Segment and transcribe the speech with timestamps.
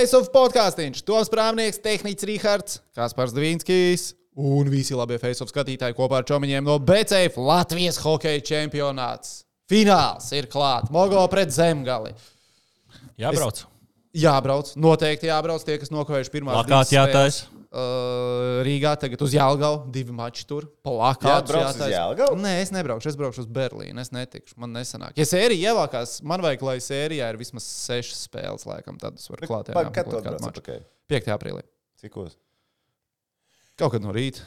[0.00, 1.02] Face of podkāstīns.
[1.04, 6.64] Toms Prāvnieks, Tehnicis Rihards, Kaspars Dvīnskis un visi labie Face of skatītāji kopā ar čomiņiem
[6.64, 9.42] no BCF Latvijas hokeja čempionāts.
[9.68, 10.88] Fināls ir klāts.
[10.94, 12.14] Mogo pret Zemgali.
[13.20, 13.60] Jābrauc.
[14.16, 15.68] Jābrauc, noteikti jābrauc.
[15.68, 17.42] Tie, kas nokavējuši pirmā Plakāts jātais.
[17.70, 20.64] Uh, Rīgā tagad uz Jālgavu, divi mači tur.
[20.82, 22.34] Uz Jelgavu?
[22.42, 23.94] Nē, es nebraukšu, es braukšu uz Berlīnu.
[24.02, 25.14] Es netikšu, man nesanāk.
[25.14, 29.46] Ja sērija ievākās, man vajag, lai sērijā ir vismaz sešas spēles, laikam, tad es varu
[29.46, 29.70] klāt.
[29.94, 30.82] Kad tu atbrauc atpakaļ?
[31.14, 31.30] 5.
[31.36, 31.62] aprīlī.
[32.02, 32.34] Cikos?
[33.78, 34.42] Kaut kad no rīta.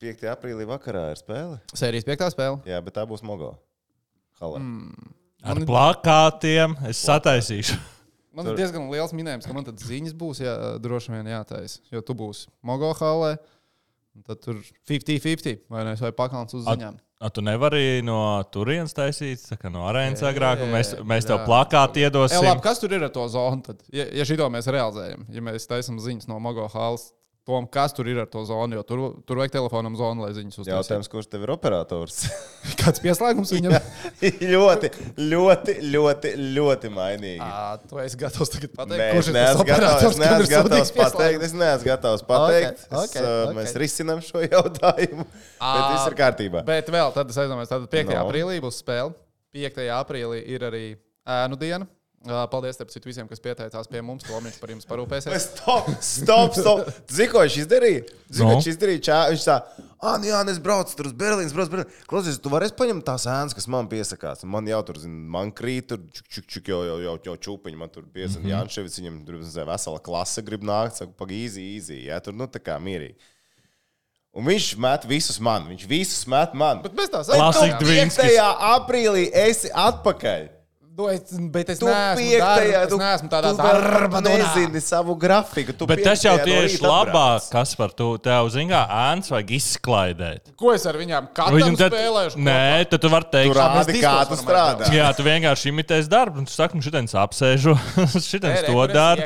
[0.00, 0.24] 5.
[0.32, 1.60] aprīlī vakarā ir spēle.
[1.76, 2.30] Sērijas 5.
[2.32, 2.62] spēle.
[2.64, 3.58] Jā, bet tā būs Mogo.
[4.40, 4.64] Halē.
[4.64, 5.12] Mm.
[5.52, 7.76] Ar plakātiem es sataisīšu.
[8.32, 11.82] Man ir diezgan liels minējums, ka man tad ziņas būs jā, droši vien jātaisa.
[11.92, 13.34] Jo tu būsi Mogo halē,
[14.16, 15.96] un tad tur 50-50 vai ne?
[16.00, 17.00] Vai pakāpienas uz At- ziņām.
[17.22, 18.16] A, tu nevari no
[18.50, 21.44] turienes taisīt, kā no arēnas Jā, agrāk, un mēs, jā, mēs tev jā.
[21.46, 22.42] plakātu E, iedosim.
[22.42, 23.62] labi, kas tur ir ar to zonu?
[23.62, 23.84] Tad?
[23.94, 28.06] Ja, ja šito mēs realizējam, ja mēs taisām ziņas no Mogo halas, Tom, kas tur
[28.06, 28.76] ir ar to zonu?
[28.78, 30.70] Jo tur, tur vajag telefonam zonu, lai ziņas uztaisītu.
[30.76, 32.20] Jautājums, kurš tev ir operators?
[32.80, 33.74] Kāds pieslēgums viņam?
[34.52, 37.42] ļoti, ļoti, ļoti, ļoti mainīgi.
[37.42, 40.92] Ā, tu esi gatavs tagad pateikt, Nē, kurš es ir tas operators, es neesmu gatavs
[41.00, 41.46] pateikt.
[41.48, 42.84] Es neesmu gatavs pateikt.
[42.86, 43.56] Ok, Es, ok, uh, ok.
[43.58, 45.26] Mēs risinām šo jautājumu.
[45.58, 46.62] Bet viss ir kārtībā.
[46.70, 48.06] Bet vēl tad es aizdomājos, tad 5.
[48.06, 48.20] No.
[48.20, 48.22] No.
[48.28, 49.16] aprīlī būs spēle.
[49.58, 49.82] 5.
[49.98, 50.84] aprīlī ir arī
[51.42, 51.90] ēnu diena.
[52.22, 54.22] Paldies starp citu visiem, kas pieteicās pie mums.
[54.22, 55.46] Tomis par jums parūpēsies.
[55.48, 56.90] Stop, stop, stop.
[57.10, 58.04] Zini, ko viņš izdarīja?
[58.28, 58.58] Zini, ko Nu?
[58.60, 59.02] viņš izdarīja?
[59.08, 59.56] Čā, viņš tā,
[59.98, 62.04] ah, nu jā, es braucu tur uz Berlīnas, braucu Berlīnas.
[62.06, 64.46] Klausies, tu varēsi paņemt tās ēnas, kas man piesakās.
[64.46, 67.80] Man jau tur, zini, man krīt, tur čuk, čuk, čuk, jau, jau, jau, jau čūpiņi,
[67.82, 68.54] man tur piesaka mm -hmm.
[68.54, 72.46] Janševits, viņam tur nezinu, vesela klase grib nākt, saka, pagaidi, easy, easy, jā, tur, nu,
[72.46, 73.18] tā kā mierīgi.
[74.32, 76.80] Un viņš met visus man, viņš visus met man.
[76.82, 77.78] Bet mēs tā sakām.
[77.82, 78.32] Dvīnskis.
[78.32, 78.38] 5.
[78.78, 80.61] aprīlī esi atpakaļ.
[80.94, 84.80] Nu, es- Bet es Tu neesmu, piektajā, es tu, neesmu tādā tu vēl darba nezini
[84.84, 85.72] savu grafiku.
[85.72, 88.82] Tu Bet tas jau no tieši rīta labāk, kas par to tev zina, kā
[89.16, 90.50] ēns vajag izklaidēt.
[90.60, 92.36] Ko es ar viņām katru tad, spēlēšu?
[92.36, 94.90] nē, tad tu vari Tu teikt, rādi, mēs kā tu strādā.
[94.92, 97.72] jā, tu vienkārši imitēsi darbu, un tu saki, nu šitens apsēžu,
[98.30, 99.24] šitens to dara.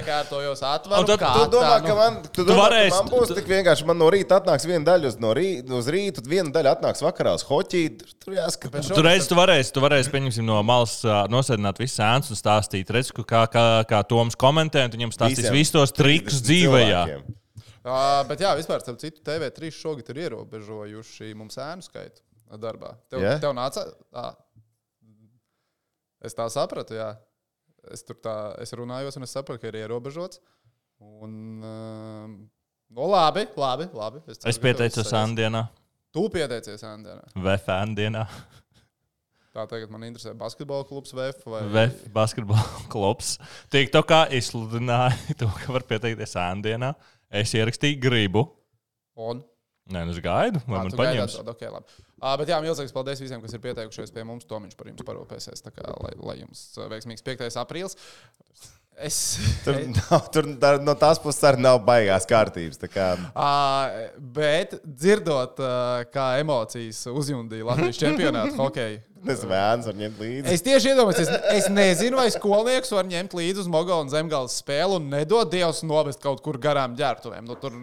[0.62, 1.02] Atvaru.
[1.04, 3.34] tad Tu domā, tā, ka nu, man, tu Tu domā, varēsi- ka man būs tu-
[3.34, 3.86] tik vienkārši.
[3.90, 7.02] Man no rīta atnāks viena daļa uz, no rīta, uz rīta, tad viena daļa atnāks
[7.02, 7.98] vakarā uz hoķī.
[7.98, 8.94] Tur, tur jāskatās.
[8.94, 11.26] Tu reiz tu varēsi, tu varēsi, pieņemsim, no malas ā,
[11.56, 15.72] nosēdināt visu ēnu un stāstīt, redz, kā, kā, kā Toms komentē, un viņam stāstīs visus
[15.74, 16.82] tos trikus 30 dzīvē.
[17.86, 22.22] Ā, Bet jā, vispār, starp citu, TV3 šogad ir ierobežojuši mums ēnu skaitu
[22.58, 22.96] darbā.
[23.10, 23.36] Tev, Jā?
[23.42, 23.86] tev nāca.
[24.12, 24.34] ā,
[26.26, 27.12] Es tā sapratu, jā.
[27.92, 30.40] Es tur tā, es runājos, un es sapratu, ka ir ierobežots.
[30.98, 32.32] Un, um,
[32.90, 33.86] no labi, labi.
[33.94, 34.22] labi.
[34.26, 35.68] ceru, Es ka tev pieteicos Andienā,
[36.16, 37.22] Tu pieteicies Andēnā.
[37.36, 38.24] VFN dienā,
[39.56, 43.36] Tā tagad man interesē basketbola klubs VF vai VF basketbola klubs.
[43.72, 46.92] Tik to kā izsludināja, to, ka var pieteikties Andienā.
[47.32, 48.44] Es ierakstīju gribu.
[49.16, 49.40] On.
[49.86, 51.34] Nē, nu es gaidu, vai man gaidāt paņems.
[51.38, 52.02] tādu, Okay, labi.
[52.16, 54.44] Ā, bet jā, milzīgs paldies visiem, kas ir pieteikušies pie mums.
[54.50, 55.62] To viņš par jums parūpēsies.
[55.68, 57.46] Kā, lai, lai jums veiksmīgs 5.
[57.62, 57.94] aprīlis.
[58.96, 59.16] Es,
[59.60, 62.78] Tur, nav, tur tā, no tās puses arī nav baigās kārtības.
[62.88, 63.50] Kā, Ā,
[64.36, 69.02] bet dzirdot, ā, kā emocijas uzjundīja Latvijas čempionāta hokeja.
[69.28, 70.54] es vēns var ņemt līdzi.
[70.54, 74.56] Es tieši iedomājos, es, es nezinu, vai skolnieks var ņemt līdzi uz Mogo un Zemgājas
[74.62, 77.44] spēli un nedod Dievs novest kaut kur garām ģērbtuvēm.
[77.44, 77.76] Nu, tur,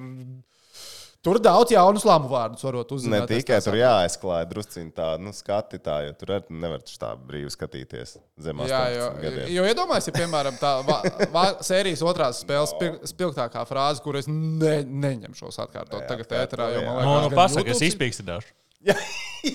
[1.24, 3.32] tur daudz jaunu slāmu vārdus varot Ne uzzināt.
[3.32, 7.52] es tikai tur jāizklāj drusciņā tā, nu, skati tā, jo tur arī nevar tā brīvi
[7.54, 9.48] skatīties zem Jā, jo, 18 gadiem.
[9.56, 10.98] jo iedomājieties, ja, piemēram, tā va,
[11.32, 16.70] va, sērijas otrās spēles spil, spilgtākā frāze, kur es ne, neņemšos atkārtot Jā, tagad ēterā,
[16.76, 16.92] jo jā.
[16.92, 18.54] man Nu, liekas, nu gan pasaka, es izpīkstināšu.
[18.84, 18.96] Jā,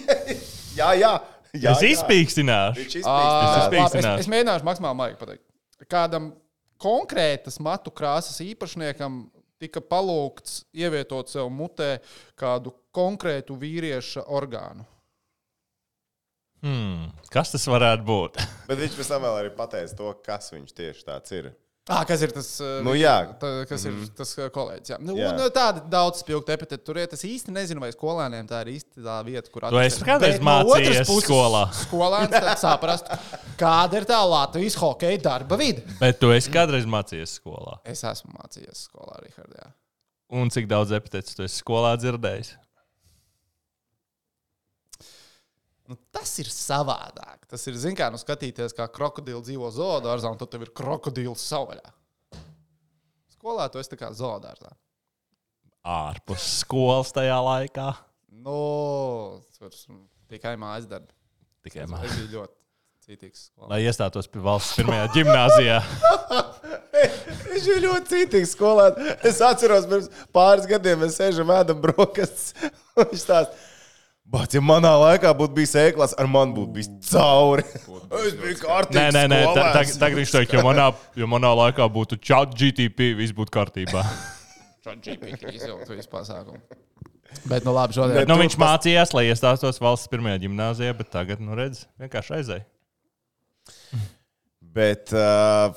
[0.81, 1.12] jā, jā.
[1.53, 2.81] jā, Es izpīkstināšu.
[2.81, 3.49] Viņš Ā, izpīkstināja.
[3.49, 4.25] Es es, izpīkstināšu.
[4.25, 5.45] es mēģināšu maksimāli maigi pateikt.
[5.93, 6.31] Kādam
[6.81, 9.27] konkrētas matu krāsas īpašniekam
[9.63, 11.99] tika palūgts ievietot sev mutē
[12.39, 14.87] kādu konkrētu vīrieša orgānu.
[16.65, 18.41] Hmm, kas tas varētu būt?
[18.67, 21.53] Bet viņš pēc tam vēl arī pateica to, kas viņš tieši tāds ir.
[21.88, 22.49] Ah, kas ir tas?
[22.84, 23.15] Nu, jā.
[23.41, 24.02] tā, kas mm -hmm.
[24.05, 24.90] ir tas uh, kolēģis?
[24.93, 24.99] Jā.
[25.00, 25.31] Nu, Jā.
[25.31, 27.08] un, uh, tādi daudz spilgti epiteti tur ir.
[27.12, 30.08] Es īsti nezinu, vai skolēniem tā ir īsti tā vieta, kur Tu esi atrasties.
[30.08, 31.64] kādreiz Bet no skolā?
[31.85, 33.08] Skolēns tad saprast,
[33.56, 35.82] kāda ir tā Latvijas hokeja darba vide.
[36.00, 37.81] Bet tu esi kādreiz mācījies skolā.
[37.85, 39.73] Es esmu mācījies skolā, Rihardē.
[40.29, 42.52] Un cik daudz epitetus tu esi skolā dzirdējis?
[45.88, 47.46] Nu, tas ir savādāk.
[47.49, 51.40] Tas ir, zināmā mērā, nu, skatīties, kā krokodils dzīvo zoodārzā, un tad tev ir krokodils
[51.49, 51.94] savvaļā.
[53.38, 54.75] Skolā tu esi kā zoodārzā.
[55.88, 57.88] Ārpus skolas tajā laikā.
[58.44, 61.12] Nu, tas var- tikai mājas darbi.
[61.64, 62.02] Tikai Es man.
[62.05, 62.55] biju ļoti
[63.08, 63.46] Citīgs.
[63.56, 65.79] Lai iestātos pie valsts pirmajā gimnājā.
[67.49, 68.99] Viņš ir ļoti citīgs skolēns.
[69.25, 72.52] Es atceros, pirms pāris gadiem mēs sēžam ēdam brokastis.
[72.99, 73.56] Viņš stāsta,
[74.29, 77.65] Bet, ja manā laikā būtu bijis ēklas, ar mani būtu bijis cauri.
[78.19, 79.03] Es biju kārtībā.
[79.13, 79.39] Nē, nē, nē.
[79.57, 80.87] ta- ta- Tagad viņš teikt, jo manā,
[81.17, 84.03] jo manā laikā būtu chat GTP, viss būtu kārtībā.
[85.05, 86.57] GPK izvilkt visu pasākumu.
[87.49, 88.17] Bet, nu labi, šodien.
[88.23, 92.65] Bet- Nu, viņš mācījās, lai iestātos valsts pirmajā gimnājā, bet tagad, nu, redz, vienkārši aizēja.
[94.61, 95.77] Bet uh,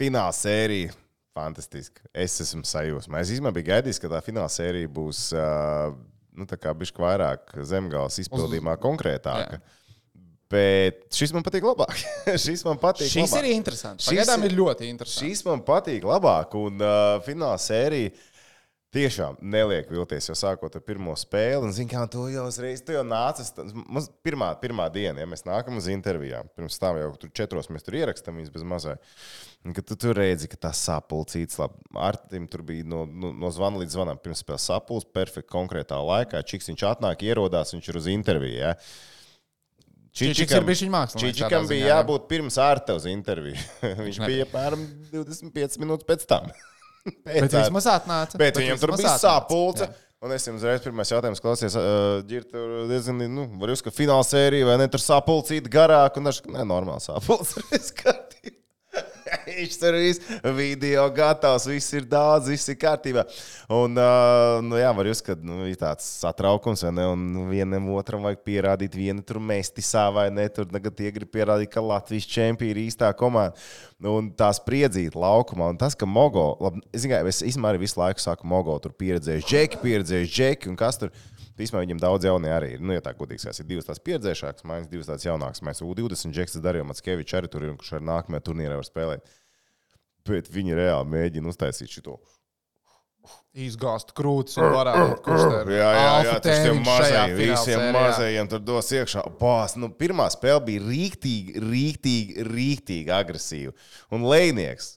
[0.00, 0.92] fināla sērija.
[1.34, 2.04] Fantastiski.
[2.14, 3.18] Es esmu sajūsmā.
[3.24, 5.96] Es īstenībā biju gaidījis, ka tā fināla sērija būs uh,
[6.34, 6.46] nu,
[6.82, 9.60] bišķi vairāk zemgājas izpildījumā, konkrētāka.
[10.54, 11.96] Bet šis man patīk labāk.
[12.44, 13.08] šis man patīk.
[13.10, 13.40] Šis labāk.
[13.40, 14.04] ir interesants.
[14.04, 15.22] Šis Pagaidām ir- ir ļoti interesants.
[15.22, 18.12] Šīs man patīk labāk, un uh, fināla sērija
[18.94, 20.28] tiešām neliek vilties.
[20.30, 23.50] Jau sākot ar pirmo spēli, un zini, kā tu jau uzreiz, tu jau nācis.
[23.74, 27.86] Mums pirmā, pirmā diena, ja mēs nākam uz intervijām, pirms tam jau tur četros mēs
[27.86, 28.94] tur ierakstām viņas bez mazai.
[28.94, 33.48] Un, Kad tu tur redzi, ka tas sapulcīts, labi, Artim tur bija no, no, no
[33.54, 36.42] zvana līdz zvanam, pirms spēles sapulcs, perfekti konkrētā laikā.
[36.44, 38.58] Čiks viņš atnāk, ierodās, viņš ir uz interviju.
[38.58, 38.74] Ja?
[41.16, 41.96] Čičikam tādā bija ziņā, jā.
[41.96, 43.56] jābūt pirms ārta uz interviju.
[44.04, 44.84] viņš bija apmēram
[45.14, 46.52] 25 minūtes pēc tam.
[47.24, 47.62] Pēc Bet ārta.
[47.66, 48.38] vismaz atnāca.
[48.40, 49.88] Bet viņam tur bija sāpulce.
[49.88, 50.04] Jā.
[50.24, 53.92] Un es jums uzreiz pirmais jautājums klausies, uh, ir tur diezgan, nu, var jūs, ka
[53.92, 57.04] fināla sērija vai ne, tur sāpulcīt garāk, un dažs, nē, normāli
[58.00, 58.23] kārtībā.
[59.48, 63.24] Viņš tur viss video gatavs, viss ir daudz, viss ir kārtībā.
[63.72, 67.90] Un, uh, nu, jā, var jūs, ka nu, ir tāds satraukums, vai ne, un vienam
[67.94, 72.28] otram vajag pierādīt, viena tur mestisā vai ne, tur tagad tie grib pierādīt, ka Latvijas
[72.30, 73.56] čempioni ir īstā komanda.
[74.04, 78.20] Un tā spriedzīt laukumā, un tas, ka Mogo, labi, es, es īstenībā arī visu laiku
[78.20, 81.14] saku, Mogo tur pieredzējuši džeki, pieredzējuši džeki, un kas tur.
[81.54, 82.82] Īsumā viņam daudz jaunie arī ir.
[82.82, 85.62] Nu, ja tā godīgi sakot, ir divas tās pieredzējušākas, mājas, divas tādas jaunākas.
[85.62, 89.28] Mēs U20 džeks darījām, Matskevičs arī tur ir, kurš arī nākamajā turnīrā var spēlēt.
[90.26, 92.16] Bet viņi reāli mēģina uztaisīt šo.
[93.54, 95.70] Izgāzt krūtis un varētu kurš tā ir.
[95.76, 99.22] Jā, jā, jā Alfa tas tiem tēriņš šajā mazajiem, fināla visiem mazajiem tur dos iekšā.
[99.38, 103.72] Pās, nu, pirmā spēle bija rīktīgi, rīktīgi, rīktīgi agresīva.
[104.12, 104.90] Un Lēnieks,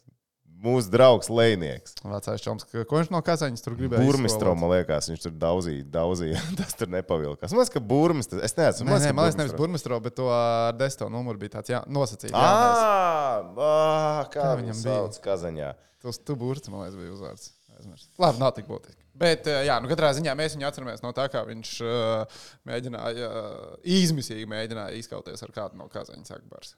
[0.63, 1.95] mūsu draugs Lēnieks.
[2.03, 4.03] Vecais čoms, ko viņš no Kazaņas tur gribēja?
[4.05, 4.61] Burmistro, izskolot?
[4.61, 6.41] man liekas, viņš tur daudzīja, daudzīja.
[6.59, 7.53] Tas tur nepavilkās.
[7.53, 8.87] Man liekas, ka burmistrs, es neesmu.
[8.89, 12.33] Nē, nē, man liekas, nevis Burmistro, bet to ar desto numuru bija tāds jā, nosacīts.
[12.33, 15.73] Jā, Ah, ah, kā Kā viņam sauc Kazaņā?
[16.03, 17.51] tas tu burts, man liekas, bija uzvārds.
[17.77, 18.07] Aizmirst.
[18.17, 19.03] Labi, nav tik būtiski.
[19.17, 22.39] Bet, jā, nu katrā ziņā mēs viņu atceramies no tā, kā viņš uh,
[22.69, 26.73] mēģināja, uh, izmisīgi mēģināja izkauties ar kādu no Kazaņas akbars.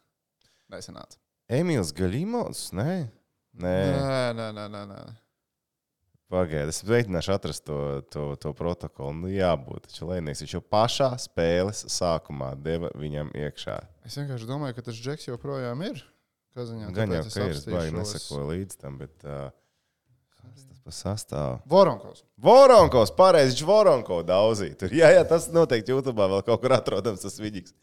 [0.71, 1.15] Nesenāca.
[1.49, 2.65] Emīls Gaļimons?
[2.75, 2.97] Nē, nē.
[3.59, 3.79] Nē,
[4.37, 4.83] nē, nē, nē.
[4.93, 5.01] nē.
[6.29, 7.77] Pagaidiet, es mēģināšu atrast to,
[8.13, 9.15] to, to protokolu.
[9.17, 9.87] Nu, jābūt.
[9.87, 13.79] Taču Lēnieks viņš jau pašā spēles sākumā deva viņam iekšā.
[14.05, 16.03] Es vienkārši domāju, ka tas džeks joprojām ir.
[16.53, 17.57] Kazaņā, Gan jau, ka ir.
[17.73, 19.49] Baigi nesakoju līdz tam, bet uh,
[20.85, 21.59] pa sastāvu?
[21.69, 22.23] Voronkovs.
[22.39, 24.77] Voronkovs, pareizi, viņš Voronkovs daudzīja.
[24.79, 27.73] Tur, jā, jā, tas noteikti YouTube vēl kaut kur atrodams, tas vidīgs.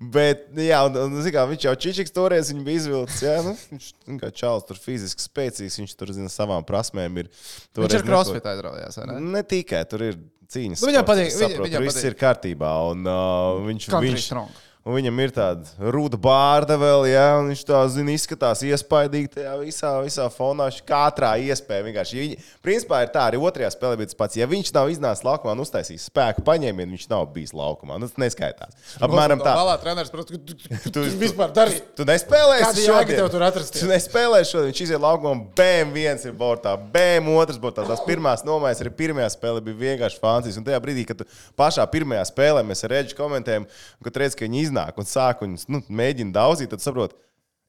[0.00, 3.20] Bet, jā, un, un zin kā, viņš jau Čičiks toreiz viņu bija izvilcis.
[3.26, 3.90] Jā, nu, viņš
[4.22, 7.20] kā čāls tur fiziski spēcīgs, viņš tur zina savām prasmēm.
[7.24, 7.28] Ir,
[7.76, 9.18] Viņš neko- crossfit aizraujās, vai ne?
[9.38, 10.16] Ne tikai tur ir
[10.48, 10.80] cīņas.
[10.80, 12.08] Nu, viņam patīk, es viņam- saprotu, viņam tur viss patīk.
[12.08, 12.72] ir kārtībā.
[12.94, 14.64] Un, uh, viņš, Country viņš, strong.
[14.86, 19.90] Un viņam ir tāda ruda bārda vēl, ja viņš tā zina, izskatās iespaidīgi tajā visā,
[20.04, 20.68] visā fonā.
[20.88, 22.16] Katrā iespējā vienkārši.
[22.16, 24.38] ja Viņi, principā ir tā, arī otrajā spēlē bija tas pats.
[24.38, 27.98] Ja viņš nav iznācis laukumā un uztaisījis spēku paņēmienu, viņš nav bijis laukumā.
[28.00, 28.78] Nu, tas neskaitās.
[29.04, 29.52] Apmēram tā.
[29.58, 31.84] Balā treneris, protams, ka tu, vispār darīji.
[31.98, 33.18] Tu nespēlēsi šodien?
[33.18, 33.82] tev tur atrasties?
[33.84, 34.72] Tu nespēlēsi šodien.
[34.72, 37.84] Viņš iziet laukumā un bēm viens ir bortā, bēm otrs bortā.
[37.88, 40.62] Tās pirmās nomaiņas arī pirmajā spēlē bija vienkārši fantastisks.
[40.62, 43.66] Un tajā brīdī, kad tu pašā pirmajā spēlē mēs ar Reģu komentējam,
[44.04, 47.16] kad redz, ka viņi iznāk un sāk un nu, mēģina daudzīt, tad saprot,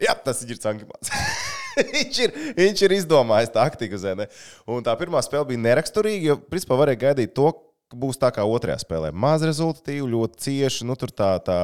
[0.01, 1.13] jā, tas ir Cankimāns.
[1.93, 3.99] viņš, ir, viņš ir izdomājis taktiku.
[4.01, 4.29] zini, ne?
[4.69, 7.51] Un tā pirmā spēle bija neraksturīga, jo principā varēja gaidīt to,
[7.89, 9.11] ka būs tā kā otrajā spēlē.
[9.13, 10.87] Maz rezultatīvi, ļoti cieši.
[10.87, 11.59] Nu, tur tā, tā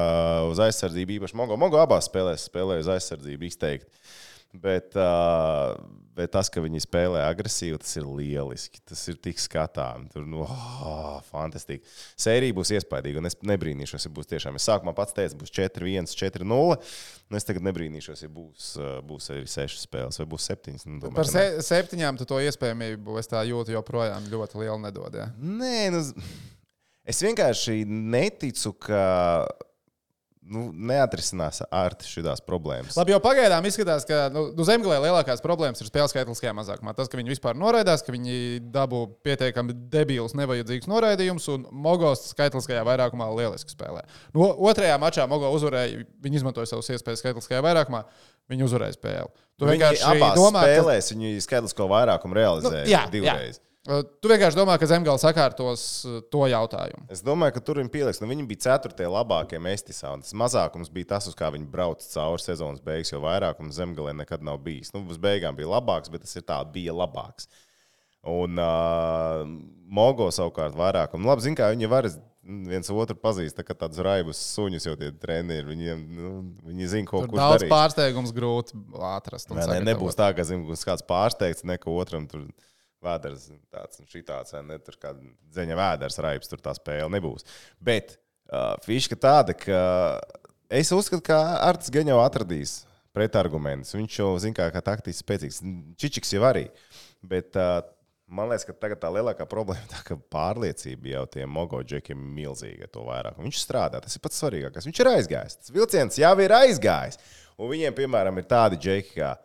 [0.50, 1.58] uz aizsardzību īpaši Mogo.
[1.60, 3.92] Mogo abās spēlēs spēlēja uz aizsardzību izteikti.
[4.62, 5.76] Bet, uh,
[6.16, 8.80] bet tas, ka viņi spēlē agresīvi, tas ir lieliski.
[8.88, 10.14] Tas ir tik skatāms.
[10.14, 11.84] Tur nu, oh, fantastiski.
[12.22, 13.24] Sērija būs iespaidīga.
[13.28, 14.60] Es nebrīnīšos, ja būs tiešām.
[14.60, 16.80] Es sākumā pats teicu, būs 4-1, 4-0.
[17.26, 18.72] Un es tagad nebrīnīšos, ja būs,
[19.10, 20.76] būs arī 6 spēles vai būs 7.
[20.86, 25.20] Nu, domāju, Par se, septiņām tu to iespējamību es tā jūtu joprojām ļoti lielu nedod.
[25.20, 25.30] Jā.
[25.36, 26.04] Nē, nu,
[27.04, 29.04] es vienkārši neticu, ka
[30.52, 32.96] nu, neatrisinās ar šīs problēmas.
[33.00, 36.94] Labi, jau pagaidām izskatās, ka nu, nu, Zemgālē lielākās problēmas ir spēles skaitliskajā mazākumā.
[36.98, 42.86] Tas, ka viņi vispār noraidās, ka viņi dabū pietiekami debilus, nevajadzīgus noraidījumus, un Mogos skaitliskajā
[42.88, 44.06] vairākumā lieliski spēlē.
[44.36, 48.06] No, otrajā mačā Mogo uzvarēja, viņi izmantoja savas iespējas skaitliskajā vairākumā.
[48.52, 49.46] Viņi uzvarēja spēli.
[49.58, 51.16] Tu vienkārši domā, spēlēs ka...
[51.16, 53.58] viņi skaitlisko vairākumu realizēja nu, jā, divreiz.
[53.58, 53.75] Jā.
[53.86, 55.82] Tu vienkārši domā, ka Zemgāla sakārtos
[56.34, 57.04] to jautājumu.
[57.14, 58.20] Es domāju, ka tur viņi pieliks.
[58.22, 60.16] Nu, viņi bija ceturtie labākie mestisā.
[60.24, 64.46] Tas mazākums bija tas, uz kā viņi brauca cauri sezonas beigas, jo vairākums Zemgālē nekad
[64.46, 64.90] nav bijis.
[64.96, 67.46] Nu, uz beigām bija labāks, bet tas ir tā, bija labāks.
[68.26, 69.46] Un uh,
[69.86, 71.14] Mogo savukārt vairāk.
[71.14, 72.10] Un labi, zin, kā viņi var
[72.46, 75.66] viens otru pazīst, tā kā tādus raibus suņus jau tie trenieri.
[75.70, 77.74] Viņiem, nu, viņi zina, ko tur daudz darīt.
[77.74, 78.82] pārsteigums grūti
[79.14, 79.54] atrast.
[79.54, 82.50] Nē, ne, nebūs tā, ka zin, kāds pārsteigts, neko otram tur
[83.06, 85.14] vēders, tāds un šitāds, ne tur kā
[85.54, 87.48] dzeņa vēders, raips, tur tā spēle nebūs.
[87.84, 88.18] Bet
[88.50, 89.80] uh, fiška tāda, ka
[90.70, 92.82] es uzskatu, ka Arts gan jau atradīs
[93.16, 93.96] pretargumentus.
[93.96, 95.62] Viņš jau zina, kā, kā taktiski spēcīgs.
[96.02, 96.66] Čičiks jau arī.
[97.26, 97.80] Bet uh,
[98.28, 102.36] man liekas, ka tagad tā lielākā problēma ir tā, ka pārliecība jau tiem mogoģekiem ir
[102.42, 102.92] milzīga.
[102.94, 103.40] To vairāk.
[103.42, 104.90] Viņš strādā, tas ir pats svarīgākais.
[104.90, 105.60] Viņš ir aizgājis.
[105.62, 107.22] Tas vilciens jau ir aizgājis.
[107.56, 109.36] Un viņiem, piemēram, ir tādi džeki, kā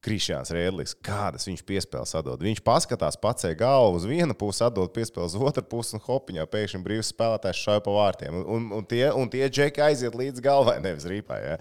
[0.00, 2.40] Krišjāns Rēdlis, kādas viņš piespēles atdod.
[2.40, 6.80] Viņš paskatās, pacēla galvu uz vienu pusi, atdod piespēli uz otru pusi, un hopiņā pēkšņi
[6.86, 8.38] brīvs spēlētājs šauja pa vārtiem.
[8.40, 11.40] Un, un, tie, un tie džeki aiziet līdz galvai, nevis rīpai.
[11.44, 11.58] Ja?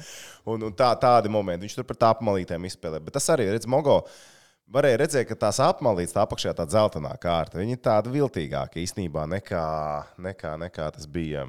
[0.47, 3.01] Un, un tā, tādi momenti viņš tur par tā apmalītēm izspēlē.
[3.03, 4.01] Bet tas arī, redz, Mogo.
[4.69, 9.23] Varēja redzēt, ka tās apmalītas, tā apakšā tā dzeltenā kārta, viņi ir tāda viltīgāka īstenībā
[9.31, 9.63] nekā,
[10.21, 11.47] nekā, nekā tas bija.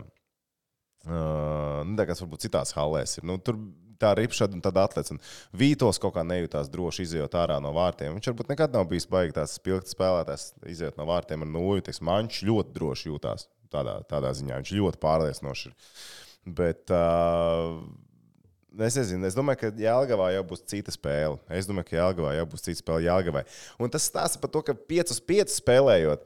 [1.05, 3.27] Uh, nu, tā kā tas varbūt citās halēs ir.
[3.29, 3.61] Nu, tur
[4.01, 5.15] tā ripšana un tad atlets.
[5.15, 5.21] Un
[5.57, 8.17] Vītos kaut kā nejūtās droši izjūt ārā no vārtiem.
[8.17, 11.85] Viņš varbūt nekad nav bijis baigts tās spilgts spēlētājs, izjūt no vārtiem ar nulli.
[11.87, 14.61] Viņš ļoti droši jūtās tādā, tādā ziņā.
[14.63, 15.75] Viņš ļoti pārliecinoši ir.
[16.61, 17.83] Bet, uh,
[18.79, 21.41] Es nezinu, es domāju, ka Jālgavā jau būs cita spēle.
[21.51, 23.43] Es domāju, ka Jālgavā jau būs cita spēle Jālgavai.
[23.83, 26.23] Un tas stāsta par to, ka 5-5 spēlējot,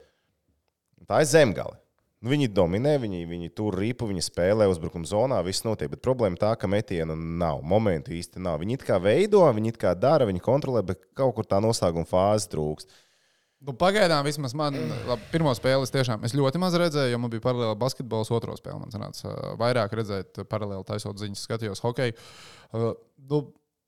[1.09, 1.79] tā ir zemgale.
[2.25, 5.91] Nu, viņi dominē, viņi, viņi tur rīpu, viņi spēlē uzbrukuma zonā, viss notiek.
[5.93, 8.63] Bet problēma tā, ka metiena nav, momentu īsti nav.
[8.63, 12.09] Viņi it kā veido, viņi it kā dara, viņi kontrolē, bet kaut kur tā noslēguma
[12.09, 12.97] fāze trūkst.
[13.65, 14.77] Nu, pagaidām vismaz man
[15.09, 18.57] labi, pirmo spēli es tiešām es ļoti maz redzēju, jo man bija paralēli basketbols, otro
[18.57, 18.81] spēli.
[18.81, 22.17] Man sanāca vairāk redzēt, paralēli taisot ziņas, skatījos hokeju.
[23.29, 23.45] Nu,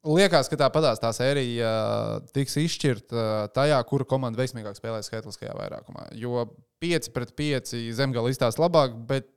[0.06, 1.70] Liekas, ka tāpatās tā sērija
[2.30, 6.04] tiks izšķirta tajā, kura komanda veiksmīgāk spēlē skaitliskajā vairākumā.
[6.14, 6.44] Jo
[6.82, 9.30] 5 pret 5 zemgala izstāsta labāk, bet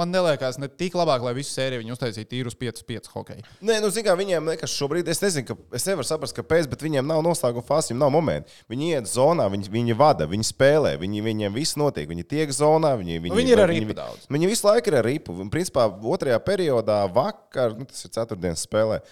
[0.00, 3.44] man liekas, ne tik labāk, lai visu sēriju viņi uztaisītu tīrus 5-5 hokeju.
[3.66, 6.84] Nē, nu, zināmā mērā, viņiem liekas, šobrīd es nezinu, ka es nevaru saprast, kāpēc, bet
[6.84, 8.56] viņiem nav noslēguma fāzes, viņiem nav momenti.
[8.70, 12.08] Viņi iet zonā, viņi, viņi vada, viņi spēlē, viņi, viņiem viss notiek.
[12.10, 14.28] Viņi tiek zonā, viņi, viņi, nu, viņi ir arī daudz.
[14.30, 15.36] Viņi visu laiku ir ar ripu.
[15.52, 19.02] Principā otrajā periodā, vakar, nu, tas ir ceturtdienas spēlē.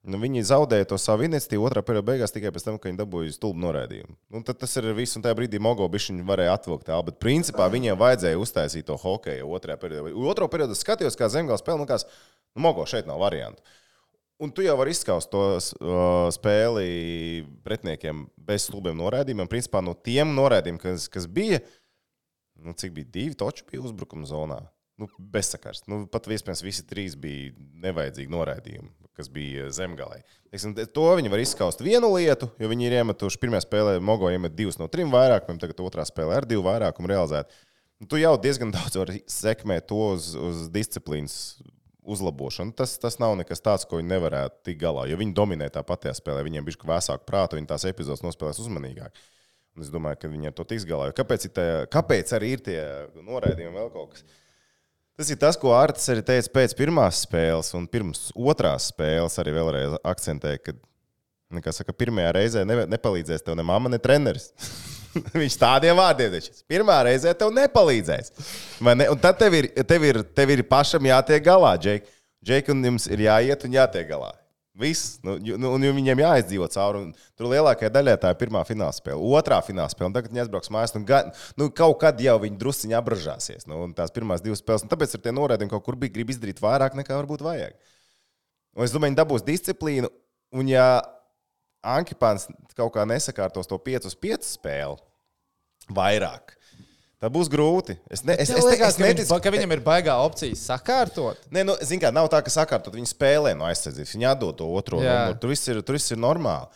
[0.00, 3.34] Nu, viņi zaudēja to savu iniciatīvu otrā periodā beigās tikai pēc tam, kad viņi dabūja
[3.34, 4.14] stulbu noraidījumu.
[4.32, 7.98] Nu, tas ir viss, un tajā brīdī Mogo bišķiņu varēja atvilkt tā, bet principā viņiem
[8.00, 10.14] vajadzēja uztaisīt to hokeju otrajā periodā.
[10.32, 13.60] Otro periodu skatījos, kā Zemgals spēlē, un kā nu, Mogo šeit nav variantu.
[14.40, 15.44] Un tu jau vari izskaust to
[16.32, 19.52] spēli pretiniekiem bez stulbiem noraidījumiem.
[19.52, 21.60] Principā no tiem noraidījumiem, kas, kas bija,
[22.64, 24.62] nu, cik bija divi toči bija uzbrukuma zonā
[25.00, 25.82] nu, bezsakars.
[25.90, 27.54] Nu, pat iespējams, visi trīs bija
[27.84, 30.20] nevajadzīgi noraidījumi, kas bija zemgālē.
[30.94, 34.78] To viņi var izskaust vienu lietu, jo viņi ir iemetuši pirmā spēlē, Mogo iemet divus
[34.80, 37.52] no trim vairākumiem, tagad otrā spēlē ar divu vairākumu realizēt.
[38.00, 41.36] Nu, tu jau diezgan daudz vari sekmēt to uz, uz disciplīnas
[42.10, 42.72] uzlabošanu.
[42.76, 45.06] Tas, tas nav nekas tāds, ko viņi nevarētu tikt galā.
[45.10, 49.20] Jo viņi dominē tā patijā spēlē, viņiem bija vēsāk prāta, viņi tās epizodes nospēlēs uzmanīgāk.
[49.76, 51.10] Un es domāju, ka viņi ar to tiks galā.
[51.16, 52.78] Kāpēc, tā, kāpēc arī ir tie
[53.22, 54.24] noraidījumi vēl kaut kas?
[55.20, 59.52] Tas ir tas, ko Arts arī teica pēc pirmās spēles, un pirms otrās spēles arī
[59.52, 60.72] vēlreiz akcentēja, ka,
[61.52, 64.46] nu, saka, pirmajā reizē ne, nepalīdzēs tev ne mamma, ne treneris.
[65.42, 68.32] Viņš tādiem vārdiem teica, pirmā reizē tev nepalīdzēs.
[68.88, 69.10] Ne?
[69.12, 72.08] Un tad tev ir, tev, ir, tev ir pašam jātiek galā, Džek.
[72.40, 74.32] Džek, un jums ir jāiet un jātiek galā.
[74.78, 77.02] Viss, nu, nu, un viņiem jāizdzīvo cauri.
[77.38, 80.12] Tur lielākajai daļai tā ir pirmā fināla spēle, otrā fināla spēle.
[80.14, 83.66] Tagad viņi aizbrauks mājās, gan, nu, kaut kad jau viņi druskuļi apbražāsies.
[83.66, 86.62] Nu, tās pirmās divas spēles, un tāpēc ar tiem norādījumiem kaut kur bija grib izdarīt
[86.62, 87.74] vairāk nekā varbūt vajag.
[88.78, 90.12] Un es domāju, viņi dabūs disciplīnu,
[90.54, 90.86] un ja
[91.80, 92.46] Ankipāns
[92.76, 96.54] kaut kā nesakārtos to 5 uz 5 spēli vairāk,
[97.20, 97.98] Tā būs grūti.
[98.08, 101.42] Es, ne, es, es, liekas, es, neticu, ka, ka viņam ir baigā opcija sakārtot.
[101.52, 102.94] Nē, nu, zin kā, nav tā, ka sakārtot.
[102.96, 104.14] Viņi spēlē no aizsardzības.
[104.16, 105.36] Viņi atdod to otro numuru.
[105.42, 106.70] Tur viss ir, tur viss ir normāli.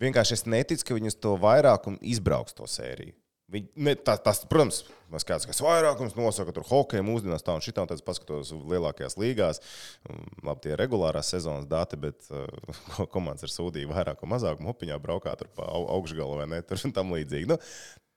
[0.00, 3.16] Vienkārši es neticu, ka viņi uz to vairākumu izbrauks to sēriju.
[3.50, 7.64] Viņi, ne, tas, tas, protams, mēs kāds, kas vairākums nosaka, tur hokeja mūsdienās tā un
[7.64, 9.58] šitā, un tad paskatos lielākajās līgās.
[10.06, 14.62] Un, Labi, tie ir regulārās sezonas dati, bet uh, komandas ar sūdību vairāk un mazāk
[14.62, 17.50] mopiņā braukā tur pa au- augšgalu vai ne, tur un tam līdzīgi.
[17.50, 17.58] Nu,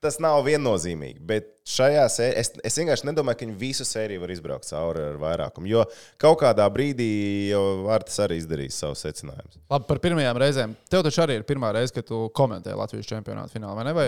[0.04, 4.32] tas nav viennozīmīgi, bet šajā sērijā es, es vienkārši nedomāju, ka viņi visu sēriju var
[4.34, 5.84] izbraukt cauri ar vairākumu, jo
[6.20, 7.08] kaut kādā brīdī
[7.50, 9.58] jau Vārts arī izdarīs savus secinājumus.
[9.72, 10.76] Labi, par pirmajām reizēm.
[10.92, 13.94] Tev taču arī ir pirmā reize, kad tu komentēji Latvijas čempionāta finālā, vai ne?
[13.96, 14.06] Vai,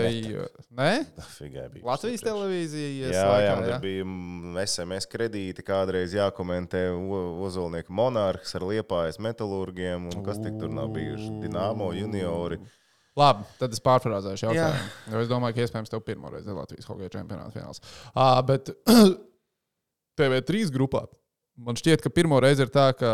[0.79, 0.91] nē?
[1.37, 1.85] Figai bija.
[1.89, 3.11] Latvijas televīzija.
[3.13, 6.87] Jā, jā, tur bija mm, SMS kredīti, kādreiz jākomentē
[7.47, 12.61] Ozolnieku monarhs ar liepājas metālurgiem, un kas tik tur nav bijuši- Dienāmo juniori.
[13.17, 14.89] Labi, tad es pārfrāzēšu jautājumu.
[15.13, 17.81] Jo es domāju, ka iespējams tev pirmo reizi Latvijas hokeja čempionāta fināls.
[18.13, 18.69] Uh, bet
[20.19, 21.07] TV3 grupā
[21.57, 23.11] man šķiet, ka pirmo reizi ir tā, ka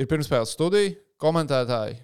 [0.00, 1.98] ir pirmspēles studija, komentētāji.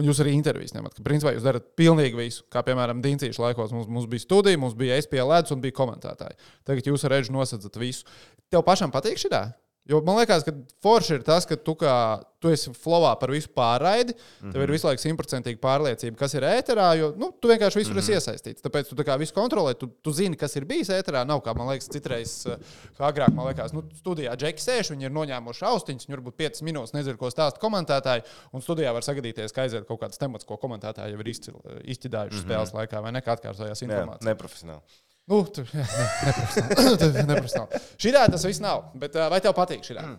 [0.00, 2.46] Un jūs arī intervijas ņemat, ka principā jūs darat pilnīgi visu.
[2.52, 6.38] Kā piemēram, Diencīšu laikos mums, mums bija studija, mums bija SPLēdz un bija komentētāji.
[6.64, 8.06] Tagad jūs ar Reģu nosacāt visu.
[8.48, 9.42] Tev pašam patīk šī tā?
[9.88, 10.52] Jo man liekas, ka
[10.84, 11.92] forši ir tas, ka tu, kā,
[12.42, 14.14] tu esi flowā par visu pārraidi.
[14.14, 14.52] Mm -hmm.
[14.54, 16.86] Tev ir visu laiku simtprocentīgi pārliecība, kas ir ēterā.
[16.98, 18.02] Jo nu, tu vienkārši visur mm -hmm.
[18.02, 18.62] esi iesaistīts.
[18.62, 19.74] Tāpēc tu tā visu kontrolē.
[19.74, 21.26] Tu, tu zini, kas ir bijis ēterā.
[21.26, 22.56] Nav kā man liekas, citreiz, eh,
[22.98, 26.62] kā agrāk, man liekas, nu, studijā džeki sēž, viņi ir noņēmuši austiņas, viņi varbūt 5
[26.62, 28.22] minūtes nezina, ko stāsta komentētāji.
[28.52, 32.38] Un studijā var sagadīties, ka aiziet kaut kāds temats, ko komentētāji jau ir izķidājuši mm
[32.38, 32.46] -hmm.
[32.46, 33.20] spēles laikā, vai ne?
[33.20, 34.30] Kā atkārtojās Jā, informācija.
[34.30, 34.82] neprofesionāli.
[35.30, 37.26] Nu, tur jā, ne, neprofesionāli.
[37.28, 37.80] neprofesionāli.
[38.02, 38.88] Šitā tas viss nav.
[38.98, 39.98] Bet eh, vai tev patīk šī?
[40.00, 40.16] Mm.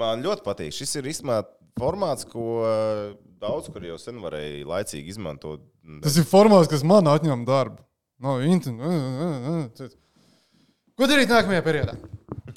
[0.00, 0.74] Man ļoti patīk.
[0.76, 1.40] Šis ir īstenībā
[1.80, 5.64] formāts, ko eh, daudz kur jau sen varēja laicīgi izmantot.
[6.04, 7.82] Tas ir formāts, kas man atņem darbu.
[8.20, 8.76] No, inter...
[11.00, 11.94] Ko darīt nākamajā periodā?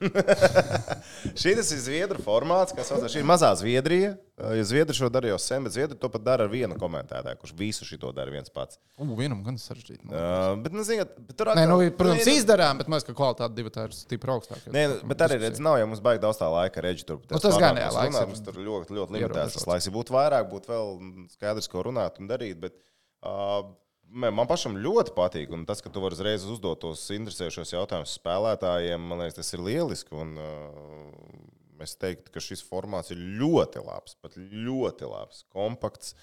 [1.41, 3.11] Šis ir Zviedru formāts, kas saucās.
[3.13, 4.13] Šī ir mazā Zviedrija.
[4.57, 7.53] Ja Zviedri šo dara jau sen, bet Zviedri to pat dara ar vienu komentētāju, kurš
[7.57, 8.79] visu šo dara viens pats.
[8.97, 10.09] U, vienam gan sarežģīti.
[10.09, 13.53] Uh, bet, nu, ziniet, bet tur Nē, nu, protams, Nē, izdarām, bet mēs kā kvalitāte
[13.57, 14.73] divi tā ir stipri augstāka.
[14.73, 17.21] Nē, nu, bet arī redz, nav jau mums baigi daudz tā laika reģi tur.
[17.29, 19.59] Nu, tas gan, jā, laiks ir Mums tur ļoti, ļoti limitēts.
[19.59, 20.91] Tas laiks, būtu vairāk, būtu vēl
[21.35, 22.57] skaidrs, ko runāt un darīt.
[22.63, 22.79] Bet,
[23.21, 23.69] uh,
[24.13, 29.09] man pašam ļoti patīk, un tas, ka tu vari uzreiz uzdot tos interesējošos jautājumus spēlētājiem,
[29.09, 30.13] man liekas, tas ir lieliski.
[30.19, 36.13] Un, uh, es teiktu, ka šis formāts ir ļoti labs, pat ļoti labs, kompakts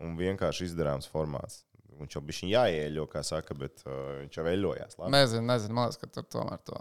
[0.00, 1.64] un vienkārši izdarāms formāts.
[2.00, 4.96] Viņš jau bija jāieļo, kā saka, bet uh, viņš jau veļojās.
[4.96, 5.12] labi.
[5.12, 6.78] Nezinu, nezinu, man liekas, ka tur tomēr to.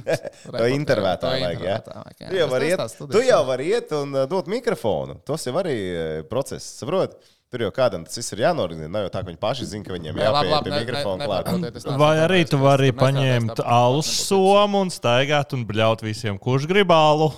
[0.54, 1.76] To intervētā vajag, jā.
[1.84, 5.18] vajag, Tu jau vari iet, tu jau vari iet un uh, dot mikrofonu.
[5.28, 7.18] Tas jau arī uh, process, saprot?
[7.54, 8.88] Tur jau kādam tas viss ir jānorganizē.
[8.90, 11.98] Nav jau tā, ka viņi paši zina, ka viņiem Jā, labi, pie mikrofona ne- klāt.
[12.00, 17.28] Vai arī tu vari paņemt alus somu un staigāt un bļaut visiem, kurš grib alu,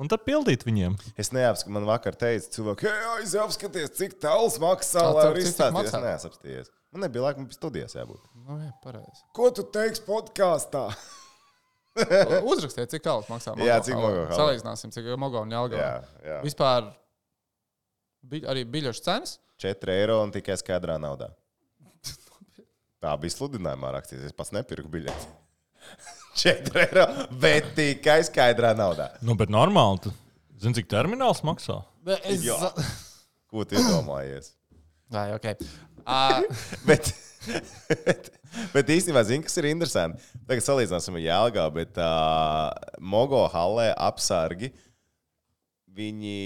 [0.00, 0.96] un tad pildīt viņiem.
[1.20, 2.88] Es neapskatu, man vakar teica, cilvēki,
[3.44, 5.84] apskaties, cik tāls maksā, Tā, lai cik- arī cik izstāstītu.
[5.84, 6.02] Es maksā?
[6.08, 6.72] neapskatījies.
[6.96, 8.22] Man nebija laika, man bija studijās jābūt.
[8.48, 9.24] Nu, jā, pareizi.
[9.36, 10.86] Ko tu teiksi podkāstā?
[12.48, 13.52] Uzrakstiet, cik tālu maksā.
[13.60, 14.08] Jā, Mogo cik hala.
[14.08, 14.38] Mogo hala.
[14.40, 15.76] Salīdzināsim, cik Mogo un Jālgā.
[15.80, 15.92] Jā,
[16.24, 16.40] jā.
[16.44, 16.90] Vispār
[18.30, 19.36] bi arī biļešu cenas.
[19.62, 21.30] 4 eiro un tikai skaidrā naudā.
[23.02, 24.26] Tā bija sludinājumā rakstīts.
[24.28, 25.32] Es pats nepirku biļeti.
[26.42, 27.06] 4 eiro,
[27.40, 29.10] bet tikai skaidrā naudā.
[29.24, 30.04] Nu, bet normāli.
[30.04, 30.14] Tu
[30.60, 31.80] zini, cik termināls maksā?
[32.22, 32.44] Es...
[32.44, 32.72] Jā.
[33.50, 34.52] Ko tu iedomājies?
[35.12, 35.52] Jā, ok.
[36.06, 36.42] Uh,
[36.88, 37.12] bet,
[38.06, 38.30] bet,
[38.74, 40.22] bet īstenībā, zini, kas ir interesanti.
[40.48, 44.72] Tagad salīdzināsim ar Jālgā, bet uh, Mogo halē apsargi.
[45.96, 46.36] Viņi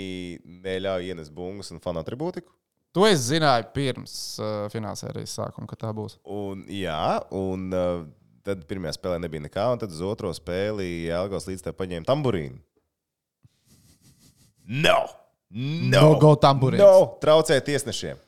[0.64, 2.52] neļauj ienest bungas un fanu atribūtiku.
[2.94, 6.16] to es zināju pirms uh, finansērijas sākuma, ka tā būs.
[6.26, 8.04] Un, jā, un uh,
[8.46, 12.58] tad pirmajā spēlē nebija nekā, un tad uz otro spēli Jālgās līdz tam paņēma tamburīnu.
[14.70, 14.98] No!
[15.50, 16.02] No!
[16.12, 16.82] Mogo tamburīns.
[16.82, 17.16] No!
[17.22, 18.18] Traucēja tiesnešiem.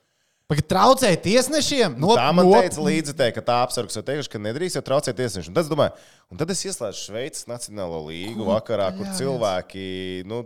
[0.50, 1.94] Pagaid, traucēja tiesnešiem?
[2.02, 5.16] No, Tā man no- teica līdzekļi, ka tā apsargs jau teikuši, ka nedrīkst jau traucēt
[5.16, 5.54] tiesnešiem.
[5.54, 5.94] Tad es domāju,
[6.35, 9.87] un tad es ieslēdzu Šveices Nacionālo līgu vakarā, kur Jā, cilvēki,
[10.28, 10.42] nu,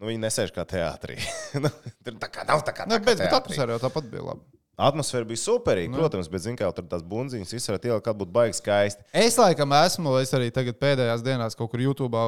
[0.00, 1.18] nu viņi nesēž kā teātrī.
[1.62, 1.70] Nu,
[2.04, 2.84] Tur tā kā nav tā kā.
[2.84, 4.44] Tā kā bet, bet atmosfēra jau tāpat bija laba.
[4.76, 6.02] Atmosfēra bija superīga, nu.
[6.02, 9.06] protams, bet, zināmā mērā, tur tās bunziņas izsver ielā, kad būtu baigi skaisti.
[9.16, 12.20] Es laikam esmu, es arī tagad pēdējās dienās kaut kur YouTube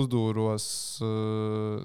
[0.00, 0.64] uzdūros.
[1.04, 1.82] Uh,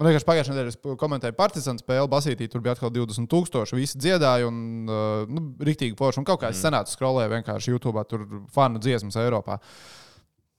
[0.00, 3.76] man vienkārši pagājušajā nedēļā es komentēju Partizānu spēli, Basītī, tur bija atkal 20,000.
[3.76, 6.22] Visi dziedāja un uh, nu, rīktīgi forši.
[6.22, 8.24] Un kaut kā es senātu skrolēju vienkārši YouTube, tur
[8.56, 9.60] fanu dziesmas Eiropā.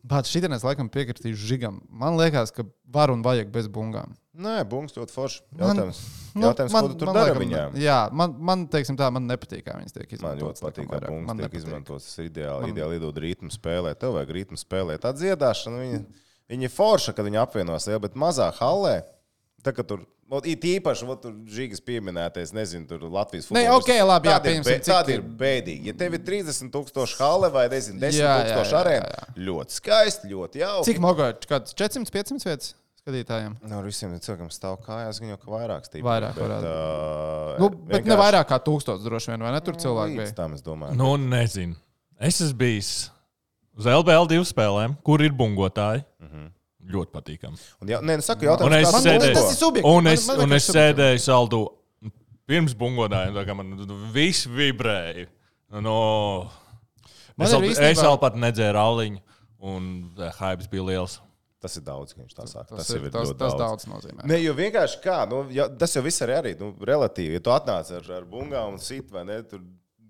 [0.03, 1.75] Bet dienā es laikam piekritīšu žigam.
[1.89, 4.15] Man liekas, ka var un vajag bez bungām.
[4.33, 5.41] Nē, bungas ļoti forši.
[5.51, 5.99] Man- Jautājums,
[6.33, 7.73] Nu, jautājums ko tu tur dari viņām?
[7.75, 10.61] Jā, man, man, teiksim tā, man nepatīk, kā viņas tiek Man izmantotas.
[10.61, 12.05] ļoti patīk, kā bungas Man tiek izmantotas.
[12.07, 12.61] Tas ir ideāli.
[12.61, 13.93] Man- Ideāli lidot rītmu spēlē.
[13.99, 14.99] Tev vajag rītmu spēlēt.
[15.03, 16.05] Tā dziedāšana, viņa,
[16.49, 19.03] viņa ir forša, kad viņa apvienos lielu, bet mazā hallē.
[19.61, 23.77] Tā kā tur, ot, it īpaši, ot, tur Žigas pieminētais, nezinu, tur Latvijas Nē, futbolists.
[23.83, 25.85] ok, labi, jā, pieņemsim, cik Tādi ir- bēdīgi.
[25.91, 30.63] Ja tev ir 30 tūkstoši hale vai, nezinu, 10 Jā, tūkstoši arēna, ļoti skaisti, ļoti
[30.63, 30.87] jauki.
[30.91, 31.47] Cik mogoči?
[31.51, 33.55] Kāds 400, 500 vietas skatītājiem?
[33.67, 36.03] No Nu, visiem cilvēkiem stāv kājās, gan jau ka vairāk stīpri.
[36.05, 36.73] Vairāk bet, varētu.
[36.73, 39.59] uh, Nu, bet ne vairāk kā tūkstots droši vien, vai ne?
[39.65, 40.35] Tur cilvēki Līdz bija.
[40.37, 40.95] tam es domāju.
[40.95, 41.75] Nu, nezinu.
[42.21, 43.09] Es esmu bijis
[43.75, 46.05] uz LBL divu spēlēm, kur ir bungotāji.
[46.91, 47.59] Ļoti patīkami.
[47.81, 49.85] Un, jā, nē, nu, saku, Un es kāds Man- sēdēju, tas ir subjektīvi.
[49.97, 51.59] un Man- es, man un liekas, es sēdēju saldu
[52.47, 53.75] pirms bungodājiem, tā kā man
[54.11, 55.27] viss vibrēja.
[55.71, 56.49] No,
[57.37, 59.21] Man es, ir vēl, īstenībā- es vēl pat nedzēru auliņu,
[59.61, 61.19] un hype bija liels.
[61.61, 62.75] tas ir daudz, ka viņš tā saka.
[62.75, 64.25] Tas, ir, tas, ļoti tas daudz nozīmē.
[64.25, 67.33] Ne, jo vienkārši kā, nu, ja, tas jau viss arī ir nu, relatīvi.
[67.33, 69.59] Ja tu atnāc ar, ar bungām un sit vai ne, tur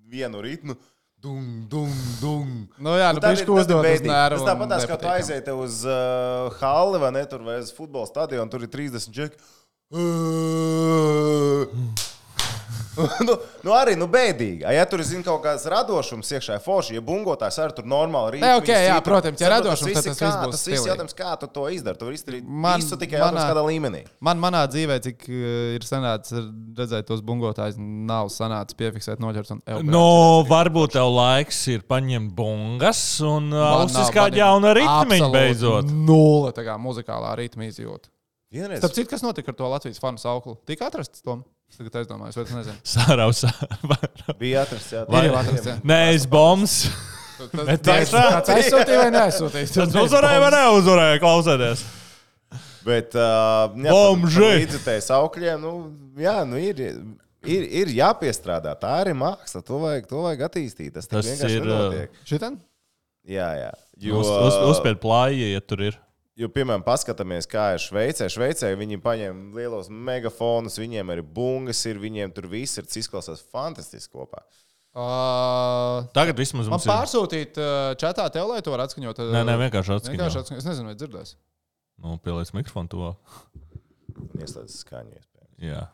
[0.10, 0.78] vienu ritmu.
[1.22, 2.48] Dung, dung, dung.
[2.82, 4.10] Nu jā, nu tad bišķi ir- tad ir uzdod uz bēdīgi.
[4.10, 7.70] nervu Tas tāpat tās, kā tu aiziet uz uh, halli vai ne, tur vai uz
[7.78, 9.38] futbola stadionu, tur ir 30 džeki.
[13.28, 14.66] nu, nu arī nu, bēdīgi.
[14.76, 18.52] Ja tur ir kaut kāds radošums iekšā, forši, ja bungotājs arī tur normāli rīkojas.
[18.52, 20.90] Nē, ok, jā, protams, ja radošums, tad tas kā, viss būs Tas viss stilīgi.
[20.92, 22.00] jautājums, kā tu to izdari.
[22.02, 24.04] Tu vari izdarīt Man- visu tikai manā- kādā līmenī.
[24.20, 25.46] Man manā dzīvē, cik uh,
[25.78, 29.92] ir sanācis redzēt tos bungotājus, nav sanācis piefiksēt noķert un elpēt.
[29.92, 35.88] No, varbūt tev laiks ir paņemt bungas un uzsākt jaunu ritmiņu beidzot.
[35.92, 38.12] Nulle tā kā muzikālā ritma izjūta.
[38.52, 40.58] Vienreiz Starp citu, kas notika ar to Latvijas fanu sauklu?
[40.68, 41.46] Tika atrasts Tom.
[41.72, 42.78] Es tagad aizdomājos, vai tu nezini.
[42.94, 43.50] Sārausā.
[44.42, 44.92] bija atrasts.
[44.98, 45.70] Jā, Ir jau atrasts.
[45.72, 45.76] jā.
[45.88, 46.76] Nē, es bombs.
[47.42, 49.70] Tas tas- kāds aizsūtīja vai neaizsūtīja?
[49.80, 51.86] Tas uzvarēja vai neuzvarēja, klausieties.
[52.86, 53.94] Bet, uh, jā,
[54.26, 55.72] līdzekļiem, augļiem, nu,
[56.22, 56.80] jā, nu, ir,
[57.46, 58.74] ir, ir jāpiestrādā.
[58.82, 59.62] Tā arī māksla.
[59.66, 60.92] To vajag, to vajag attīstīt.
[60.98, 61.68] Tas, Tas tas vienkārši ir.
[61.70, 62.20] Nenotiek.
[62.30, 62.58] Šitan?
[63.30, 63.72] Jā, jā.
[64.02, 65.98] Jo, Uz, uz, uzspēlēt plāji, ja tur ir.
[66.40, 68.28] Jo, piemēram, paskatāmies, kā ir Šveicē.
[68.32, 73.44] Šveicē viņi paņem lielos megafonus, viņiem arī bungas ir, viņiem tur viss ir, tas izklausās
[73.52, 74.44] fantastiski kopā.
[74.92, 76.92] Uh, Tagad vismaz man mums ir.
[76.92, 79.22] pārsūtīt uh, čatā tev, lai to varētu atskaņot.
[79.32, 80.12] Nē, nē, vienkārši atskaņot.
[80.18, 80.64] Vienkārši atskaņot.
[80.64, 81.32] Es nezinu, vai dzirdēs.
[82.02, 83.12] Nu, pieliec mikrofonu to.
[84.20, 85.16] Un ieslēdz skaņu.
[85.16, 85.56] iespējams.
[85.64, 85.86] Jā.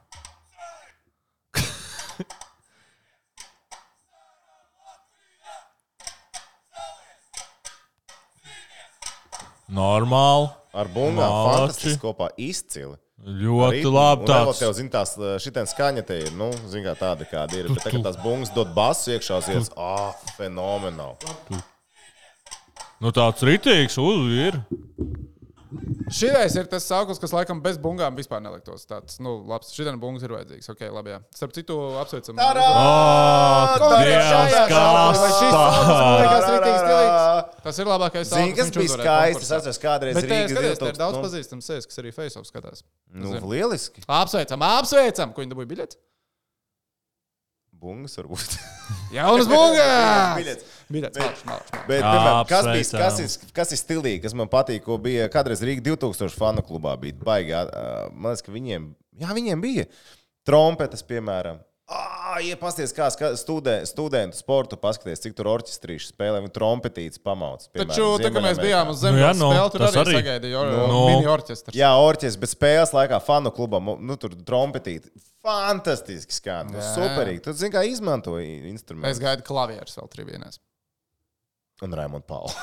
[9.68, 10.50] Normāli.
[10.78, 12.96] Ar bungām fantastiski kopā izcili.
[13.18, 14.28] Ļoti labi.
[14.30, 16.30] Tāds jau zina, tās šitā skaņa te ir.
[16.38, 17.72] Nu, zin, kā tāda, kāda ir.
[17.74, 21.18] Bet tagad tās bungas dod basu iekšā, ies, ah, fenomenāli.
[23.02, 24.62] Nu, tāds rītīgs uz
[25.72, 26.12] ir.
[26.18, 28.86] Šitais ir tas sauklis, kas laikam bez bungām vispār neliktos.
[28.88, 29.74] Tāds, nu, labs.
[29.76, 30.70] Šitam bungas ir vajadzīgs.
[30.72, 31.12] Ok, labi.
[31.16, 31.20] Jā.
[31.36, 32.40] Starp citu, apsveicam.
[35.38, 35.56] Šis
[36.24, 37.62] liekas rītīgi stilīgs.
[37.68, 39.44] Tas ir labākais Zini, kas bija skaisti.
[39.48, 42.04] Es atceros, kādreiz Bet, eh, Rīgas skaties, te ir 2000, daudz nu, pazīstams sejas, kas
[42.04, 42.86] arī Facebook skatās.
[43.12, 44.04] Nu, lieliski.
[44.08, 46.00] Apsveicam, apsveicam, ko viņi dabūja biļeti.
[47.78, 48.56] Bungas varbūt.
[49.16, 50.34] Jaunas bungas!
[50.40, 50.74] Biļets.
[50.94, 51.72] Biļets, malš, malš.
[51.90, 55.62] Bet, piemēram, kas, bija, kas, ir, kas ir stilīgi, kas man patīk, ko bija kādreiz
[55.66, 56.96] Rīgas 2000 fanu klubā.
[57.02, 57.56] Bija baigi.
[58.16, 59.88] Man liekas, ka viņiem, jā, viņiem bija
[60.48, 61.62] trompetes, piemēram.
[61.88, 63.06] Ah, ja pasties, kā
[63.40, 67.64] studē, studentu sportu, paskaties, cik tur orķestrīši spēlē, un trompetītes pamauc.
[67.72, 70.04] piemēram, Taču, tā kā mēs bijām uz Nu jā, zemes nu, spēles, tur tas arī
[70.04, 70.18] arī.
[70.18, 71.00] sagaidīja or- Nu.
[71.08, 71.74] mini orķestrs.
[71.80, 75.08] Jā, orķestris, bet spēles laikā fanu klubam, nu, tur trompetīte.
[75.48, 76.74] Fantastiski skan.
[76.76, 76.84] Jā.
[76.98, 77.42] Superīgi.
[77.44, 79.20] Tu zini, kā izmantoja Es instrumentus.
[79.24, 80.60] gaidu klavierus vēl trījus.
[81.84, 82.54] Un Raimonds Pauls.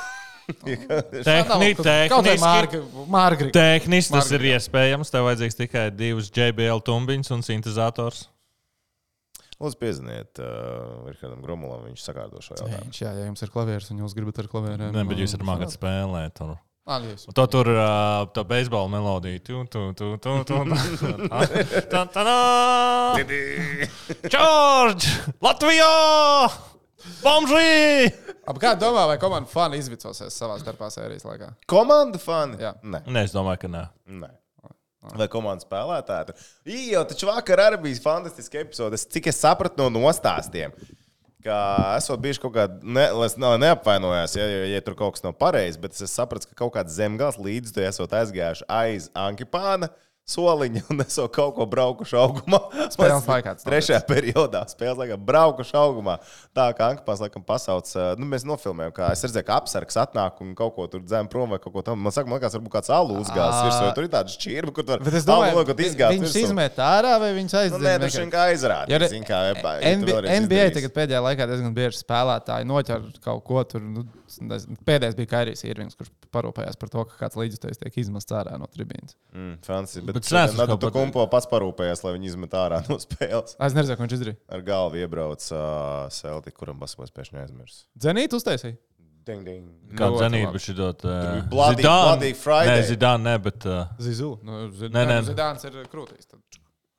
[1.25, 1.43] Vai
[1.81, 3.51] tehniski, Mārgri.
[3.55, 5.09] tehniski tas ir iespējams.
[5.11, 8.27] Tev vajadzīgs tikai divas JBL tumbiņas un sintēzators.
[9.63, 12.91] Lūdzu, pieziniet uh, Rihardam Grumulam, viņš sakārto šo jautājumu.
[12.99, 14.91] Jā, ja jums ir klavieris un jūs gribat ar klavieriem.
[14.95, 16.35] Nē, bet jūs arī mākat spēlēt.
[16.41, 16.57] Tur.
[16.85, 17.23] Jūs.
[17.33, 19.41] To tur uh, tā beisbola melodija.
[19.47, 20.59] Tu, tu, tu, tu, tu.
[21.89, 22.37] Tā, tā, tā.
[24.35, 25.09] Čorģ!
[25.47, 25.89] Latvijā!
[27.25, 28.13] Bomžī!
[28.45, 31.55] Ap kā domā, vai komanda fani izvicosies savā starpā sērijas laikā?
[31.71, 32.61] Komanda fani?
[32.61, 32.75] Jā.
[32.85, 33.01] Nē.
[33.09, 33.85] Nē, es domāju, ka nē.
[34.21, 34.35] Nē.
[35.19, 35.67] Vai komandas?
[36.65, 38.95] Ī, jau taču vakar arī bija fantastiska epizode.
[38.97, 40.73] Es- Cik es sapratu no nostāstiem,
[41.45, 41.59] ka
[41.99, 43.05] esot bijuši kaut kādi, ne,
[43.37, 46.73] nav neapvainojās, ja, ja, ja tur kaut kas nav pareizi, bet es sapratu, ka kaut
[46.79, 49.91] kāds zemgals līdzi esot aizgājuši aiz Ankipāna.
[50.25, 52.59] Soliņa un es jau kaut ko braukuši augumā.
[52.95, 56.15] Spēles laikā Trešajā periodā spēles laikā braukuši augumā.
[56.57, 60.41] Tā kā Ankpāns laikam pasauc, ā, nu, mēs nofilmējām, kā es redzēju, ka apsargs atnāk
[60.41, 62.01] un kaut ko tur dzēm prom vai kaut ko tam.
[62.01, 63.91] Man saka, man liekas, varbūt kāds alu uzgāzis virsū.
[63.99, 67.53] Tur ir tāda šķirba, kur tur es domāju, kaut izgāzt viņš izmet ārā vai viņš
[67.55, 67.85] Nu, aizdzen?
[67.85, 68.25] nē, tas vienkārši?
[68.25, 68.89] vienkārši aizrāda.
[68.95, 73.85] Ja Zini, kā, tu NBA, tagad pēdējā laikā diezgan bieži spēlētāji noķer kaut ko tur.
[73.85, 74.07] Nu,
[74.89, 78.67] pēdējais bija Kairijs Irvings, kurš parūpējās par to, ka kāds līdzekļs tiek izmests ārā no
[78.73, 79.15] tribīnas.
[79.37, 80.31] Mm, fancy, bet
[80.63, 83.57] Nadu kaut tu pat- kumpo pats parūpējies, lai viņi izmet ārā no spēles.
[83.59, 84.39] Es nezinu, ko viņš izdarīja.
[84.57, 87.85] Ar galvu iebrauc uh, Celtic, kuram basketbols pēkšņi aizmirs.
[88.01, 88.77] Zenīt uztaisīja.
[89.25, 89.69] Ding, ding.
[89.97, 90.53] Kā Ļoti zinīt, labi.
[90.53, 91.01] bet šī dot.
[91.07, 92.75] bija Bloody- Bloody Friday.
[92.83, 93.65] Nē, Zidane, ne, bet.
[93.65, 94.35] Uh, Zizu.
[94.45, 95.15] Nu, zid, Nē, nē.
[95.23, 96.27] nu, Zidāns ir krūtīs.
[96.29, 96.41] Tad.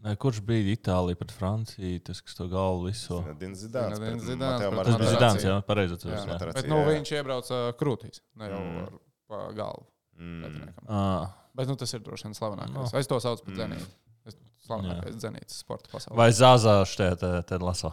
[0.05, 1.99] ne, kurš bija Itālija pret Franciju?
[2.05, 3.21] Tas, kas to galvu viso.
[3.21, 4.01] Zinedine Zidāns.
[4.01, 5.11] Pret Zidāns pret Tas bija.
[5.13, 6.53] Zidāns, jā, pareizi Jā, atceros.
[6.57, 8.21] Bet nu, viņš iebrauca krūtīs.
[8.41, 8.99] Ne jau Mm.
[9.37, 9.85] ar galvu.
[10.17, 11.29] Mm.
[11.55, 12.73] Bet nu, tas ir droši vien slavenākais.
[12.91, 12.99] No.
[12.99, 13.87] Es to saucu par zenītu.
[14.27, 16.17] Es- Slavenākais zenīts sporta pasaulē.
[16.17, 17.91] Vai Zāzā šeit te lasā?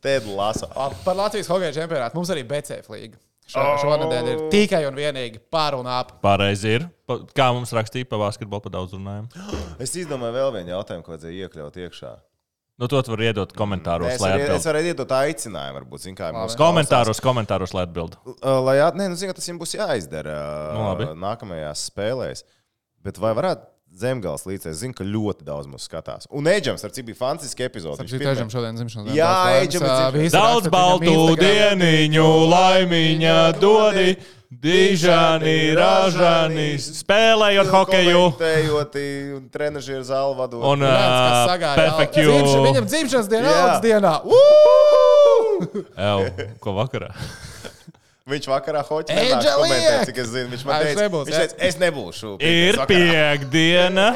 [0.00, 0.68] Ted lasa.
[0.76, 3.18] A, Par Latvijas hokeja čempionātu mums arī BCF līga.
[3.50, 6.12] Šo, šonadēļ ir tikai un vienīgi par un ap.
[6.22, 6.84] Pareizi ir.
[7.10, 9.26] Pa, kā mums rakstīja par basketbolu, pa daudz runājam.
[9.82, 12.12] Es izdomāju vēl vienu jautājumu, ko vajadzēja iekļaut iekšā.
[12.80, 14.68] Nu, to tu vari iedot komentāros, Es, lai arī, es atbildētu.
[14.70, 18.22] varētu iedot aicinājumu, varbūt, zin, kā mūsu Komentāros, komentāros, lai atbildētu.
[18.40, 21.08] Uh, Lai at, nē, nu, zinu, ka tas jums būs jāizdara uh, Nu, labi.
[21.20, 22.40] nākamajās spēlēs.
[23.04, 24.70] Bet vai varētu zemgāles līdzi?
[24.70, 26.28] Es zinu, ka ļoti daudz mūsu skatās.
[26.30, 28.02] Un Eģams, ar cik bija fantastiski epizode.
[28.02, 29.62] Viņš ir tiešām šodien dzimšanas Jā, dienā.
[29.62, 34.14] Ir dzimšanas Daudz baltu dieniņu, laimiņa dodi,
[34.50, 38.24] dižani, ražani, spēlējot hokeju.
[38.40, 40.64] Tejoti un trenižieru zāli vadot.
[40.72, 41.46] Un uh,
[42.18, 42.34] you.
[42.66, 43.78] Viņam dzimšanas Jā.
[43.84, 44.16] dienā.
[46.10, 47.12] Ew, ko vakarā?
[48.28, 48.82] Viņš vakarā
[49.14, 50.50] Eģe nenāca komentēt, cik es zinu.
[50.52, 52.34] Viņš man teica, nebūs, viņš teica, es nebūšu.
[52.44, 54.08] Ir piekdienas vakarā." piekdiena.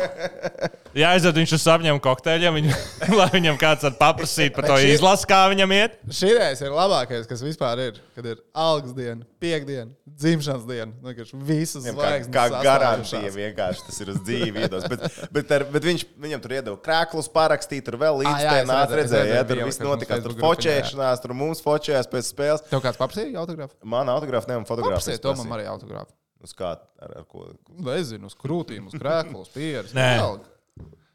[0.95, 2.75] Jā, aizved viņš uz apņēmu kokteļiem, viņu,
[3.19, 5.97] lai viņam kāds var paprasīt par to šī- izlasi, kā viņam iet.
[6.15, 7.99] Šis ir labākais, kas vispār ir.
[8.15, 10.93] Kad ir algas diena, piekdiena, dzimšanas diena.
[11.03, 11.15] Nu,
[11.49, 12.69] visas Kā, zvaigznes kā sastāvušās.
[12.69, 14.65] garantija vienkārši tas ir uz dzīvi.
[14.69, 14.87] iedos.
[14.93, 15.05] Bet,
[15.35, 18.47] bet, ar, bet viņš, viņam tur iedeva krēklus, parakstīt, tur vēl līdz
[18.95, 19.35] redzēja.
[19.41, 22.65] Ja, tur viss notika, tur fočēšanās, tur mums fočējās pēc spēles.
[22.71, 23.75] Tev kāds paprasīja autogrāfu?
[23.83, 25.19] Man autogrāfu nevam fotografēt.
[25.27, 26.15] To man arī autogrāfu.
[26.45, 27.51] Uz kā, ar, ar ko?
[27.83, 29.95] Nezinu, uz krūtīm, uz krēklu, uz pieres.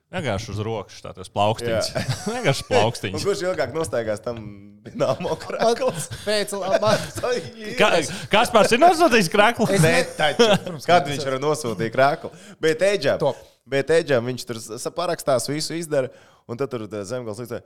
[0.09, 1.89] Vienkārši uz rokas tāds plaukstiņš.
[1.93, 2.01] Jā.
[2.33, 3.25] Vienkārši Un plaukstiņš.
[3.27, 4.39] kurš ilgāk nostaigās tam
[4.87, 6.07] dināmo krēkls?
[6.23, 6.55] Pēc.
[7.79, 7.91] Ka,
[8.31, 9.67] kas pats ir nosūtījis krāklu?
[9.83, 10.49] Nē, taču.
[10.87, 12.33] Kad viņš var nosūtīt krēklu?
[12.63, 13.37] Bet Eģam, Top.
[13.69, 14.61] bet Eģam viņš tur
[14.97, 16.09] parakstās, visu izdara,
[16.49, 17.59] un tad tur tā zemgals līdz.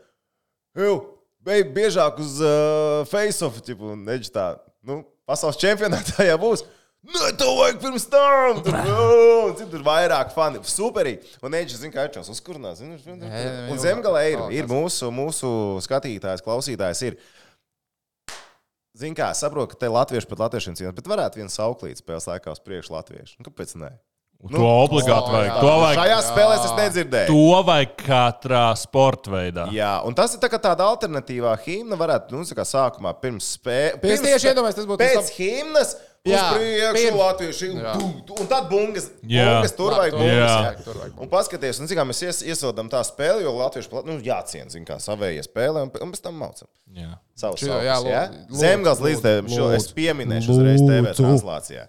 [1.43, 4.45] Bej biežāk uz uh, face-off, un Eģis tā,
[4.88, 6.63] nu, pasaules čempionātā jau būs.
[7.04, 8.60] Nē, to vajag pirms tam!
[8.63, 10.62] Tur, oh, cik tur vairāk fani.
[10.63, 11.34] Superīgi.
[11.44, 12.80] Un Eģis zina, kā Ečos uzkurnās.
[12.80, 15.50] Un jau- zemgalē ir, ir mūsu, mūsu
[15.84, 17.02] skatītājs, klausītājs.
[17.10, 17.18] Ir.
[18.96, 22.54] Zini, kā saprotu, ka te latvieši pat latviešiem cīnās, bet varētu viens auklīts spēles laikā
[22.54, 23.36] uz priekšu latviešu.
[23.42, 23.89] Nu, kāpēc ne?
[24.54, 25.50] To obligāti o, vajag.
[25.50, 25.60] jā.
[25.63, 27.28] To vajag, Šajās spēlēs es nedzirdēju.
[27.32, 29.68] to vajag katrā sporta veidā.
[29.74, 34.02] Jā, un tas ir tā tāda alternatīvā himna, varētu, nu, tā kā sākumā pirms spēles.
[34.04, 38.69] Pēc tieši iedomājies, tas būtu Pēc tas- himnas, uz Jā, priekšu, latvieši, un, un tad
[38.71, 40.53] bungas, bungas tur vajag bungas.
[40.88, 41.09] Jā.
[41.19, 44.88] Un paskaties, un, kā mēs ies, iesodam tā spēli, jo latvieši, plat- nu, jāciena, zin
[44.88, 46.69] kā, savējie spēlē, un, un pēc tam maucam.
[46.95, 47.17] Jā.
[47.36, 51.13] Savus Šito, savus, jā, jā, lūdzu, Zemgals lūdzu, līdz tam šo es pieminēšu uzreiz TV
[51.19, 51.86] translācijā.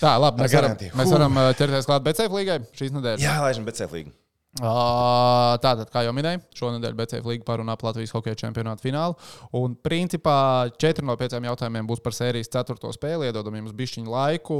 [0.00, 3.28] Tā, labi, mēs Ar varam, mēs varam ķerties klāt BCF līgai šīs nedēļas.
[3.28, 4.08] Jā, laižam, bet cetlīgi.
[4.54, 9.16] Tātad, kā jau minēju, šonadēļ BCF līga par un ap Latvijas hokeja čempionātu finālu.
[9.58, 13.26] Un, principā, četri no pieciem jautājumiem būs par sērijas ceturto spēli.
[13.26, 14.58] Iedodam jums bišķiņu laiku,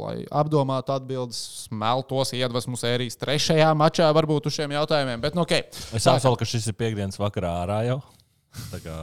[0.00, 5.20] lai apdomātu atbildes, smeltos iedvesmu sērijas trešajā mačā, varbūt uz šiem jautājumiem.
[5.26, 5.58] Bet, nu, ok.
[5.92, 8.00] Es apsolu, ka šis ir piekdienas vakarā ārā jau.
[8.72, 8.96] Tā kā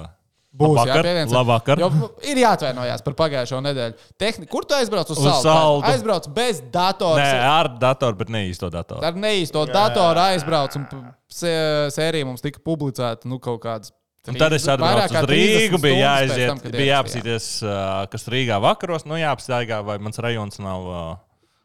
[0.51, 1.79] Būs labvakar, labvakar.
[1.79, 4.09] Jo ir jāatvainojas par pagājušo nedēļu.
[4.19, 4.49] Tehni...
[4.51, 5.45] Kur tu aizbrauc uz, Uz saldu?
[5.47, 5.85] saldu.
[5.87, 7.23] Aizbrauc bez datora.
[7.23, 8.99] Nē, ar datoru, bet ne īsto datoru.
[9.07, 10.85] Ar neīsto datoru aizbrauc un
[11.31, 13.95] sērija mums tika publicēta nu, kaut kādas.
[14.27, 17.77] Un tad es atbraucu uz 30 Rīgu, bija jāaiziet, tam, bija jāapsīties, ā,
[18.11, 20.91] kas Rīgā vakaros, nu jāapstaigā, vai mans rajons nav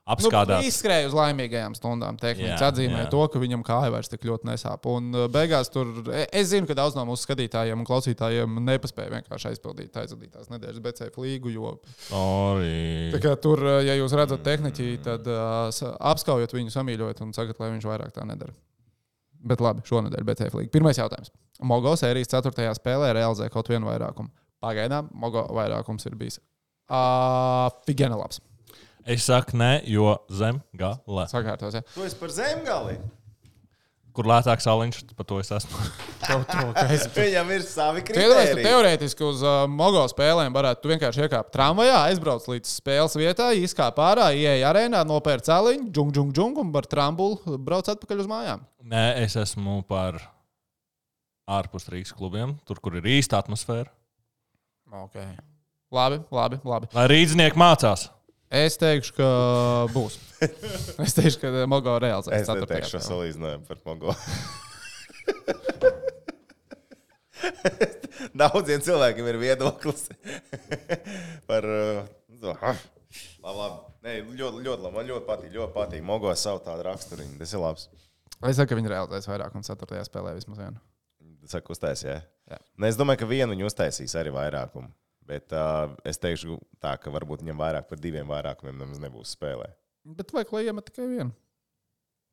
[0.07, 0.31] ā, Nu,
[0.69, 2.19] izskrēja uz laimīgajām stundām.
[2.23, 3.11] Jā, atzīmēja jā.
[3.11, 4.87] to, ka viņam kāja vairs tik ļoti nesāp.
[4.87, 9.17] Un uh, beigās tur e- es zinu, ka daudz no mūsu skatītājiem un klausītājiem nepaspēja
[9.17, 11.51] vienkārši aizpildīt aizvadītās nedēļas BCF līgu.
[11.57, 11.75] Jo
[13.43, 17.91] tur, uh, ja jūs redzat tehniķi, tad uh, apskaujot viņu, samīļojot un sagat, lai viņš
[17.91, 18.55] vairāk tā nedara.
[19.47, 20.75] Bet labi, šonadēļ BCF līga.
[20.79, 21.35] Pirmais jautājums.
[21.67, 22.71] Mogo sērijas 4.
[22.79, 24.31] spēlē realizē kaut vienu vairākumu.
[24.63, 26.39] Pagaidām Mogo vairākums ir bijis.
[26.87, 28.39] Uh, Figena labs.
[29.07, 31.29] Es saku, nē, jo zem gala.
[31.31, 31.85] Sakārtos, ja.
[31.95, 32.97] Tu esi par zemgali.
[34.17, 35.79] Kur lētāk saliņš, par to es esmu.
[37.19, 38.65] Viņam ir savi kriteriji.
[38.65, 44.01] teorētiski uz uh, Mogo spēlēm varētu tu vienkārši iekāpt tramvajā, aizbraukt līdz spēles vietai, izkāpt
[44.03, 48.65] ārā, ieeja arēnā, nopērc celiņu, džung, džung, džung, un ar trambulu brauc atpakaļ uz mājām.
[48.89, 50.19] Nē, es esmu par
[51.47, 53.93] ārpus Rīgas klubiem, tur, kur ir īsta atmosfēra.
[55.05, 55.37] Okay.
[55.93, 56.89] Labi, labi, labi.
[56.97, 58.09] Lai rīznieki mācās.
[58.57, 59.29] Es teikšu, ka
[59.93, 60.17] būs.
[61.05, 62.45] Es teikšu, ka Mogo realizēs.
[62.45, 64.15] Es neteikšu šo salīdzinājumu par Mogo.
[68.37, 70.03] Daudziem cilvēkiem ir viedoklis
[71.49, 71.63] par.
[71.65, 72.05] Uh,
[72.47, 72.79] labi,
[73.45, 73.79] labi.
[74.07, 74.95] Nē, ļoti, ļoti labi.
[74.95, 75.51] Man ļoti patīk.
[75.57, 76.05] Ļoti patīk.
[76.07, 77.37] Mogo savu tādu raksturiņu.
[77.41, 77.89] Tas ir labs.
[78.45, 80.79] Es saku, ka viņi realizēs vairāk un ceturtajā spēlē vismaz vienu.
[81.49, 82.21] Saka, uztaisīja.
[82.51, 82.59] Jā.
[82.79, 84.91] Ne, es domāju, ka vienu viņi uztaisīs arī vairākumu.
[85.27, 89.69] Bet uh, es teikšu, tā, ka varbūt viņam vairāk par diviem vairākumiem nemaz nebūs spēlē.
[90.17, 91.33] Bet vajag, lai iemet tikai vienu.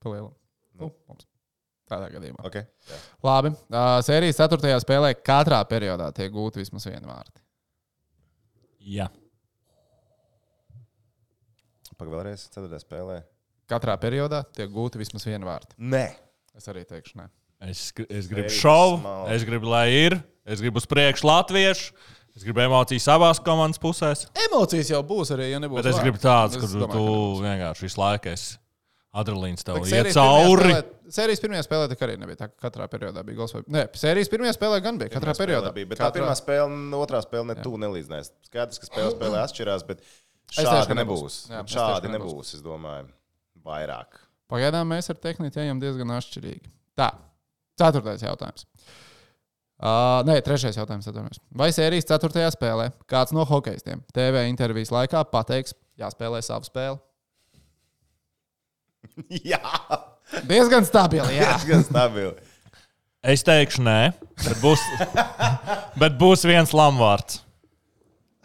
[0.03, 0.33] Palielam.
[0.77, 1.25] Nu, mums.
[1.89, 2.43] Tādā gadījumā.
[2.47, 2.67] Okay?
[2.89, 2.99] Jā.
[3.25, 3.53] Labi.
[3.67, 7.41] Uh, sērijas ceturtajā spēlē katrā periodā tiek gūti vismaz viena vārti.
[8.93, 9.09] Jā.
[11.93, 13.21] Pagaidām, vēlreiz, ceturtajā spēlē.
[13.69, 15.77] Katrā periodā tiek gūti vismaz viena vārti.
[15.81, 16.07] Nē,
[16.53, 17.29] Es arī teikšu, nē.
[17.63, 18.99] Es, es gribu šovu,
[19.33, 21.95] es gribu, lai ir, es gribu uz priekšu latviešu,
[22.37, 24.25] es gribu emocijas abās komandas pusēs.
[24.47, 25.81] Emocijas jau būs arī, ja nebūs.
[25.81, 27.05] Bet es gribu tādu, Es kur domāju, tu
[27.39, 28.55] ka vienkārši visu laiku esi
[29.13, 30.73] adrenalīns tev Tā, pirmajā cauri.
[30.73, 32.37] spēlē- Sērijas pirmajā spēlē tā arī nebija.
[32.39, 33.53] Tā, ka katrā periodā bija gols.
[33.53, 33.61] Vai...
[33.75, 35.11] Nē, sērijas pirmajā spēlē gan bija.
[35.13, 35.89] Katrā spēle periodā bija.
[35.91, 36.23] Bet tā katrā...
[36.23, 38.31] pirmā spēle, un otrā spēle ne tuvu nelīdzinājās.
[38.49, 40.01] Skaidrs, ka spēle spēlē atšķirās, bet
[40.57, 40.97] šādi nebūs.
[40.97, 41.37] nebūs.
[41.53, 43.11] Jā, Šādi nebūs, es domāju,
[43.67, 44.17] vairāk.
[44.49, 46.73] Pagaidām mēs ar tehniku ejam diezgan atšķirīgi.
[46.97, 47.11] Tā,
[47.77, 48.65] ceturtais jautājums.
[48.65, 49.12] Uh,
[50.27, 51.07] nē, trešais jautājums.
[51.09, 51.41] atvainojos.
[51.59, 56.99] Vai sērijas ceturtajā spēlē kāds no hokeistiem TV intervijas laikā pateiks, jāspēlē savu spēli?
[59.51, 59.59] Jā,
[60.47, 61.35] Diezgan stabili.
[61.37, 61.53] Jā.
[61.53, 62.33] diezgan stabili.
[63.23, 63.99] Es teikšu, nē,
[64.41, 64.81] bet būs,
[66.01, 67.41] bet būs viens lamvārds.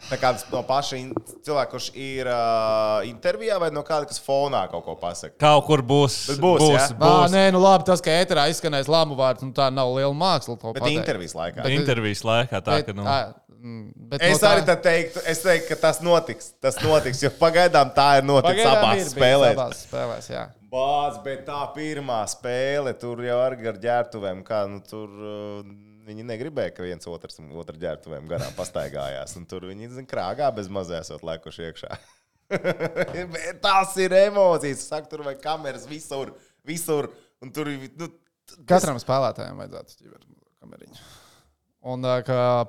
[0.07, 0.95] Tā kā tas no paša
[1.43, 5.35] cilvēka, kurš ir uh, intervijā, vai no kāda, kas fonā kaut ko pasaka.
[5.41, 6.15] Kaut kur būs.
[6.31, 6.85] Bet būs, būs, ja?
[7.01, 7.33] Būs.
[7.35, 10.55] nē, nu labi, tas, ka ēterā izskanēs lāmu vārds, nu tā nav liela māksla.
[10.61, 11.01] to Bet pateikt.
[11.01, 11.63] intervijas laikā.
[11.65, 12.93] Bet- Intervijas laikā tā, Bet, ka.
[12.95, 13.17] Nu, ā,
[13.59, 16.53] mm, bet Es no tā- arī tā teiktu, es teiktu, ka tas notiks.
[16.61, 19.55] Tas notiks, jo pagaidām tā ir noticis abās ir spēlēs.
[19.59, 20.47] Abās spēlēs, jā.
[20.71, 25.63] Bāz, bet tā pirmā spēle, tur jau ar gar ģērbtuvēm, kā nu, tur uh,
[26.09, 29.35] viņi negribēja, ka viens otrs otru ģērbtuvēm garām pastaigājās.
[29.39, 31.91] un Tur viņi zin, krāgā bez mazās lekuši iekšā.
[33.35, 34.87] Bet Tas ir emocijas.
[34.89, 36.33] Saka, tur vajag kameras visur,
[36.65, 37.11] visur.
[37.45, 37.69] Un tur.
[37.99, 38.09] Nu,
[38.49, 40.25] tas- Katram spēlētājam vajadzētu ķivert
[40.59, 41.03] kameriņu.
[41.89, 42.03] Un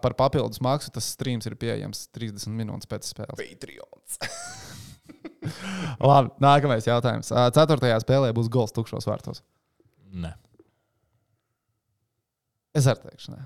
[0.04, 3.40] par papildus maksu tas streams ir pieejams 30 minūtes pēc spēles.
[3.40, 4.20] Patreons.
[6.10, 7.32] Labi, nākamais jautājums.
[7.56, 9.42] Ceturtajā spēlē būs gols tukšos vārtos.
[10.12, 10.30] Nē.
[12.76, 13.40] Es arī teikšu, nē.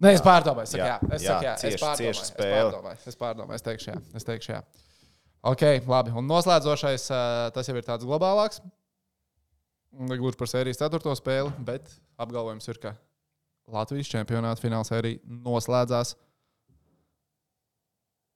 [0.00, 0.94] Nē, es pārdomāju, es saku, jā.
[0.96, 1.52] Jā, Es, jā, saku, jā.
[1.54, 3.96] es cieši- pārdomāju, cieši es pārdomāju, es pārdomāju, es teikšu, jā.
[4.20, 4.60] Es teikšu, jā.
[5.50, 6.12] Ok, labi.
[6.16, 7.04] Un noslēdzošais,
[7.56, 8.60] tas jau ir tāds globālāks.
[9.92, 11.88] Gluži par sērijas ceturto spēli, bet
[12.20, 12.94] apgalvojums ir, ka
[13.70, 16.14] Latvijas čempionāta fināla sērija noslēdzās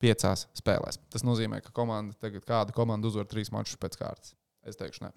[0.03, 0.99] piecās spēlēs.
[1.13, 4.35] Tas nozīmē, ka komanda tagad kāda komanda uzvar trīs mačus pēc kārtas.
[4.65, 5.13] Es teikšu, nē.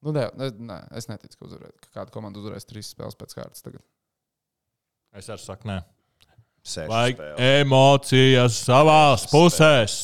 [0.00, 3.36] Nu, ne, ne, nē, es neticu, ka, uzvarēt, ka kāda komanda uzvarēs trīs spēles pēc
[3.36, 3.64] kārtas.
[3.64, 3.84] Tagad.
[5.16, 5.80] Es arī saku, nē.
[6.60, 9.94] Sešas Vajag emocijas savās pusēs.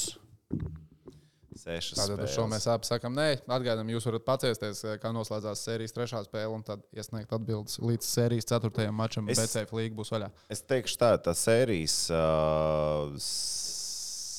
[1.67, 5.97] Sešas Tātad ar šo mēs abi sakām, nē, atgādājam, jūs varat pacēsties, kā noslēdzās sērijas
[5.97, 9.29] trešā spēle, un tad iesniegt atbildes līdz sērijas ceturtajam mačam.
[9.33, 9.41] Es-.
[9.43, 10.31] BCF līga būs vaļā.
[10.53, 13.17] Es teikšu, tā tā sērijas uh,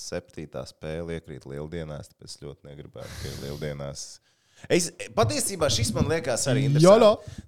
[0.07, 4.07] septītā spēle iekrīt lieldienās, tāpēc es ļoti negribētu, ka ir lieldienās.
[4.65, 7.43] Es, patiesībā šis man liekas arī interesants.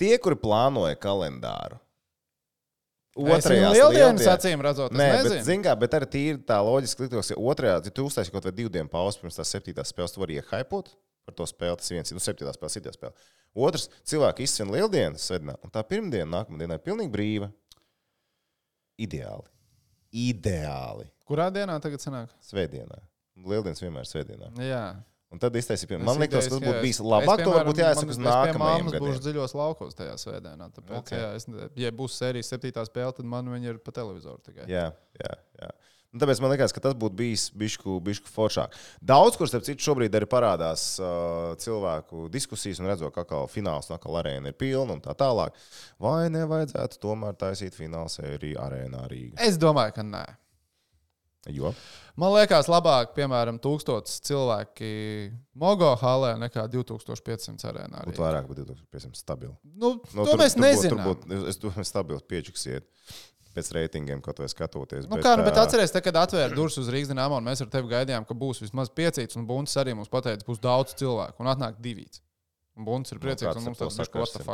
[0.00, 1.78] Tie, kuri plānoja kalendāru.
[3.20, 7.80] Otrajā lieldienas acīm redzot, Nē, bet, kā, bet arī tīri tā loģiski liktos, ja otrajā,
[7.84, 10.92] ja tu uztaisīji kaut vai divu dienu pauzi pirms tās septītās spēles, tu vari iehaipot
[11.26, 11.80] par to spēli.
[11.82, 13.28] Tas viens, nu, septītā spēle, septītā spēle.
[13.66, 17.50] Otrs, cilvēki izsvin lieldienas svētdienā, un tā pirmdiena, nākamā diena ir pilnīgi brīva.
[19.00, 19.50] Ideāli.
[20.30, 21.10] Ideāli.
[21.28, 22.32] Kurā dienā tagad sanāk?
[22.46, 23.02] Svētdienā.
[23.42, 24.54] Lieldienas vienmēr ir svētdienā.
[24.64, 24.84] Jā.
[25.30, 25.98] Un tad iztaisīja.
[26.00, 27.38] Es Man liekas, tas būtu bijis es- labāk.
[27.38, 29.04] es, To varbūt piemēram, jāsaka uz es nākamajiem gadiem.
[29.04, 30.66] būšu dziļos laukos tajā svētdienā.
[30.74, 31.04] Tāpēc, Ok.
[31.06, 31.18] okay.
[31.20, 34.66] jā, es, ja būs sērijas septītā spēle, tad man viņa ir pa televizoru tikai.
[34.66, 34.88] Jā,
[35.20, 35.70] jā, jā.
[36.12, 38.72] Un tāpēc man liekas, ka tas būtu bijis bišku, bišku foršāk.
[39.00, 44.18] Daudz, kur starp citu šobrīd arī parādās uh, cilvēku diskusijas un redzot, ka fināls atkal
[44.18, 45.54] arēna ir pilna un tā tālāk.
[46.02, 49.38] Vai nevajadzētu tomēr taisīt fināls arī arēnā Rīgā?
[49.38, 50.24] Es domāju, ka nē.
[51.48, 51.72] Jo
[52.20, 54.90] Man liekas, labāk, piemēram, 1000 cilvēki
[55.56, 58.02] Mogo halē nekā 2500 arēnā.
[58.04, 59.54] būtu vairāk, bet 2500 stabili.
[59.64, 60.90] Nu, Nu, to mēs būtu- nezinām.
[60.90, 62.84] Tur būtu, es domāju, stabils piečuksiet
[63.56, 65.08] pēc reitingiem, kaut vai skatoties.
[65.08, 67.88] Nu, kā, nu, bet atcerieties, kad atvēra durvis uz Rīgas dīnāmā, un mēs ar tevi
[67.88, 71.80] gaidījām, ka būs vismaz piecīts, un Bunts arī mums pateica, būs daudz cilvēku, un atnāk
[71.80, 72.20] divīts.
[72.76, 74.44] Un Bunts ir priecīgs, kāds un mums tas ir sakars what the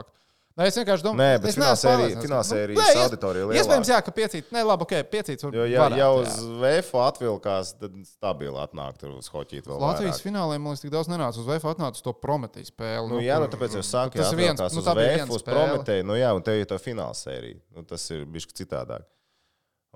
[0.57, 2.25] Nē, es vienkārši domāju, Nē, bet finālsērija- pārliecināts.
[2.27, 3.59] finālsērijas nē, ies- auditorija lielāka.
[3.61, 4.45] Iespējams, jā, ka piecīt.
[4.57, 5.43] Nē, labi, ok, piecīts.
[5.45, 9.79] var- Jo, ja, varētu, ja uz VF atvilkās, tad stabili atnāk tur uz hoķīt vēl.
[9.79, 10.25] Latvijas vairāk.
[10.25, 13.09] finālē, man liekas, tik daudz nenāca uz VF, atnāca uz to Prometēju spēli.
[13.11, 15.43] Nu, jā, nu, tāpēc jau sāku tas ir viens, nu, uz VF, uz.
[15.43, 16.05] Prometēju.
[16.07, 17.61] Nu, jā, un te ir tā finālsērija.
[17.77, 19.05] Nu, tas ir bijis citādāk.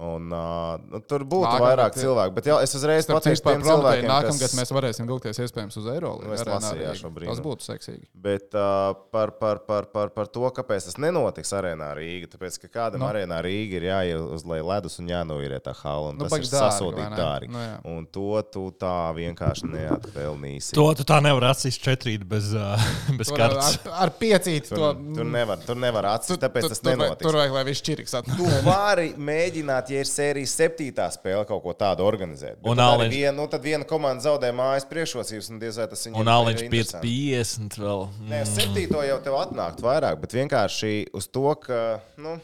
[0.00, 2.02] Un, uh, nu, tur būtu Nākamgad, vairāk jā.
[2.06, 4.54] cilvēku, bet jā, es uzreiz pateikšu Prometēju cilvēkiem, nākamgad kas...
[4.56, 6.24] mēs varēsim vilkties iespējams uz Eiroli.
[6.24, 7.34] Nu, brīnumu.
[7.34, 8.06] Tas būtu seksīgi.
[8.14, 12.30] Bet uh, par, par, par, par, par to, kāpēc tas nenotiks arēnā Rīgā.
[12.32, 13.04] Tāpēc, ka kādam Nu.
[13.04, 13.10] no.
[13.12, 16.14] arēnā Rīgā ir jāiet uz ledus un jānoīrē tā hala.
[16.16, 17.16] Nu, Nu, tas ir ne?
[17.16, 17.52] dārgi.
[17.52, 17.76] Nu, jā.
[17.92, 20.74] un to tu tā vienkārši neatpelnīsi.
[20.76, 22.80] To tu tā nevar atsist četrīt bez, uh,
[23.20, 23.78] bez Tur kartes.
[23.84, 24.76] ar, ar piecīti to.
[24.80, 27.24] Tur, tur nevar, tur nevar atcīt, tāpēc tas tur, nenotiks.
[27.24, 28.40] tur vajag, lai viņš čiriks atnāk.
[28.40, 32.60] Tu vari mēģināt, ja ir sērijas septītā spēle, kaut ko tādu organizēt.
[32.62, 35.86] Bet Un arī Aliņš- Vien, nu, tad viena komanda zaudē mājas priekšrocības, un diez vai
[35.86, 37.08] tas viņiem Un ir Aliņš interesanti.
[37.08, 38.08] 550 vēl.
[38.30, 42.00] Nē, uz septīto jau tev atnākt vairāk, bet vienkārši uz to, ka.
[42.16, 42.38] Nu,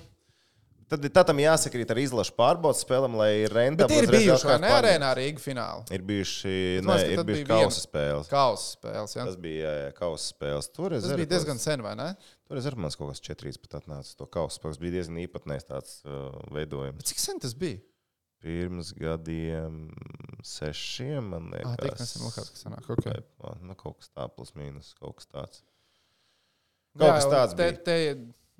[0.86, 3.96] Tad, tad tam jāsakrīt ar izlašu pārbaudas spēlēm, lai ir Bet rentabli.
[4.04, 4.74] ir bijuši, pārņemt.
[4.76, 5.82] arēnā Rīga fināli.
[5.90, 6.52] Ir bijuši,
[6.86, 8.28] ne, ir bijuši kausa spēles.
[8.30, 9.24] Kausa spēles, jā.
[9.26, 10.68] Tas bija jā, jā, kausa spēles.
[10.72, 12.06] Tur es Tas arī bija diezgan sen, vai ne?
[12.54, 14.12] Es arī man kaut kas četrīs pat atnāca.
[14.20, 17.06] To kausa spēles bija diezgan īpatnējs tāds uh, veidojums.
[17.08, 17.80] Cik sen tas bija?
[18.44, 19.88] Pirms gadiem
[20.46, 21.78] sešiem, man liekas.
[21.80, 22.90] tik nesen likās, ka sanāk.
[22.94, 23.24] Okay.
[23.42, 25.62] Vai, Nu, kaut kas tāds, plus mīnus, kaut kas tāds.
[26.96, 27.96] Kaut kas tāds te, te,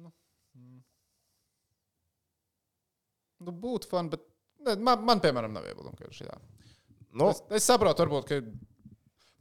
[0.03, 0.11] nu,
[0.57, 0.80] mm.
[3.47, 4.24] nu, būtu fun, bet
[4.66, 6.26] ne, man, man, piemēram, nav iebildumi, ka ir šī.
[7.16, 8.41] Nu, Es, es saprotu, varbūt, ka.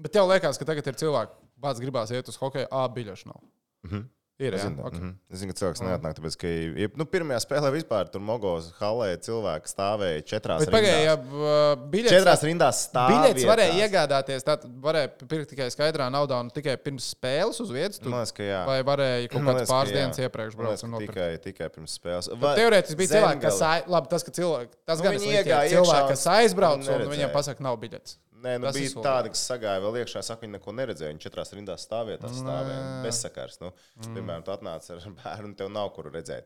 [0.05, 3.41] Bet tev liekas, ka tagad ir cilvēki, kāds gribās iet uz hokeju, A, biļešu nav.
[3.87, 4.05] mhm.
[4.37, 4.99] Ir, Es zinu, Okay.
[4.99, 5.11] mhm.
[5.31, 9.13] es zinu, ka cilvēks neatnāk, tāpēc, ka ja, nu, pirmajā spēlē vispār tur Mogos halē
[9.23, 11.37] cilvēki stāvēja četrās Bet pagaidi, ja rindās.
[11.39, 13.21] uh, biļetes, Četrās rindās stāvēja.
[13.29, 18.01] biļetes varēja iegādāties, tad varēja pirkt tikai skaidrā naudā un tikai pirms spēles uz vietas.
[18.03, 18.59] Tu, Man liekas, ka jā.
[18.67, 21.15] vai varēja kaut kādas pāris dienas iepriekš braukt un nopirkt?
[21.15, 22.27] Tikai, tikai pirms spēles.
[22.59, 26.27] Teorētiski bija cilvēki, kas, ai- labi, tas, ka cilvēki, tas Nu, gan ir cilvēki, kas
[26.35, 27.13] aizbrauc un neredzēja.
[27.15, 28.17] viņiem pasaka, nav biļetes.
[28.45, 31.13] Nē, nu, Tas ir bija tādi, kas sagāja vēl iekšā, saka, viņi neko neredzēja.
[31.15, 33.57] Viņi četrās rindās stāvēja, tas stāvēja bezsakars.
[33.63, 34.13] Nu, Mm.
[34.19, 36.45] piemēram, tu atnāc ar bērnu, tev nav kur redzēt.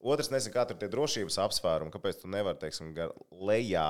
[0.00, 2.94] Otrs, nezinu, kā tur tie drošības apsvērumi, kāpēc tu nevari, teiksim,
[3.50, 3.88] lejā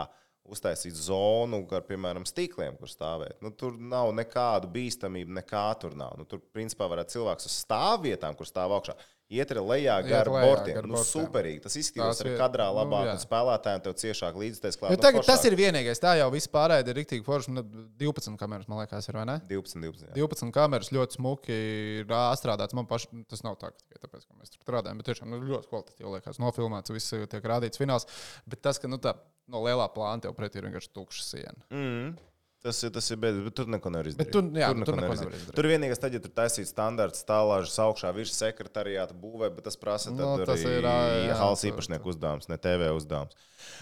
[0.50, 3.36] uztaisīt zonu, ar, piemēram, stīkliem, kur stāvēt.
[3.44, 6.16] Nu, tur nav nekādu bīstamību, nekā tur nav.
[6.18, 8.96] Nu, tur, principā, varētu cilvēks uz stāvvietām, kur stāv augšā,
[9.30, 10.80] iet lejā gar bortiem.
[10.90, 11.62] Nu, superīgi.
[11.64, 13.14] Tas izskatās ir- kadrā nu, labāk, jā.
[13.14, 16.02] un spēlētājiem tev ciešāk līdzties nu, tagad tas ir vienīgais.
[16.02, 17.54] Tā jau viss pārējais ir rīktīgi forši.
[17.54, 17.62] Nu,
[18.00, 19.40] 12 kameras, man liekas, ir vai ne?
[19.50, 20.08] 12, 12.
[20.10, 20.14] jā.
[20.18, 21.58] 12 kameras ļoti smuki
[22.00, 22.74] ir ā, strādāts.
[22.74, 25.42] Man pašam tas nav tā, ka tikai tāpēc, ka mēs tur strādājam, bet tiešām nu,
[25.52, 26.42] ļoti kvalitatīvi liekas.
[26.42, 28.08] Nofilmēts, viss tiek rādīts fināls.
[28.46, 29.14] Bet tas, ka nu, tā,
[29.50, 31.62] no lielā plāna tev pretī ir vienkārši tukša siena.
[31.70, 32.16] Mm.
[32.60, 34.18] Tas ir, tas ir beidzot, bet tur neko nevar izdarīt.
[34.20, 35.54] Bet tur- jā, tur neko nevar nevar izdarīt.
[35.56, 40.10] Tur vienīgais, tad, ja tur taisīt standarts stāvlāžas augšā virs sekretariāta būvē, bet tas prasa
[40.12, 43.32] Nu, tad tas arī ir, jā, halas tur- īpašnieku uzdevums, ne TV uzdevums.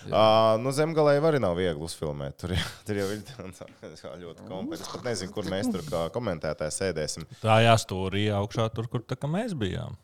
[0.06, 2.36] Uh, nu, zemgalē arī nav viegli uzfilmēt.
[2.38, 3.22] Tur, jau- tur jau ir
[4.24, 4.80] ļoti kompleks.
[4.86, 7.26] Es pat nezinu, kur mēs tur kā komentētāji sēdēsim.
[7.42, 9.96] Tā jāstūrī augšā tur, kur tā mēs bijām.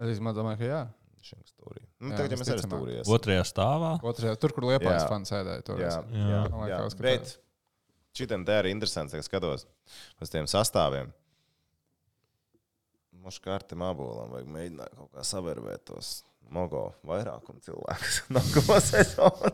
[0.00, 0.82] Es domāju, ka jā.
[1.22, 1.82] Šim stūrī.
[2.00, 2.80] Nu, Jā, tagad, ja mēs arī visticamāk.
[2.80, 3.12] stūrī esam.
[3.14, 3.90] Otrajā stāvā.
[4.08, 5.08] Otrajā, tur, kur liepais Jā.
[5.10, 5.62] fans sēdēja.
[5.66, 6.68] Tur Jā, es- jā, Jā.
[6.70, 6.78] Jā.
[7.04, 7.34] Bet
[8.16, 9.66] šitam te arī interesants, ka skatos
[10.20, 11.12] uz tiem sastāviem.
[13.20, 19.52] Mums kārtam abolam vajag mēģināt kaut kā savērvēt tos mogo vairākumu cilvēkus nākamā sezonā.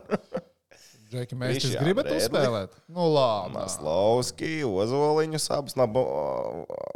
[1.07, 2.23] Džeki, mēs jūs gribat Brēdli.
[2.25, 2.73] uzspēlēt?
[2.91, 3.53] Nu, labi.
[3.55, 5.75] Maslovski, Ozoliņus abus.
[5.79, 6.01] Labi,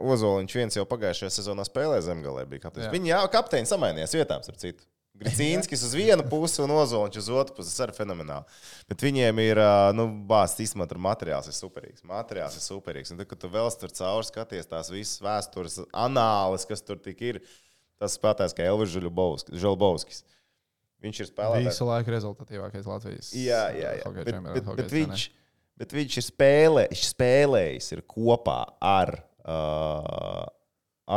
[0.04, 2.44] Ozoliņš viens jau pagājušajā sezonā spēlēja zemgalē.
[2.92, 4.84] Viņi jau kapteinis samainījās vietām, starp citu.
[5.22, 7.70] Gricīnskis uz vienu pusi un Ozoliņš uz otru pusi.
[7.70, 8.60] Tas arī fenomenāli.
[8.90, 9.62] Bet viņiem ir,
[9.98, 12.06] nu, bāzes īstenībā tur materiāls ir superīgs.
[12.10, 13.14] Materiāls ir superīgs.
[13.14, 17.22] Un tad, kad tu vēl tur cauri skaties tās visas vēstures anālis, kas tur tik
[17.28, 17.42] ir,
[18.02, 20.24] tas spēlētājs kā Elvis Žulbovskis.
[21.02, 21.70] Viņš ir spēlētājs.
[21.72, 23.30] Visu laiku rezultatīvākais Latvijas.
[23.34, 24.10] Jā, jā, jā.
[24.18, 25.28] Bet, bet, bet, viņš,
[25.82, 30.46] bet viņš ir spēlē, spēlējis ir kopā ar uh,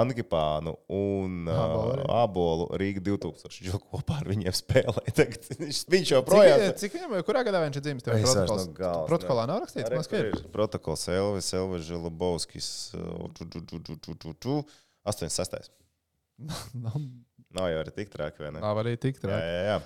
[0.01, 2.05] Angipānu un Ābolu uh, arī.
[2.19, 3.49] Abolu Rīga 2000.
[3.53, 5.05] Viņš jau kopā ar viņiem spēlē.
[5.19, 8.07] Tagad Viņš, viņš joprojām Cik, cik viņam, kurā gadā viņš ir dzimis?
[8.07, 10.43] Tev protokols, no galvas protokolā nav rakstīts, kur skaidrs.
[10.45, 12.69] ir protokols Elvis, Elvis Žilabovskis.
[12.99, 14.57] uh, tu, tu, tu, tu, tu, tu, tu,
[15.07, 15.71] 86.
[16.85, 16.99] Nav,
[17.55, 18.63] Nav jau arī tik traki, vai ne?
[18.65, 19.45] nav arī tik Jā, traki.
[19.47, 19.77] jā, jā.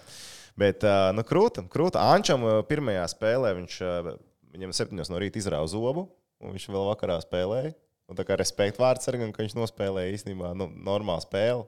[0.58, 2.00] Bet, uh, nu, krūta, krūta.
[2.16, 4.08] Ančam pirmajā spēlē viņš uh,
[4.54, 6.06] viņam septiņos no rīta izrāva zobu,
[6.40, 7.74] un viņš vēl vakarā spēlēja.
[8.08, 11.66] Un tā kā respekta vārdsargam, ka viņš nospēlēja īstenībā nu, normālu spēli.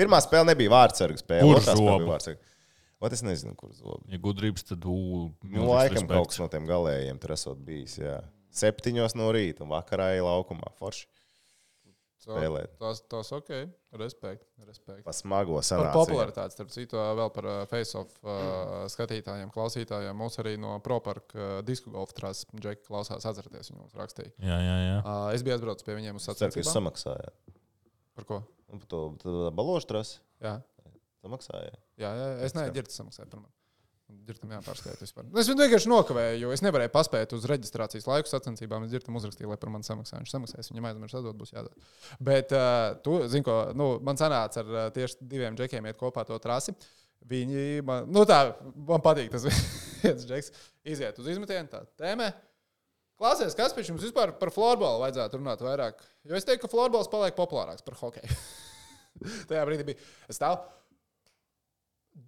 [0.00, 1.44] Pirmā spēle nebija vārdsarga spēle.
[1.44, 2.08] Kur otrā spēle zobu?
[2.14, 2.46] vārdsarga.
[3.00, 4.02] Ot, es nezinu, kur zobu.
[4.12, 4.98] Ja gudrības, tad ū,
[5.48, 7.96] Nu, laikam kaut kas no tiem galējiem tur esot bijis.
[8.00, 8.18] Jā.
[8.56, 10.72] Septiņos no rīta un vakarā ejā laukumā.
[10.80, 11.06] Forši.
[12.24, 12.72] Spēlēt.
[12.80, 13.50] Tas, tas ok.
[14.00, 14.44] Respekt.
[14.68, 15.02] respekt.
[15.06, 15.94] Pa smago Par sanāciju.
[15.96, 20.14] popularitāti, starp citu, vēl par face-off uh, skatītājiem, klausītājiem.
[20.20, 24.32] Mums arī no ProPark uh, disku golfa trases Džeki klausās atcerieties, viņi mums rakstīja.
[24.38, 24.98] Jā, jā, jā.
[25.02, 26.76] Uh, es biju atbraucis pie viņiem uz ceru, ka jūs sacensībām.
[26.78, 27.56] samaksājāt.
[28.20, 28.42] Par ko?
[28.70, 30.58] Par to to balošu trasi Jā,
[31.24, 31.80] samaksājāt.
[31.98, 33.54] jā, jā es neesmu ģērbts samaksāt par mani.
[34.26, 35.26] Girtam jāpārskaita vispār.
[35.40, 38.84] Es viņu vienkārši nokavēju, jo es nevarēju paspēt uz reģistrācijas laiku sacensībām.
[38.86, 40.20] Es ģirtam uzrakstīju, lai par mani samaksā.
[40.20, 41.88] Viņš samaksās, viņam aizmirst atdot, būs jādod.
[42.30, 46.26] Bet, uh, tu, zini, ko, nu, man sanāca ar uh, tieši diviem džekiem iet kopā
[46.28, 46.76] to trasi.
[47.30, 48.38] Viņi man, nu tā,
[48.88, 49.44] man patīk tas
[50.04, 50.54] viens džeks.
[50.88, 52.30] Iziet uz izmetienu, tā tēmē.
[53.20, 55.98] Klausies, kas pēc jums vispār par floorbola vajadzētu runāt vairāk?
[56.24, 58.38] Jo es teiktu, ka floorbols paliek populārāks par hokeju.
[59.50, 60.08] Tajā brīdī bija.
[60.30, 60.62] Es stāvu.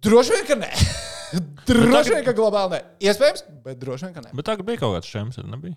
[0.05, 0.71] Droši vien, ka nē.
[1.69, 2.83] droši vien, ka globāli nē.
[3.09, 4.31] Iespējams, bet droši vien, ka nē.
[4.37, 5.75] Bet tagad bija kaut kāds šems, nebija?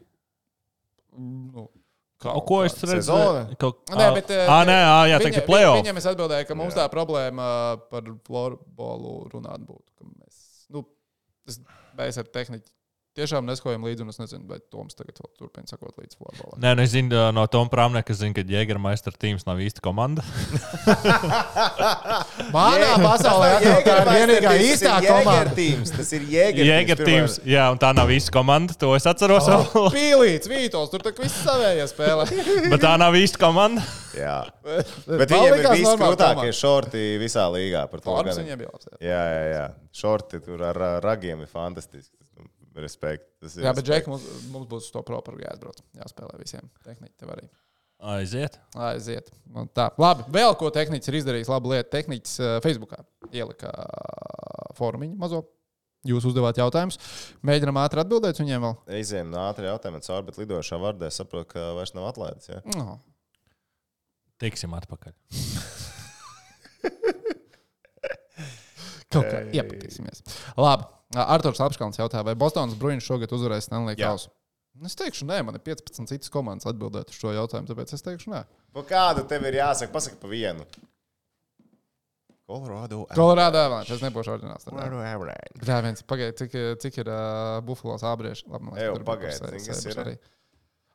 [1.17, 1.69] Nu,
[2.25, 3.57] O, ko es redzēju?
[3.61, 3.83] Kaut...
[3.93, 5.83] Nē, bet, ah, nē, ah, jā, teikt, viņa- playoff.
[5.83, 7.49] Viņam es atbildēju, ka mums tā problēma
[7.93, 10.07] par florbolu runāt būtu.
[10.15, 10.39] Mēs,
[10.73, 10.81] nu,
[11.45, 11.61] es,
[11.99, 12.65] mēs ar tehniku
[13.17, 16.59] tiešām neskojam līdzi, un es nezinu, vai Toms tagad vēl turpina sakot līdzi florbolam.
[16.63, 20.25] Nē, nu es zinu no Toma Prāmnieka, ka, zinu, ka Jēgermeistra tīms nav īsti komanda.
[22.55, 23.51] Manā pasaulē
[23.87, 25.55] tā ir vienīgā īstā komanda.
[25.57, 28.77] Tīms, tas ir Jēger Jēger tīms, jā, un tā nav īsta komanda.
[28.83, 29.49] To es atceros.
[29.53, 29.89] Oh.
[29.95, 32.25] Pīlīts, Vītols, tur tak viss savējie spēlē.
[32.73, 33.85] Bet tā nav īsta komanda.
[34.17, 34.39] Jā.
[35.21, 36.29] Bet Man viņiem ir komanda.
[36.57, 37.83] šorti visā līgā.
[37.93, 38.87] Par to viņiem bija labs.
[39.01, 39.17] jā.
[39.17, 39.65] Jā, jā.
[39.97, 42.13] Šorti tur ar ragiem ir fantastiski.
[42.77, 43.31] Respekt.
[43.41, 43.87] Tas ir Jā, bet.
[43.87, 45.79] Džeki, mums, mums būs to propagu jāatbrauc.
[45.97, 46.67] Jāspēlē visiem.
[46.85, 47.47] Tehniķi tev arī.
[48.13, 48.59] Aiziet.
[48.77, 49.31] Aiziet.
[49.49, 49.89] Nu, tā.
[50.01, 51.49] Labi, vēl ko tehnicis ir izdarījis.
[51.49, 51.89] Labu lietu.
[51.95, 53.01] Tehnicis uh, Facebookā
[53.33, 55.47] ielika uh, forumiņu mazo.
[56.07, 57.01] Jūs uzdevāt jautājumus.
[57.47, 58.77] Mēģinām ātri atbildēt viņiem vēl.
[58.99, 62.53] Eizējām no ātrā jautājuma cauri, bet lidošā vardē saprotu, ka vairs nav atlaidis.
[62.53, 62.61] Ja?
[62.77, 63.01] No.
[64.43, 65.17] Tiksim atpakaļ.
[69.15, 70.25] Kaut kā iepatīsimies.
[70.59, 70.89] Labi.
[71.17, 73.95] Arthurs Apškalns jautā, vai Bostonas Bruins šogad uzvarēs Stanley.
[74.01, 74.33] Kausu?
[74.85, 78.33] Es teikšu, nē, man ir 15 citas komandas atbildēt uz šo jautājumu, tāpēc es teikšu,
[78.35, 78.43] nē.
[78.77, 79.93] Pa kādu tev ir jāsaka?
[79.95, 80.67] Pasaka pa vienu.
[82.47, 83.07] Colorado.
[83.17, 84.67] Kolorādo Avalanche, es nebūšu ordināls.
[84.69, 85.63] Colorado Avalanche.
[85.67, 88.45] Jā, viens pagaidi, cik, cik ir uh, Buffalo sābrieši.
[88.53, 90.19] Labi, man liekas, Ejo,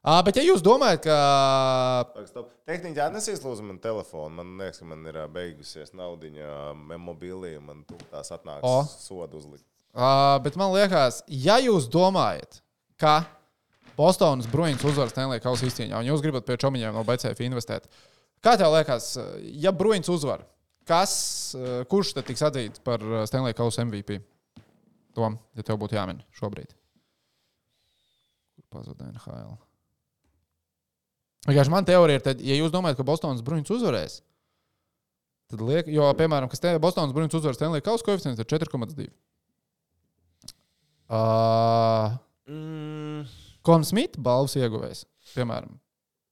[0.02, 4.34] Ā, bet ja jūs domājat, ka Tehniski atnesīs lūdzu man telefonu.
[4.40, 7.52] Man liekas, ka man ir beigusies naudiņa mobilī.
[7.62, 8.80] Man tu tās atnāks O.
[8.90, 9.68] sodu uzlikt.
[9.94, 12.64] Uh, bet man liekas, ja jūs domājat,
[12.98, 13.20] ka
[13.98, 17.90] Bostonas Bruins uzvaras Stanley Kausa izcīņā, un jūs gribat pie čomiņiem no BCF investēt,
[18.42, 19.14] kā tev liekas,
[19.62, 20.48] ja Bruins uzvar,
[20.88, 21.14] kas,
[21.92, 24.22] kurš tad tiks atzīts par Stanley Kausa MVP?
[25.14, 26.72] Tom, ja tev būtu jāmin šobrīd.
[28.56, 29.60] Kur pazuda NHL?
[31.50, 34.20] Vienkārši man teorija ir, tad, ja jūs domājat, ka Bostonas Bruins uzvarēs,
[35.50, 39.08] tad liek, jo, piemēram, kas te Bostonas Bruins uzvaras Stanley Kausa koeficients ir 4,2.
[41.12, 42.14] Uh,
[42.52, 43.26] Mm.
[43.66, 45.78] Konors Smits balvas ieguvējs, piemēram,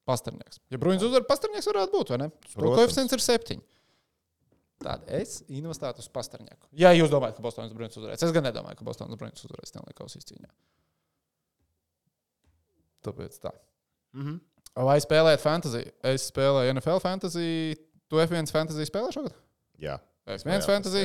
[0.10, 0.57] Pasternieks.
[0.74, 2.30] Ja Bruins uzvar, Pasternieks varētu būt, vai ne?
[2.55, 3.60] Koeficients ir 7.
[4.82, 6.66] Tad es investētu uz Pasternieku.
[6.80, 9.95] Ja jūs domājat, ka Bostonas Bruins uzvarēs, es gan nedomāju, ka Bostonas Bruins uzvarēs Stanley
[9.95, 10.49] Kausa izcīņā.
[13.05, 13.53] Tāpēc tā.
[14.18, 14.39] Mhm.
[14.80, 15.84] Vai spēlēt fantasy?
[16.07, 17.75] Es spēlēju NFL fantasy.
[18.09, 19.36] Tu F1 fantasy spēlē šogad?
[19.82, 19.97] Jā.
[20.30, 21.03] F1 Jā, fantasy.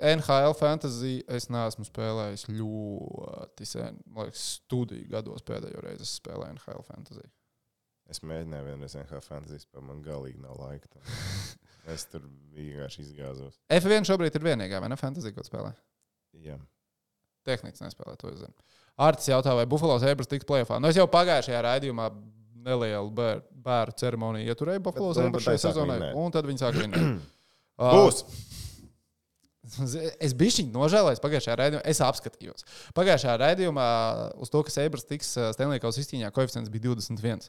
[0.00, 3.98] NHL fantasy es neesmu spēlējis ļoti sen.
[4.08, 7.26] Man liekas, studiju gados pēdējo reizi es spēlēju NHL fantasy.
[8.10, 10.88] Es mēģināju vienreiz NHL fantasy, bet man galīgi nav laika.
[11.94, 12.24] es tur
[12.56, 13.60] vienkārši izgāzos.
[13.76, 14.98] F1 šobrīd ir vienīgā, vai ne?
[14.98, 15.74] Fantasy, ko spēlē.
[16.46, 16.56] Jā.
[17.48, 18.54] Tehniski nespēlē, to es zinu.
[19.00, 20.82] Artis jautā, vai Buffalo Sabres tiks plēsoņā.
[20.82, 22.10] Nu, es jau pagājušajā raidījumā
[22.66, 27.20] nelielu bēr, bēru ceremoniju ieturēju Buffalo bet šajā sezonā, un tad viņi sāk vinnēt.
[27.80, 28.18] Uh, Būs!
[30.20, 31.80] Es biju viņa nožēlojis pagājušajā raidījumā.
[31.88, 32.66] Es apskatījos.
[32.92, 33.86] Pagājušajā raidījumā
[34.36, 37.48] uz to, ka Seibras tiks Stanley's izcīņā, koeficients bija 21.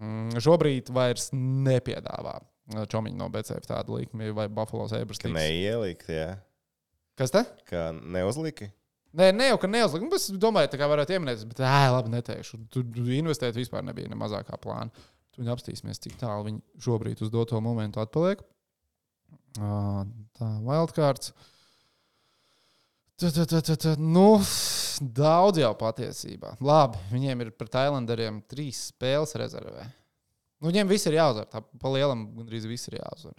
[0.00, 2.40] Mm, šobrīd vairs nepiedāvā
[2.90, 5.22] Čomiņu no BCF tādu likmi vai Buffalo Seibras.
[5.22, 6.32] Neielikt, jā.
[7.16, 7.44] Kas te?
[7.70, 8.72] Ka neuzliki.
[9.16, 10.04] Nē, ne jau ka neuzlikt.
[10.04, 12.60] Nu, Es domāju, tā kā varētu ieminēt, bet ē, labi, neteikšu.
[12.72, 14.92] Tur investēt vispār nebija ne mazākā plāna.
[15.36, 18.42] Tur apstīsimies, cik tālu viņi šobrīd uz doto momentu atpaliek.
[19.56, 21.32] Tā, wildcards.
[23.16, 23.94] Tā, tā, tā, tā, tā.
[23.96, 24.36] Nu,
[25.00, 26.56] daudz jau patiesībā.
[26.64, 29.86] Labi, viņiem ir pret Islanderiem trīs spēles rezervē.
[30.60, 31.48] Nu, viņiem viss ir jāuzvar.
[31.52, 33.36] Tā pa lielam gandrīz viss ir jāuzvar.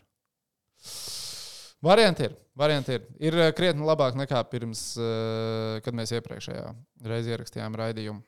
[1.83, 2.33] Varianti ir.
[2.57, 3.05] Varianti ir.
[3.21, 6.71] ir eh, krietni labāk nekā pirms, eh, kad mēs iepriekšējā
[7.05, 8.23] reizē ierakstījām raidījumu.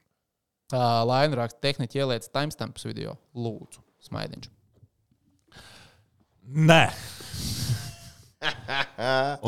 [0.70, 3.16] Uh, Laina raksta, tehniski ieliec timestamps video.
[3.34, 3.82] Lūdzu.
[4.06, 4.52] smaidiņš.
[6.70, 6.84] Nē.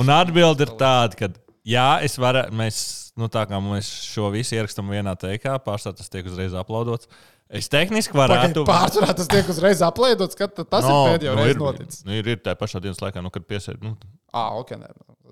[0.02, 1.30] Un atbilde ir tāda, ka
[1.68, 2.82] jā, es varu, mēs,
[3.18, 7.10] nu tā kā mēs šo visu ierakstām vienā teikā, pārstāv tas tiek uzreiz aplaudots.
[7.52, 8.64] Es tehniski varētu.
[8.68, 12.04] Pārsvarā tas tiek uzreiz aplēdots, ka tas No, ir pēdējo nu, reizi ir, noticis.
[12.08, 13.82] Nu, ir, ir tā pašā dienas laikā, nu, kad piesēž.
[13.84, 13.98] Nu,
[14.32, 14.70] Ah, ok.
[14.80, 14.88] Nē,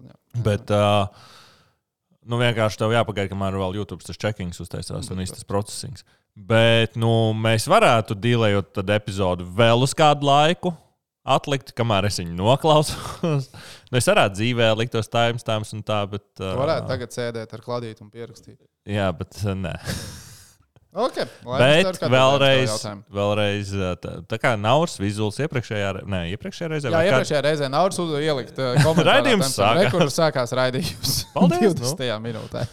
[0.10, 0.16] jā.
[0.44, 1.08] bet, uh,
[2.28, 6.04] nu, vienkārši tev jāpagaida, kamēr vēl YouTube tas checkings uztaisās un īstais procesings.
[6.36, 10.74] Bet, nu, mēs varētu dīlējot tad epizodu vēl uz kādu laiku.
[11.30, 13.00] Atlikt, kamēr es viņu noklausos.
[13.24, 16.26] nu, es varētu dzīvē likt tos timestamps un tā, bet.
[16.36, 18.58] Tu Uh, varētu tagad sēdēt ar kladīti un pierakstīt.
[18.90, 19.78] Jā, bet uh, nē.
[20.90, 22.86] Ok, lai Bet vēlreiz, vēlreiz.
[23.14, 23.72] vēlreiz
[24.02, 26.90] tā, tā kā Nauris vizuāls iepriekšējā, nē, iepriekšējā reizē.
[26.96, 29.12] Jā, iepriekšējā reizē Nauris uz ielikt uh, komentārā.
[29.20, 29.92] Raidījums sākās.
[29.94, 31.14] Kur sākās raidījums?
[31.36, 31.92] Paldies, nu.
[31.94, 32.10] 20.
[32.26, 32.66] minūtē.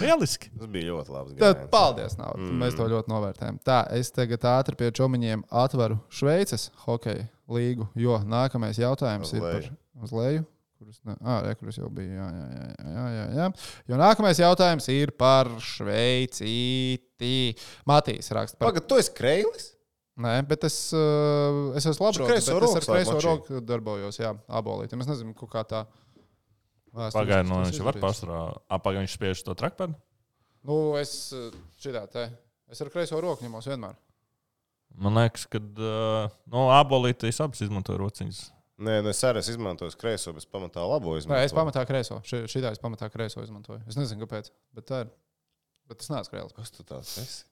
[0.00, 0.50] Lieliski.
[0.56, 1.36] Tas bija ļoti labs.
[1.40, 2.48] Tad paldies, Nauris.
[2.48, 2.58] Mm.
[2.64, 3.60] Mēs to ļoti novērtējam.
[3.64, 9.44] Tā, es tagad ātri pie čomiņiem atveru Šveices hokeja līgu, jo nākamais jautājums Uz ir
[9.44, 9.76] par leju.
[10.04, 10.44] uz leju.
[10.76, 12.18] Kurus, ne, ah, re, kurus jau bija.
[12.18, 13.46] Jā, jā, jā, jā, jā, jā.
[13.88, 17.38] Jo nākamais jautājums ir par Šveicīti.
[17.88, 18.68] Matīs raksta par.
[18.68, 19.70] Pagad, tu esi Kreilis?
[20.20, 22.24] Nē, bet es, uh, es esmu labi.
[22.24, 24.96] kreiso Es ar kreiso roku darbojos, jā, abolīti.
[24.96, 25.84] Es nezinu, kā tā.
[26.96, 28.40] Pagaidiet, no tas viņš var pārsvarā.
[28.78, 29.96] Apakaļ viņš spiež to trakpēdu.
[30.64, 32.30] Nu, es uh, šitā te.
[32.72, 33.96] Es ar kreiso roku ņemos vienmēr.
[34.96, 38.40] Man liekas, ka uh, no abolītes abas izmantoja rociņas.
[38.76, 41.44] Nē, nu es arī esmu izmantojis kreiso, bet es pamatā labo Nē, izmantoju.
[41.48, 42.18] es pamatā kreiso.
[42.28, 43.80] Ši- Šitā es pamatā kreiso izmantoju.
[43.88, 44.50] Es nezinu, kāpēc.
[44.76, 45.12] Bet tā ir.
[45.88, 46.52] Bet tas nāc krēls.
[46.52, 47.44] Kas tu tāds esi?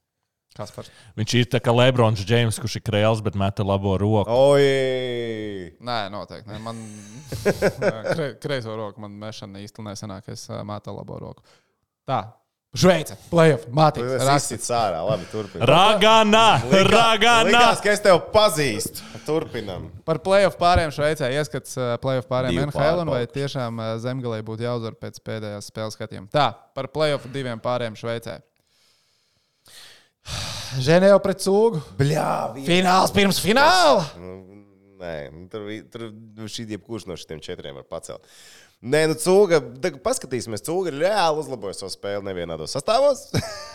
[0.55, 0.85] Kas par?
[1.17, 4.29] Viņš ir tā kā Lebrons Džeims, kurš ir krēls, bet meta labo roku.
[4.31, 5.73] Oi!
[5.81, 6.47] Nē, noteikti.
[6.53, 6.61] Nē.
[6.63, 6.79] Man
[8.15, 10.29] kre, kreiso roku man mešana īsti nesenāk.
[10.35, 11.43] Es mātu labo roku.
[12.07, 12.21] Tā.
[12.75, 14.35] Šveice, playoff, raksta.
[14.35, 15.69] izsīju sārā, labi, turpinām.
[15.71, 16.47] Ragana!
[16.89, 17.45] Ragana!
[17.47, 19.05] Likās, ka es tevi pazīstu.
[19.25, 19.87] Turpinam.
[20.05, 24.41] Par playoff pāriem Šveicē ieskats uh, playoff pāriem Divu NHL un vai tiešām uh, zemgalē
[24.45, 26.27] būtu jāuzvar pēc pēdējās spēles skatījuma.
[26.35, 28.41] Tā, par playoff diviem pāriem Šveicē.
[30.89, 31.79] Ženēva pret cūgu.
[32.01, 32.29] Bļā,
[32.67, 34.03] Fināls pirms fināla.
[34.19, 34.37] Nu,
[34.99, 38.27] nē, nu, tur, tur šī jebkurš no šiem četriem var pacelt.
[38.85, 39.63] Nē, nu, cūga,
[40.05, 43.31] paskatīsimies, cūga reāli uzlabojusi savu spēli nevienādos sastāvos.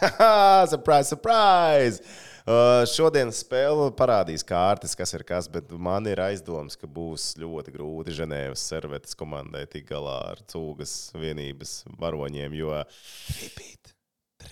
[0.73, 2.03] surprise, surprise!
[2.45, 7.73] Uh, šodienas spēle parādīs kārtas, kas ir kas, bet man ir aizdoms, ka būs ļoti
[7.73, 13.95] grūti Ženēvas servetes komandai tikt galā ar cūgas vienības varoņiem, jo repeat,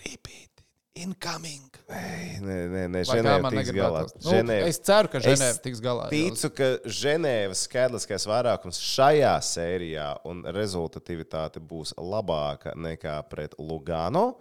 [0.01, 0.56] repeat,
[1.03, 1.77] incoming.
[1.87, 4.03] Nē, nē, nē, Ženēva tiks galā.
[4.25, 6.09] Nu, es ceru, ka Ženēva Es tiks galā.
[6.11, 6.69] Ticu, ka
[6.99, 14.33] Ženēvas skaitliskais vairākums šajā sērijā un rezultatīvitāte būs labāka nekā pret Lugano.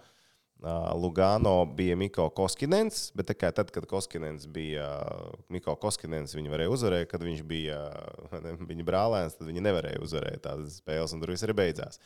[0.56, 6.32] Uh, Lugano bija Miko Koskinens, bet tā kā tad, kad Koskinens bija uh, Miko Koskinens,
[6.34, 10.78] viņi varēja uzvarēt, kad viņš bija uh, ne, viņa brālēns, tad viņi nevarēja uzvarēt tādas
[10.80, 12.00] spēles, un tur viss arī beidzās.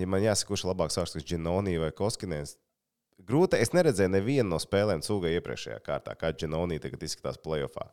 [0.00, 2.56] Ja man jāsaka, kurš labāks ārsts, Džinoni vai Koskinens,
[3.20, 3.60] grūti.
[3.60, 7.90] Es neredzēju nevienu no spēlēm cūgai iepriekšējā kārtā, kā Džinoni tagad izskatās playoffā.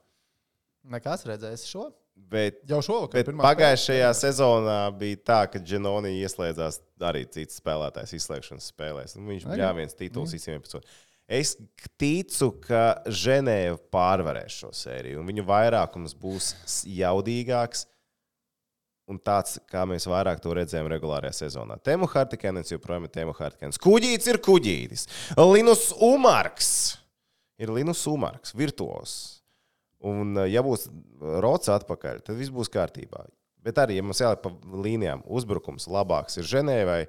[0.94, 1.90] Nekas redzēs šo.
[2.14, 3.24] Bet Jau šovakar.
[3.26, 6.78] Bet pagājušajā sezonā bija tā, ka Džonija ieslēdzās
[7.10, 9.16] arī cits spēlētājs izslēgšanas spēlēs.
[9.18, 10.86] Nu, viņš bija viens tituls visiem epizodiem.
[11.34, 11.56] Es
[11.98, 16.52] ticu, ka Ženēva pārvarēs šo sēriju, un viņu vairākums būs
[17.00, 17.88] jaudīgāks.
[19.12, 21.76] Un tāds, kā mēs vairāk to redzējām regulārajā sezonā.
[21.84, 23.80] Tēmu Hartikēns joprojām ir Tēmu Hartikēns.
[23.84, 25.08] Kuģītis ir kuģītis.
[25.43, 26.70] Linus Umarks
[27.60, 29.16] ir Linus Umarks, virtuos.
[30.04, 30.89] Un, eh, ja būs
[31.20, 33.26] rots atpakaļ, tad viss būs kārtībā.
[33.64, 37.04] Bet arī, ja mums jāliek pa līnijām, uzbrukums labāks ir Ženēvai,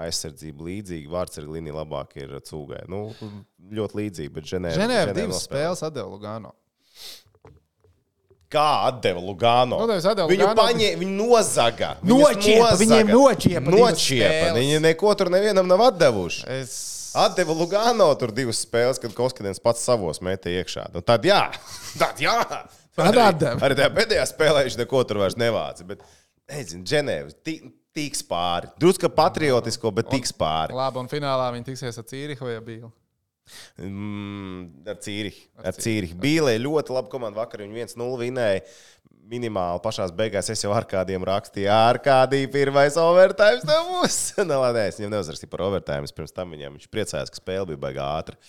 [0.00, 2.82] aizsardzība līdzīga, vārdsarga līnija labāk ir cūgai.
[2.90, 3.10] Nu,
[3.78, 4.80] ļoti līdzīga, bet Ženēva.
[4.80, 6.54] Ženēva divas spēles atdeva Lugano.
[8.50, 9.78] Kā atdeva Lugano?
[9.86, 11.90] Nu, atdeva viņu Lugano, paņēma, viņu nozaga.
[12.02, 14.48] Nočiepa, viņiem nočiepa Nočiepa.
[14.56, 16.42] Viņi neko tur nevienam nav atdevuši.
[16.58, 16.74] Es...
[17.18, 20.88] Atdeva Lugano tur divas spēles, kad Koskadens pats savos metā iekšā.
[20.94, 21.44] Nu, tad jā,
[22.00, 22.36] tad jā.
[22.98, 23.52] Tad Arī-.
[23.54, 25.86] Arī tajā pēdējā spēlē viņš neko tur vairs nevāca.
[25.86, 26.02] Bet,
[26.50, 27.60] nezinu, Ženēvas ti-
[27.94, 28.70] tiks pāri.
[28.82, 30.74] Drusku patriotisko, bet tiks pāri.
[30.76, 32.90] Labi, un finālā viņi tiksies ar Cīrihu vai Bīlu.
[33.80, 35.44] Mm, ar Cīrihu.
[35.62, 36.16] Ar Cīrihu.
[36.20, 37.40] Bīlē ļoti laba komanda.
[37.40, 38.64] Vakar viņi 1-0 vinēja.
[39.30, 44.18] Minimāli pašā beigās es jau ar kādiem rakstīju, ar kādiem pirmais overtime tam būs.
[44.48, 46.10] Nē, labi, es viņam neuzrakstīju par overtime.
[46.16, 48.40] Pirms tam viņam viņš priecājās, ka spēle bija baigā ātri.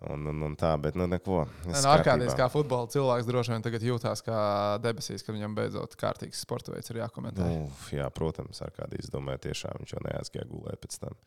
[0.00, 1.42] Un, un, un tā, bet nu neko.
[1.66, 2.36] viss Ārkārtīgi kārtībā.
[2.38, 4.38] kā futbola cilvēks droši vien tagad jūtās kā
[4.80, 7.48] debesīs, kad viņam beidzot kārtīgs sporta veids ir jākomentē.
[7.66, 11.18] Uf, jā, protams, ar kādu izdomāju, tiešām viņš jau neaizgāja gulēt pēc tam.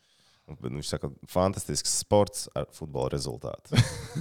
[0.43, 3.77] Viņš saka, fantastisks sports ar futbola rezultātu.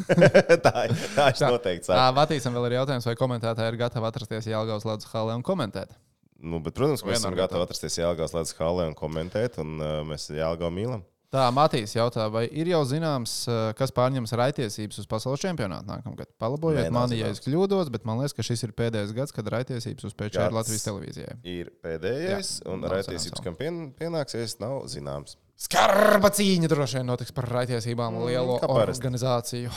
[0.66, 2.04] tā, ir- tā viņš noteikti Tā.
[2.14, 5.96] Vatīsam vēl ir jautājums, vai komentētāji ir gatavi atrasties Jālgaus Latvijas halē un komentēt.
[6.42, 10.30] Nu, bet, protams, mēs esam gatavi atrasties Jālgās Latvijas halē un komentēt, un uh, mēs
[10.34, 11.02] Jālgā mīlam.
[11.32, 16.28] Tā, Matīs jautā, vai ir jau zināms, eh, kas pārņems raitiesības uz pasaules čempionātu nākamgad?
[16.36, 19.48] Palabojiet Nē, mani, ja es kļūdos, bet man liekas, ka šis ir pēdējais gads, kad
[19.54, 20.52] raitiesības uz PČR.
[20.52, 21.38] Latvijas televīzijai.
[21.48, 25.38] Ir pēdējais, Jā, un zināms kam pien, pienāksies, nav zināms.
[25.58, 28.98] Skarba cīņa droši vien notiks par raitiesībām un lielo kā parasti.
[28.98, 29.70] organizāciju.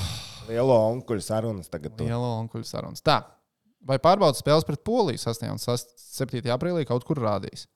[0.50, 1.96] Lielo onkuļu sarunas tagad.
[1.98, 2.08] tur.
[2.08, 3.02] Lielo onkuļu sarunas.
[3.06, 3.20] Tā,
[3.86, 5.52] vai pārbaudas spēles pret Poliju 8.
[5.52, 6.42] un 7.
[6.56, 7.68] aprīlī kaut kur rādīs?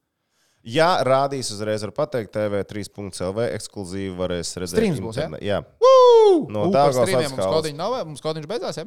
[0.63, 4.75] Ja rādīs uzreiz, var pateikt, TV3.CLV ekskluzīvi varēs redzēt.
[4.75, 5.61] Streams būs, interne- jā?
[5.79, 8.85] Ū, No par Daugavas streamiem mums kodiņš nav, mums kodiņš beidzās, ja?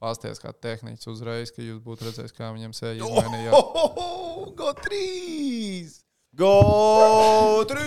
[0.00, 3.54] Pasties kā tehniķis uzreiz, ka jūs būtu redzējis, kā viņam sēž izmainījās.
[3.54, 6.02] Oh, go 3!
[6.36, 7.80] Go 3!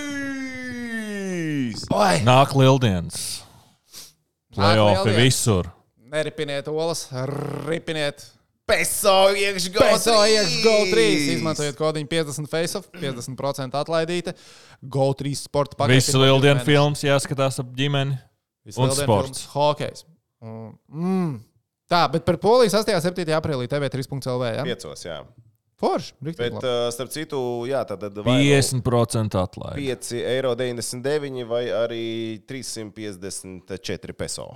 [1.94, 2.16] Oi!
[2.26, 3.44] Nāk Lieldienas.
[4.56, 5.70] Playoffs visur.
[6.10, 7.04] Neripiniet olas,
[7.70, 8.24] ripiniet.
[8.66, 10.32] Peso iekšā go Peso 3!
[10.34, 11.04] iekšā Go 3.
[11.36, 14.34] Izmantojiet kodiņu 50 face off, 50% atlaidīta.
[14.82, 16.00] Go 3 sporta pakāpē.
[16.00, 18.18] Visi Lieldienas filmas jāskatās ap ģimeni.
[18.74, 19.46] un sports.
[19.54, 20.08] Hokejs.
[20.42, 20.74] Mm.
[20.90, 21.38] Mm.
[21.90, 22.98] Tā, bet par Poliju 8.
[22.98, 23.30] un 7.
[23.38, 24.44] aprīlī TV3.CLV.
[24.58, 24.66] Ja?
[24.66, 25.22] Piecos, jā.
[25.80, 26.16] Forši.
[26.20, 26.60] Bet, labi.
[26.60, 29.96] uh, starp citu, jā, tad vai nu 50% atlaide.
[29.96, 32.04] 5,99 eiro vai arī
[32.50, 34.50] 354 peso.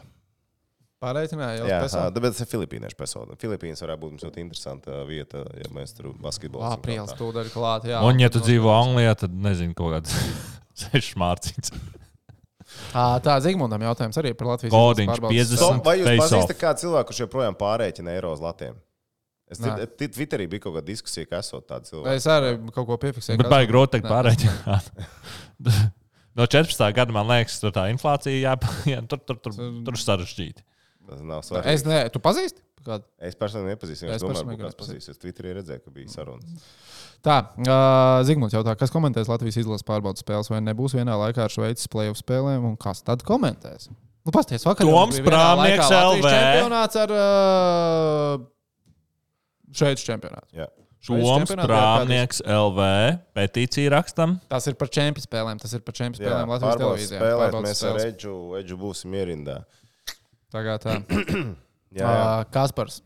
[1.04, 2.24] Pārreicināju jau Jā, pēc tā, tam.
[2.24, 3.24] bet tas ir Filipīniešu peso.
[3.40, 7.90] Filipīnas varētu būt mums ļoti interesanta vieta, ja mēs tur basketbolu Aprīlis tūdaļ klāt.
[7.92, 10.16] Jā, Un, ja tu dzīvo Anglijā, tad nezinu, kaut kāds
[10.86, 11.74] sešs mārciņas.
[12.94, 15.84] Tā, Zigmundam jautājums arī par Latvijas Kodiņš izlases pārbaudas 50.
[15.84, 15.84] spēli.
[16.08, 18.80] Vai jūs pazīstat kādu cilvēku, kurš joprojām pārreķina eiro uz latiem?
[19.54, 22.16] Es Twitterī bija kaut kāda diskusija, ka esot tāds cilvēks.
[22.22, 23.38] Es arī kaut ko piefiksēju.
[23.42, 24.94] Bet kas- baigi grūti pārēķināt.
[26.34, 26.82] No 14.
[26.98, 28.54] gada man liekas, tur tā inflācija jā,
[28.90, 29.54] jā, tur, tur, tur,
[29.86, 30.64] tur sarežģīti.
[31.06, 31.76] Tas nav svarīgi.
[31.76, 32.64] Es ne, tu pazīsti?
[32.84, 33.06] Kādu?
[33.22, 34.08] Es personīgi nepazīstu.
[34.10, 34.80] Es Es domāju, ka kāds nepazīstu.
[34.82, 35.12] pazīst.
[35.14, 36.66] Es Twitterī redzēju, ka bija sarunas.
[37.24, 41.54] Tā, uh, Zigmunds jautā, kas komentēs Latvijas izlases pārbaudas spēles, vai nebūs vienā laikā ar
[41.54, 43.88] Šveices playoff spēlēm, un kas tad komentēs?
[44.26, 46.26] Nu, pasties, vakar Toms Latvijas LV.
[46.34, 48.44] čempionāts ar uh,
[49.74, 50.48] Šveices čempionātu.
[50.58, 50.68] Jā.
[51.04, 52.86] Čempionātā Prāvnieks LV
[53.36, 54.38] petīciju rakstam.
[54.48, 57.20] Tas ir par čempionu spēlēm, tas ir par čempionu Jā, spēlēm Latvijas pārbaudas televīzijā.
[57.20, 58.06] spēlēt, mēs ar spēles.
[58.14, 59.58] Edžu, Edžu būsim ierindā.
[60.54, 60.96] Tagad tā.
[62.00, 62.46] Jā, jā.
[62.56, 63.02] Kaspars.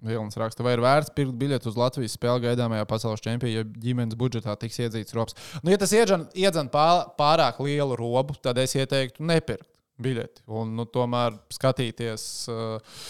[0.00, 4.16] Vilnis raksta, vai ir vērts pirkt biļeti uz Latvijas spēli gaidāmajā pasaules čempionā, ja ģimenes
[4.16, 5.36] budžetā tiks iedzīts robs.
[5.60, 9.68] Nu, ja tas iedzen, iedzen pā- pārāk lielu robu, tad es ieteiktu nepirkt
[10.02, 13.00] biļeti un nu, tomēr skatīties uh,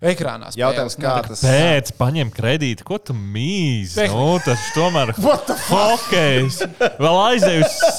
[0.00, 0.50] ekrānā.
[0.52, 0.58] spēles.
[0.60, 4.06] Jautājums, kā tas Pēc, paņem kredīti, ko tu mīzi?
[4.12, 5.20] Nu, tas tomēr ir
[5.70, 6.60] hokejs.
[7.00, 7.18] Vēl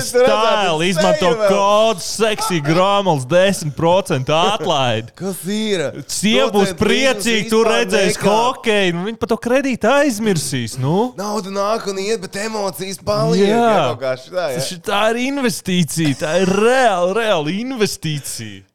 [0.00, 5.14] Es redzētu stilu, izmanto kodu seksiju grāmatas 10% atlaidi.
[5.18, 5.84] Kas ir?
[6.10, 8.96] Sieva būs priecīga, tu redzēsi hokeju.
[8.96, 10.76] Nu, viņi par to kredītu aizmirsīs.
[10.80, 11.10] Nu.
[11.18, 13.46] Nauda nāk un iet, bet emocijas paliek.
[13.48, 13.60] Jā.
[13.60, 14.60] Jā, kaut kā šitā, jā.
[14.60, 17.79] Ir- Tā ir investīcija, tā ir reāla, reāla investīcija.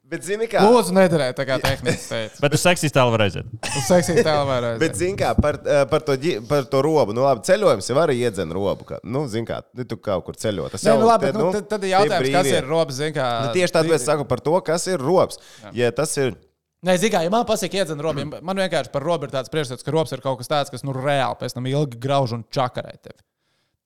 [0.06, 0.62] Bet zini kā?
[0.62, 2.38] Lūdzu, nedarēt tā kā tehniski teica.
[2.44, 3.42] Bet tas seksīs tā vēl reizē.
[3.66, 4.76] Uz seksīs tēlā vērās.
[4.84, 6.14] Bet, zini, kā par, eh, par, to,
[6.46, 7.16] par to robu.
[7.18, 8.86] Nu, labi, ceļojums jau arī iedzen robu.
[8.92, 10.76] Kā, nu, zini, kā nu, tu kaut kur ceļot.
[10.78, 12.60] Tas jau nu, labi, te, bet, nu, tad, tad ir jautājums, kas brīvie.
[12.62, 13.02] ir robs.
[13.18, 15.42] Kā, Nu, tieši tāpēc es saku par to, kas ir robs.
[15.74, 16.38] Ja tas ir.
[16.86, 19.50] Nē, zini, kā, ja man pasaka, iedzen robu, ja man vienkārši par robu ir tāds
[19.50, 22.46] priekšstats, ka robs ir kaut kas tāds, kas nu reāli pēc tam ilgi grauž un
[22.54, 23.18] čakarē tevi.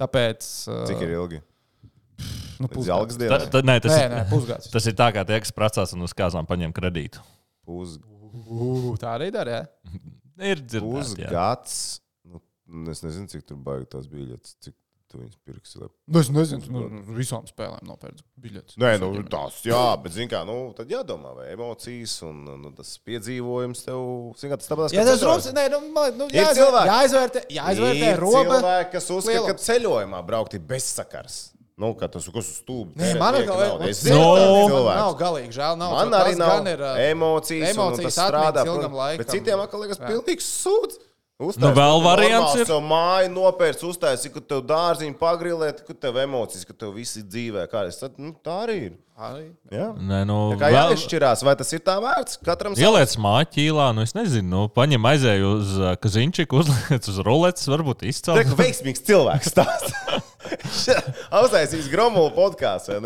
[0.03, 0.49] Tāpēc.
[0.67, 1.39] uh, Cik ir ilgi?
[2.59, 3.15] Nu, pusgads.
[3.19, 3.39] dienai.
[3.53, 4.67] ta, nē, tas, Nē, ir, nē, pusgads.
[4.73, 7.23] tas ir tā, kā tie, kas pracās un uz kāzām paņem kredītu.
[7.65, 7.97] Pus,
[8.29, 9.63] Uh, tā arī dara.
[10.51, 11.25] Ir dzirdēts, jā.
[11.25, 11.73] pusgads.
[12.29, 14.53] Nu, es nezinu, cik tur baigi tās biļetes.
[14.63, 14.75] Cik
[15.09, 15.79] tu viņus pirksi.
[15.81, 15.87] Lai...
[16.13, 18.77] Nu, es nezinu, nu, nu, visām spēlēm nopērts biļetes.
[18.79, 22.93] Nē, nu, tas jā, bet zini, kā, nu, tad jādomā, vai emocijas un nu, tas
[23.09, 24.05] piedzīvojums tev,
[24.37, 26.91] zini, kā tas tāpat Ja tas robs, nē, nu, nu, Ir jāizvēr, cilvēki.
[26.93, 28.43] jāizvērtē, jāizvērtē ir roba.
[28.61, 29.65] cilvēki, kas uzskata, ka lielums.
[29.71, 31.39] ceļojumā braukt ir bezsakars.
[31.79, 32.89] Nu, ka tas ir kas uz stūra.
[32.99, 33.47] Nē, man ir
[33.89, 34.35] Es No.
[34.35, 35.77] zinu, nav, galīgi žēl.
[35.79, 38.65] Nav, Man arī nav ir, emocijas, emocijas strādā.
[38.65, 39.31] ilgam protams, Bet laikam.
[39.35, 40.99] citiem atkal liekas, pilnīgs sūds.
[41.39, 46.65] Nu, vēl variants ir- Tev māju nopērts, uztaisīt, ka tev dārziņu pagrilēt, ka tev emocijas,
[46.67, 47.63] ka tev viss ir dzīvē.
[47.71, 48.97] Kā es, tad, nu, tā arī ir.
[49.17, 49.51] Arī.
[49.71, 49.87] Jā.
[49.95, 52.37] Nē, nu, Tā kā vēl- jāizšķirās, vai tas ir tā vērts.
[52.43, 52.75] Katram.
[52.75, 58.07] Ieliec māķīlā, nu es nezinu, nu, paņem aizēju uz kazinčiku, uzliec uz ruletes, varbūt Tā
[58.11, 58.43] izcelt.
[58.43, 60.21] kā veiksmīgs cilvēks stāsta.
[61.43, 62.99] Uztaisīs gromulu podkāstu?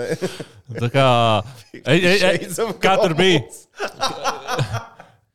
[0.80, 1.08] Tā kā,
[1.94, 3.44] ej, ej, ej, kā tur bija?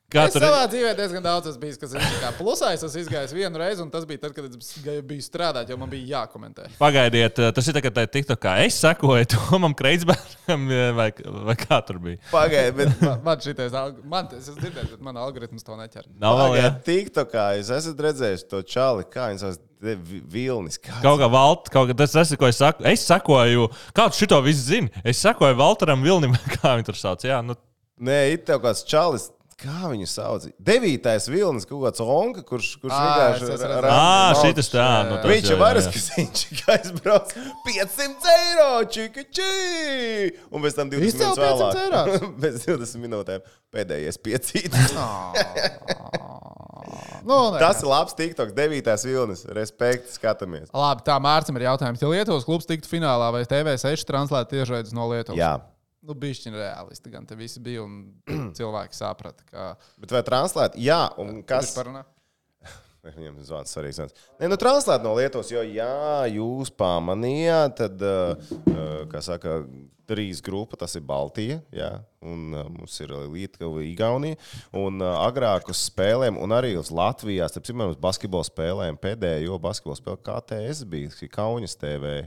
[0.08, 2.70] Kā Es tur savā dzīvē diezgan daudz esmu bijis, kas ir kā plusā.
[2.72, 4.70] Es esmu izgājis vienu reizi, un tas bija tad, kad es
[5.04, 6.70] biju strādāt, jo man bija jākomentē.
[6.78, 10.64] Pagaidiet, tas ir tagad tā TikTok, kā es sekoju Tomam Kreitsbērnam,
[10.96, 11.10] vai,
[11.50, 12.22] vai kā tur bija.
[12.32, 13.76] Pagaidiet, bet Man, man šitais,
[14.08, 16.08] man, es esmu dzirdējis, bet man algoritms to neķer.
[16.24, 16.72] Nav vēl, jā.
[16.88, 20.80] TikTokā jūs esat redzējuši to čāli, kā viņš vi- Vilnis.
[20.88, 22.88] Kāds Kaut kā Valts, kaut kā tas es, ko es saku.
[22.88, 25.04] Es sekoju, kāds šito visu zina.
[25.04, 27.28] Es sekoju Valteram Vilnim, kā viņi tur sauc.
[27.28, 27.60] Jā, nu,
[27.98, 29.34] Nē, ir tev kāds čalis.
[29.58, 30.44] Kā viņu sauc?
[30.62, 34.84] Devītais vilnis, kaut kāds onka, kurš, kurš Ā, vienkārši Ā, ar- šitas tā.
[35.08, 40.28] Nu, tas, Viņš ir jā, varas, kas viņš ir aizbraucis 500 eiro, čiki, čiki.
[40.54, 41.74] Un pēc tam 20 Izcēl minūtes vēlāk.
[41.74, 42.28] 500 eiro?
[42.44, 44.94] Pēc 20 minūtēm pēdējais piecītis.
[47.26, 49.42] Nu, nē, Tas ir labs TikToks, devītais vilnis.
[49.58, 50.70] Respekti, skatāmies.
[50.70, 52.00] Labi, tā Mārcis ir jautājums.
[52.06, 55.42] Ja Lietuvas klubs tiktu finālā vai TV6 translēt tiešraides no Lietuvas?
[55.42, 55.50] Jā.
[56.08, 57.98] Nu, bišķiņ reālisti gan te visi bija un
[58.58, 59.72] cilvēki saprata, ka.
[60.00, 60.78] Bet vai translēt?
[60.80, 61.74] Jā, un kas?
[63.04, 64.00] Viņam ir zvans svarīgs.
[64.00, 64.16] zvans.
[64.40, 69.60] Nē, nu, translēt no Lietuvas, jo, ja jūs pamanījāt, tad, uh, uh, kā saka,
[70.08, 71.90] trīs grupa, tas ir Baltija, jā,
[72.24, 74.40] un uh, mums ir Lietuva, Igaunija.
[74.80, 80.00] Un agrāk uz spēlēm, un arī uz Latvijas, tad, piemēram, uz basketbola spēlēm, pēdējo basketbola
[80.00, 82.22] spēli KTS bija, Kaunis TV,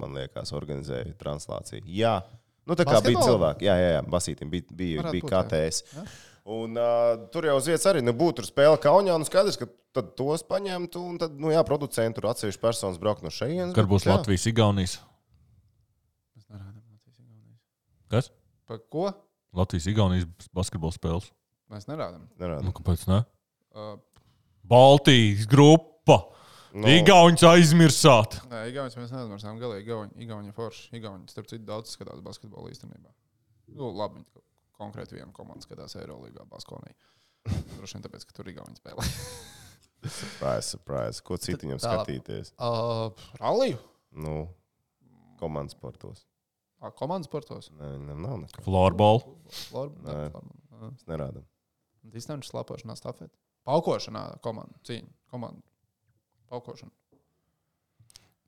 [0.00, 1.84] man liekas, organizēja translāciju.
[1.84, 2.18] Jā,
[2.70, 3.28] nu, tā kā bija Basketbolu?
[3.28, 5.42] cilvēki, jā, jā, jā Basītim bija, bija, Varētu bija būt, jā.
[5.50, 6.06] KTS.
[6.50, 9.18] Un, uh, tur jau uz vietas arī nu, būtu tur spēle Kaunijā.
[9.20, 13.26] Nu, skaidrs, ka tad tos paņemtu, un tad, nu, jā, producenti tur atsevišķi personas braukt
[13.26, 13.74] no šejienes.
[13.76, 14.16] Kad būs jā.
[14.16, 14.96] Latvijas, Igaunijas?
[18.10, 18.32] Kas?
[18.66, 19.10] Par ko?
[19.54, 21.30] Latvijas, Igaunijas basketbola spēles.
[21.70, 22.24] Mēs nerādām.
[22.40, 22.64] Nerāda.
[22.66, 23.20] Nu, kāpēc ne?
[23.70, 23.94] Uh,
[24.66, 26.24] Baltijas grupa.
[26.70, 26.86] No.
[26.86, 28.36] Igaunijas aizmirsāt.
[28.50, 29.58] nē, Igaunijas mēs neaizmirsām.
[29.58, 30.84] Galīgi Igauni, Igauni forši.
[31.00, 33.10] Igauni, starp citu, daudz skatās basketbolu īstenībā.
[33.74, 34.22] Nu, labi,
[34.78, 36.92] konkrēti vienu komandu skatās Eirolandā, Baskonī.
[37.76, 39.06] Droši vien tāpēc, ka tur Igauni spēlē.
[40.06, 41.20] Surprise, surprise.
[41.26, 42.54] Ko citu viņam skatīties?
[42.56, 43.10] Uh,
[43.42, 43.80] Ralliju?
[44.16, 44.36] Nu,
[45.42, 46.22] komandas sportos.
[46.80, 47.68] Uh, komandas sportos?
[47.76, 48.62] Nē, viņam nav nekā.
[48.64, 49.20] Floorball.
[50.06, 50.20] Nē.
[50.86, 51.44] Mēs nerādām.
[52.14, 53.28] Distanču slapošanā, stafetē.
[53.68, 55.60] Paukošanā, komanda, cīņa, komanda.
[56.50, 56.90] Paukošana.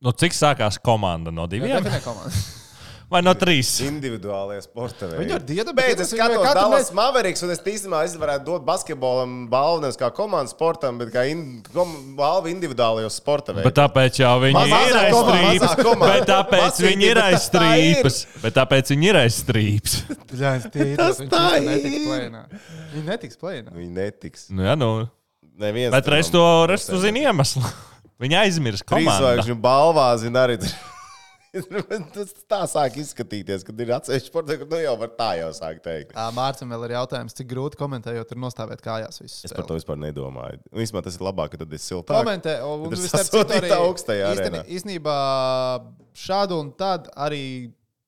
[0.03, 1.31] No Nu, cik sākās komanda?
[1.31, 2.35] No Jā, diviem definē komanda.
[3.13, 3.69] vai no trīs?
[3.87, 5.19] Individuālajie sporta veidi.
[5.21, 8.47] Viņi ar diedu Beidz, es skatos katru Dallas mēs- Mavericks, un es tīstumā es varētu
[8.49, 11.45] dot basketbolam balvu nevis kā komandas sportam, bet kā in,
[11.75, 13.69] kom, balvu individuālajos sporta veidos.
[13.69, 15.69] Bet tāpēc jau viņi Mazāk ir aiz komanda, strīpas.
[15.69, 16.11] mazāk komanda.
[16.17, 17.95] Bet tāpēc viņi ir bet aiz tas tā ir.
[17.95, 18.19] strīpas.
[18.43, 19.97] Bet tāpēc viņi ir aiz strīpas.
[20.33, 21.71] Tas tā ir.
[22.97, 23.71] Viņi netiks plēnā.
[23.79, 24.49] Viņi netiks.
[24.51, 24.91] Nu, jā, nu.
[25.63, 27.63] Neviens Bet reiz to, reiz to zina iemeslu.
[28.23, 29.11] Viņi aizmirst komandu.
[29.11, 30.59] Trīsvaigžņu balvā zina arī.
[31.53, 35.83] Tas tā sāk izskatīties, kad ir atsevišķi sporta, ka nu jau var tā jau sākt
[35.85, 36.15] teikt.
[36.33, 39.21] Mārcis vēl ir jautājums, cik grūti komentējot, ir nostāvēt kājās.
[39.21, 40.63] visu Es par to vispār nedomāju.
[40.73, 42.15] Īsumā tas ir labāk, ka tad ir siltāk.
[42.23, 44.33] Komentē, un Tad ir arī augstajā.
[44.65, 45.19] Īstenībā
[46.25, 47.45] šādu un tad arī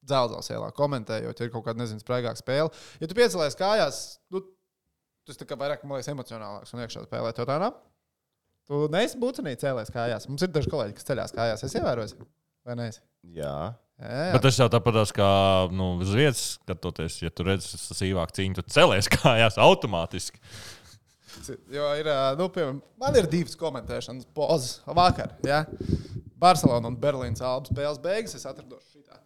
[0.09, 2.73] dzelzceļā ielā komentējot, ja ir kaut kāda, nezinu, spraigāka spēle.
[3.01, 4.41] Ja tu piecelies kājās, nu,
[5.29, 7.33] tas tā kā vairāk, man liekas, emocionālāks un iekšā spēlē.
[7.37, 7.77] Tev tā nav?
[8.65, 10.29] Tu neesi būcenī cēlies kājās.
[10.31, 11.65] Mums ir daži kolēģi, kas ceļās kājās.
[11.67, 12.29] Es ievēroju,
[12.65, 12.91] vai ne?
[13.35, 13.57] Jā.
[14.01, 14.31] Jā, jā.
[14.35, 15.27] Bet tas jau tāpat kā
[15.71, 20.41] nu, uz vietas, skatoties, ja tu redzi sīvāku cīņu, tad celies kājās automātiski.
[21.75, 22.09] Jo ir,
[22.39, 24.81] nu, piemēram, man ir divas komentēšanas pozas.
[24.87, 25.65] Vakar, ja
[26.41, 29.19] Barcelona un Berlīnas albas spēles beigas, es atrados šitā.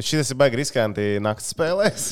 [0.00, 2.08] Šis ir baigi riskanti naktas spēlēs.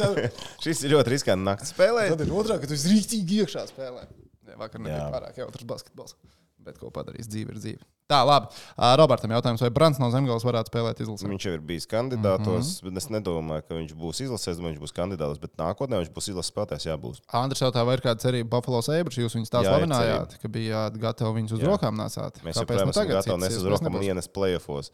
[0.64, 2.16] Šis ir ļoti riskanti naktas spēlēs.
[2.16, 4.08] Tad ir otrā, ka tu rīktīgi iekšā spēlē.
[4.48, 5.10] Jā, vakar nebija Jā.
[5.12, 6.16] pārāk jautrs basketbols.
[6.62, 7.86] Bet ko padarīs dzīve ir dzīve.
[8.10, 8.50] Tā, labi.
[8.76, 11.28] Ā, Robertam jautājums, vai Brants no Zemgales varētu spēlēt izlasē?
[11.30, 12.88] Viņš jau ir bijis kandidātos, mm -hmm.
[12.88, 14.60] bet es nedomāju, ka viņš būs izlasījis.
[14.66, 16.86] Viņš būs kandidāts, bet nākotnē viņš būs izlases spēlētājs.
[16.90, 17.22] Jā, būs.
[17.40, 19.18] Andris jautā, vai ir kāda cerība Buffalo Sabres?
[19.18, 21.70] Jūs viņus tā Jā, ir slavinājāt, ka bijāt gatavi viņus uz Jā.
[21.72, 22.42] rokām nācāt.
[22.44, 24.92] Mēs Kāpēc nu esam tagad gatavi nes uz rokām un ienest playoffs.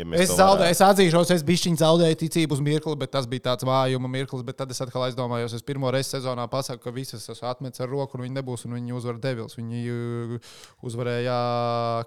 [0.00, 3.66] Ja Es zaudēju, es atzīšos, es biju zaudēju ticību uz mirkli, bet tas bija tāds
[3.68, 4.44] vājuma mirklis.
[4.46, 7.90] Bet tad es atkal aizdomājos, es pirmo reizi sezonā pasaku, ka visas esmu atmetis ar
[7.92, 9.58] roku, un viņi nebūs, un viņi uzvar Devils.
[9.60, 10.52] Viņi uh,
[10.88, 11.38] uzvarēja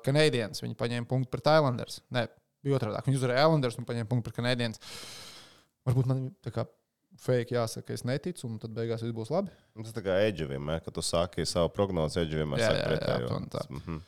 [0.05, 0.63] Canadiens.
[0.65, 1.99] Viņi paņēma punktu pret Islanders.
[2.13, 2.27] Nē,
[2.65, 3.03] bija otrādi.
[3.09, 4.81] Viņi uzvarēja Islanders un paņēma punktu pret Canadiens.
[5.87, 6.65] Varbūt man tā kā
[7.23, 9.53] fake jāsaka, ka es neticu, un tad beigās viss būs labi.
[9.77, 10.17] Tas tā kā
[10.49, 14.01] vienmēr, kad tu sāki savu prognozi, Edge vienmēr Jā, saka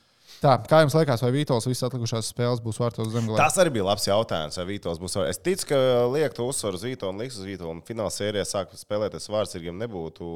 [0.46, 0.54] tā.
[0.70, 3.40] Kā jums liekas, vai Vītols visas atlikušās spēles būs vārtos zemgālē?
[3.40, 5.18] Tas arī bija labs jautājums, vai Vītols būs.
[5.30, 5.80] Es ticu, ka
[6.14, 7.74] liek to uzsvaru uz Vītolu un liks uz Vītolu.
[7.76, 10.32] Un finālā sērijā sāk spēlēties vārdsargiem nebūtu.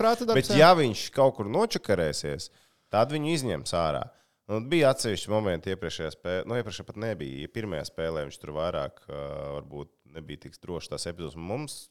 [0.00, 2.50] Prāta Bet, ja viņš kaut kur nočakarēsies,
[2.92, 4.06] tad viņu izņems ārā.
[4.50, 7.50] Un bija atsevišķi momenti iepriekšējā spēlē, nu, iepriekšējā pat nebija.
[7.54, 9.20] Pirmajā spēlē viņš tur vairāk, uh,
[9.60, 11.38] varbūt nebija tik drošs tās epizodes.
[11.38, 11.84] Mums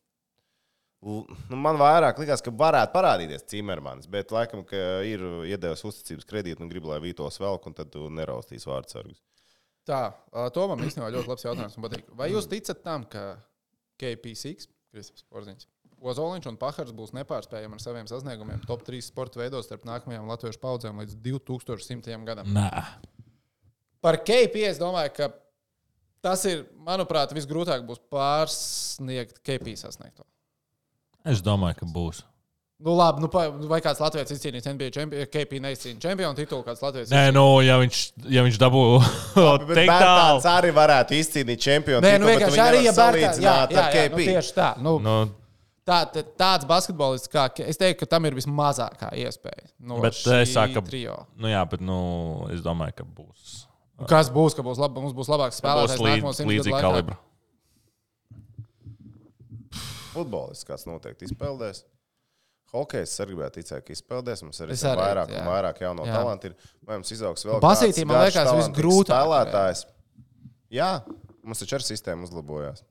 [1.06, 6.66] nu, man vairāk likās, ka varētu parādīties Cimermans, bet laikam, ka ir iedevis uzticības kredītu
[6.66, 9.22] un grib, lai Vītos velk, un tad tu neraustīs vārdsargus.
[9.88, 10.02] Tā,
[10.54, 11.78] to man īstenībā ļoti labs jautājums.
[11.82, 12.10] patīk.
[12.20, 13.40] Vai jūs ticat tam, ka
[14.02, 15.70] KP6, Kristaps Porziņš,
[16.00, 20.62] Ozoliņš un Pahars būs nepārspējami ar saviem sasniegumiem top 3 sporta veidos starp nākamajām latviešu
[20.64, 22.54] paudzēm līdz 2100 gadam?
[22.56, 22.70] Nē,
[24.00, 25.28] Par KP es domāju, ka
[26.24, 30.24] tas ir, manuprāt, visgrūtāk būs pārsniegt KP sasniegto.
[31.26, 32.24] Es domāju, ka būs.
[32.80, 36.80] Nu, labi, nu, pa- vai kāds Latvijas izcīnījis NBA čempionu, KP neizcīnīja čempionu titulu, kāds
[36.80, 38.84] Latvijas Nē, nu, ja viņš, ja viņš dabū
[39.68, 42.00] Bērtāns arī varētu izcīnīt čempionu.
[42.06, 44.70] Nē, nu vienkārši arī, ja Bērtāns, jā, jā, jā, nu, tieši tā.
[44.80, 45.18] Nu, nu,
[45.84, 49.68] tā, tā, tāds basketbolists, kā es teiktu, ka tam ir vismazākā iespēja.
[49.84, 52.00] No Bet es saku, ka- nu jā, bet nu,
[52.54, 53.66] es domāju, ka būs.
[54.08, 57.20] Kas būs, ka būs lab, mums būs labāks spēlētājs līdz, nākamo simts līdzīgi kalibra.
[60.14, 61.84] Futbolists kāds noteikti izpeldēs.
[62.70, 64.44] Hokejs arī gribētu ticēt, ka izpeldēs.
[64.46, 65.40] Mums arī arī, vairāk jā.
[65.42, 66.18] un vairāk jauno Jā.
[66.20, 66.52] talantu.
[66.52, 66.74] Ir.
[66.86, 69.82] Vai mums izaugs vēl Basītī, man liekas, talantīgs visgrūtāk, Spēlētājs.
[70.78, 70.90] Jā,
[71.42, 72.84] mums taču ar sistēmu uzlabojās.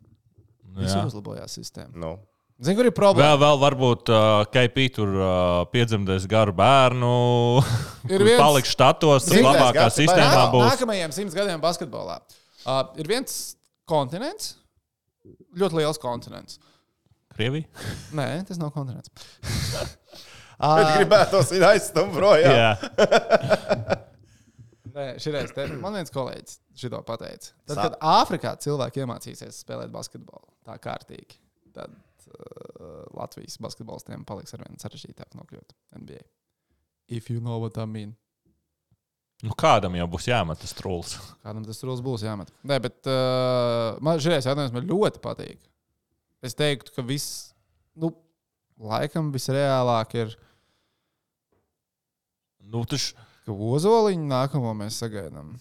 [0.79, 1.05] Visur Jā.
[1.07, 1.95] uzlabojās sistēma.
[1.95, 2.17] Nu.
[2.59, 3.37] Zini, kur ir problēma?
[3.37, 5.29] Vēl, vēl varbūt uh, KP tur uh,
[5.71, 7.11] piedzemdēs garu bērnu,
[8.11, 10.49] Ir viens- paliks štatos, Zini, labākā gads sistēmā baigā.
[10.57, 10.65] būs.
[10.73, 13.37] Nākamajiem simts gadiem basketbolā uh, ir viens
[13.87, 14.57] kontinents,
[15.55, 16.59] ļoti liels kontinents.
[17.39, 17.87] Krievija?
[18.19, 19.13] Nē, tas nav kontinents.
[20.59, 22.55] Bet gribētu tos aizstāvēt projām.
[22.59, 22.71] Jā,
[24.99, 27.53] Nē, šireiz te, man viens kolēģis šito pateica.
[27.69, 31.39] Tad, kad Āfrikā cilvēki iemācīsies spēlēt basketbolu tā kārtīgi,
[31.77, 36.25] tad uh, Latvijas basketbolistiem paliks arvien sarežģītāk nokļūt NBA.
[37.15, 38.17] If you know what I mean.
[39.47, 41.15] nu, kādam jau būs jāmet tas trūls.
[41.47, 42.51] Kādam tas rulis būs jāmet.
[42.67, 45.63] Nē, bet uh, man šis jautājums man ļoti patīk.
[46.45, 47.53] Es teiktu, ka viss,
[47.99, 48.13] nu,
[48.79, 50.37] laikam visreālāk ir,
[52.69, 53.15] Nu, taš,
[53.47, 55.55] ka ozoliņu nākamo mēs sagaidām.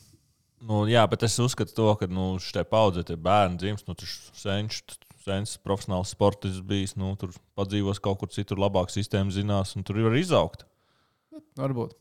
[0.67, 4.15] nu, jā, bet es uzskatu to, ka nu, šai paudzei tie bērni dzimst, nu, tas
[4.36, 9.88] senčs, sens profesionāls sportists bijis, nu, tur padzīvos kaut kur citur, labāk sistēmu zinās, un
[9.88, 10.65] tur var izaugt.
[11.59, 11.95] Varbūt.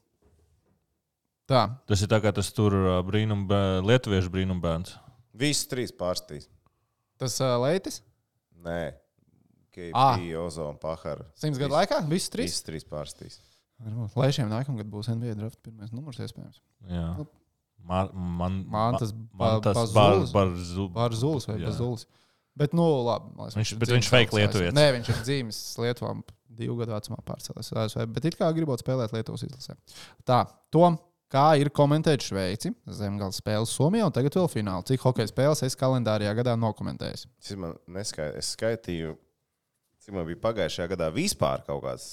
[1.46, 1.62] Tā.
[1.86, 2.74] Tas ir tā kā tas tur
[3.06, 3.46] brīnum,
[3.86, 4.96] lietuviešu brīnumbērns.
[5.38, 6.48] Visi trīs pārstīs.
[7.20, 8.00] Tas uh, Leitis.
[8.66, 8.80] Nē,
[9.92, 10.16] Ah.
[10.16, 11.26] KP, Ozo un Pahara.
[11.36, 11.98] Simts gadu laikā?
[12.08, 12.54] Visi trīs.
[12.54, 13.34] Visi trīs pārstīs.
[13.84, 14.14] Varbūt.
[14.16, 16.62] Lai šiem nākamgad būs NBA draft pirmais numurs iespējams.
[16.88, 17.10] Jā.
[17.18, 17.26] Nu.
[17.86, 20.32] Man, man, Man tas man tas Bazulis.
[20.32, 21.68] bar, bar, zu, Pār Zulis vai Jā.
[21.68, 22.06] Bazulis.
[22.56, 23.34] Bet, nu, labi.
[23.36, 24.72] lai Viņš- ir bet viņš fake lietuvietis.
[24.74, 26.14] Nē, viņš ir dzīves Lietuvā,
[26.56, 28.06] divu gadu vecumā pārcēlās uz ASV.
[28.14, 29.76] Bet it kā gribot spēlēt Lietuvas izlasē.
[30.24, 30.96] Tā, Tom,
[31.32, 34.86] kā ir komentēt Šveici, zemgājas spēles Somijā un tagad vēl fināli.
[34.90, 37.26] Cik hokeja spēles es kalendārijā gadā nokomentēju?
[37.42, 37.54] Es,
[37.98, 39.16] neskai, es skaitīju,
[40.04, 42.10] cik man bija pagājušajā gadā vispār kaut kāds,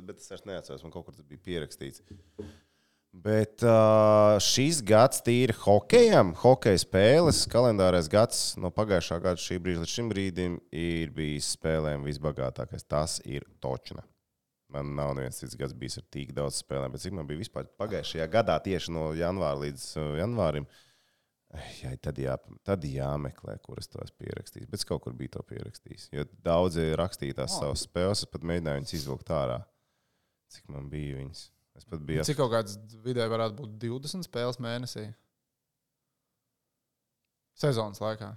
[0.00, 2.04] bet es vairs neatceros, man kaut kur tas bija pierakstīts.
[3.14, 9.84] Bet uh, šis gads tīri hokejam, hokeja spēles, kalendārais gads no pagājušā gada šī brīža
[9.84, 12.82] līdz šim brīdim ir bijis spēlēm visbagātākais.
[12.90, 14.02] Tas ir točna.
[14.74, 17.68] Man nav neviens cits gads bijis ar tik daudz spēlēm, bet cik man bija vispār
[17.78, 20.66] pagājušajā gadā tieši no janvāra līdz uh, janvārim.
[21.78, 22.34] Jā, tad, jā,
[22.66, 24.66] tad jāmeklē, kuras to esmu pierakstījis.
[24.72, 26.08] Bet es kaut kur biju to pierakstījis.
[26.16, 27.60] Jo daudzi rakstīja tās Oh.
[27.68, 29.60] savas spēles, es pat mēģināju viņas izvilkt ārā.
[30.50, 31.44] Cik man bija viņas?
[31.78, 32.24] Es pat biju.
[32.26, 32.74] Cik kaut kāds
[33.06, 35.06] vidē varētu būt 20 spēles mēnesī?
[37.58, 38.32] Sezonas laikā.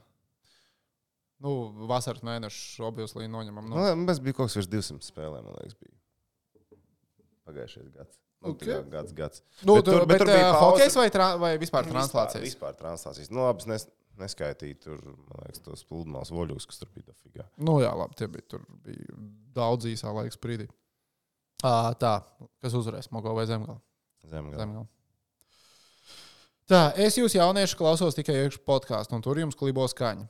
[1.41, 1.51] Nu,
[1.89, 3.65] vasaras mēnešu objektīvi noņemam.
[3.69, 3.83] Nu, Nu.
[3.85, 3.95] no.
[4.05, 5.96] Mēs bijām kaut kas virs 200 spēlēm, man liekas, bija.
[7.47, 8.17] Pagājušais gads.
[8.37, 8.61] Nu, Ok.
[8.61, 8.81] okay.
[8.93, 9.41] gads, gads.
[9.65, 12.43] Nu, Bet tur, bet bet, tur bija uh, hokejs vai, tra, vai vispār translācijas?
[12.43, 13.31] Vispār, vispār translācijas.
[13.33, 13.87] Nu, labi, es nes,
[14.21, 14.99] neskaitīju tur,
[15.31, 17.47] man liekas, tos pludmales voļus, kas tur bija dafigā.
[17.57, 19.17] Nu, jā, labi, tie bija, tur bija
[19.57, 20.69] daudz īsā laika sprīdī.
[21.65, 22.19] Uh, tā,
[22.61, 23.81] kas uzvarēs Mogo vai Zemgala?
[24.29, 24.61] Zemgala.
[24.61, 24.87] Zemgala.
[26.67, 30.27] Tā, es jūs jaunieši klausos tikai iekšā podkāstā, un tur jums klibo skaņa.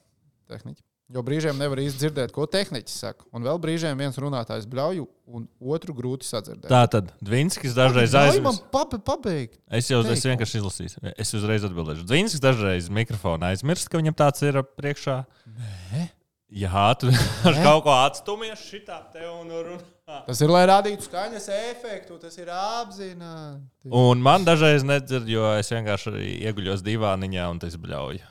[0.47, 0.87] Tehniķi.
[1.08, 3.24] Jo brīžiem nevar īsti dzirdēt, ko tehniķis saka.
[3.32, 6.68] Un vēl brīžiem viens runātājs bļauj, un otru grūti sadzirdēt.
[6.68, 8.66] Tā tad Dvinskis dažreiz aizmirst.
[8.74, 9.55] pabe- pabeigt.
[9.72, 11.14] Es jau es vienkārši izlasīju.
[11.16, 12.03] Es uzreiz atbildēšu.
[12.10, 15.22] Dvinskis dažreiz mikrofonu aizmirst, ka viņam tāds ir priekšā.
[15.47, 16.10] Nē.
[16.47, 17.08] Jā, tu
[17.47, 20.20] ar kaut ko atstumies šitā te un runā.
[20.28, 23.64] Tas ir, lai radītu skaņas efektu, tas ir apzināti.
[23.91, 26.14] Un man dažreiz nedzird, jo es vienkārši
[26.47, 28.24] ieguļos divāniņā un tas bļauju.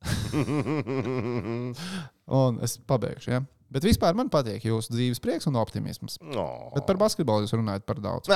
[2.40, 3.30] Un es pabeigšu.
[3.34, 3.40] Ja?
[3.70, 6.16] Bet vispār man patīk jūsu dzīves prieks un optimisms.
[6.22, 6.46] No.
[6.74, 8.26] Bet par basketbolu jūs runājat par daudz.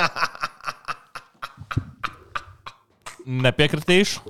[3.25, 4.21] Nepiekritīšu.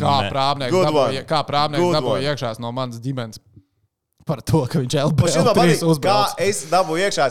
[0.00, 0.28] Kā Ne.
[0.28, 3.38] prāmnieks Good dabūja, kā prāmnieks Good dabūja iekšā no manas ģimenes
[4.28, 6.34] Par to, ka viņš LBL patīk, kā uzbrauc.
[6.44, 7.24] es dabūju iekšā.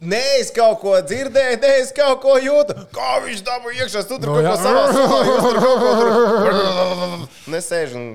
[0.00, 2.72] Nē, es kaut ko dzirdēju, nē, es kaut ko jūtu.
[2.94, 5.90] Kā viņš dabūja iekšā, tu tur No, kaut ko savā savā, jūs tur kaut ko
[6.00, 7.26] tur.
[7.52, 8.06] Nesēž un.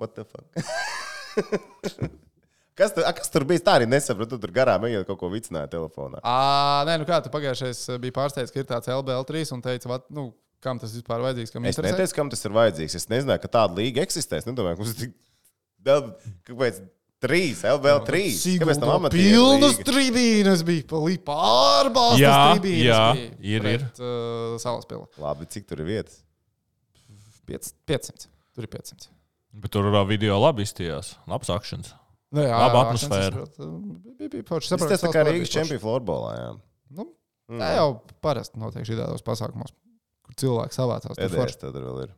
[0.00, 0.46] What the fuck?
[2.80, 3.60] Kas tur, a, kas tur bija?
[3.60, 4.38] Tā arī nesapratu.
[4.38, 6.22] Tu tur garām ejot kaut ko vicināja telefonā.
[6.24, 10.06] Ā, nē, nu kā tu pagājušajā bija pārsteigts, ka ir tāds LBL3 un teica, vat,
[10.16, 10.30] nu,
[10.64, 12.96] kam tas vispār vajadzīgs, kam Es neteicu, kam tas ir vajadzīgs.
[13.02, 14.40] Es nezināju, ka tāda līga eksistē.
[14.40, 15.12] Es nedomāju, ka mums ir tik
[15.90, 16.32] daudz.
[16.48, 16.80] Kāpēc?
[17.20, 18.28] Trīs, LBL 3.
[18.62, 22.86] Kāpēc tam amatam Pilnas tribīnes bija, palīdz pārbāztas Jā, tribīnes.
[22.86, 23.82] jā, bija ir, ir.
[23.84, 25.04] pret, Uh, Salaspila.
[25.20, 26.22] Labi, cik tur ir vietas?
[27.50, 28.28] 500.
[28.54, 29.08] Tur ir 500.
[29.60, 31.14] Bet tur vēl video labi izstījās.
[31.28, 31.92] Labs akcents.
[32.30, 33.42] Nu, jā, Laba atmosfēra.
[33.58, 33.70] uh,
[34.16, 34.70] Bija, bija forši.
[34.76, 36.32] Tas tas tā kā Rīgas čempionu florbolā.
[36.38, 36.50] Jā.
[36.94, 37.08] Nu,
[37.50, 37.88] tā jau
[38.22, 39.74] parasti notiek šādos pasākumos,
[40.24, 41.16] kur cilvēki savācās.
[41.18, 41.58] tur Edēs forši.
[41.66, 42.12] tad vēl ir.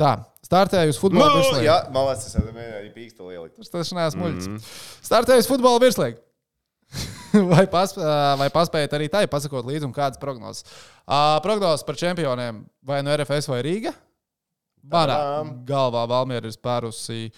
[0.00, 1.66] Tā, startēju uz futbola Nu, virslīgu.
[1.68, 3.58] jā, man liekas, tas ir pīkstā lielikt.
[3.60, 4.48] Tas tas neesmu muļķis.
[4.50, 4.62] Mm.
[5.06, 6.22] Startēju uz futbola virslīgu.
[7.52, 7.94] vai, pas,
[8.38, 10.66] vai paspējat arī tai pasakot līdzi, kādas prognozes?
[11.06, 13.94] Uh, prognozes par čempioniem vai no RFS vai Rīga?
[14.90, 15.16] Manā
[15.64, 17.30] galvā Valmiera ir spērusi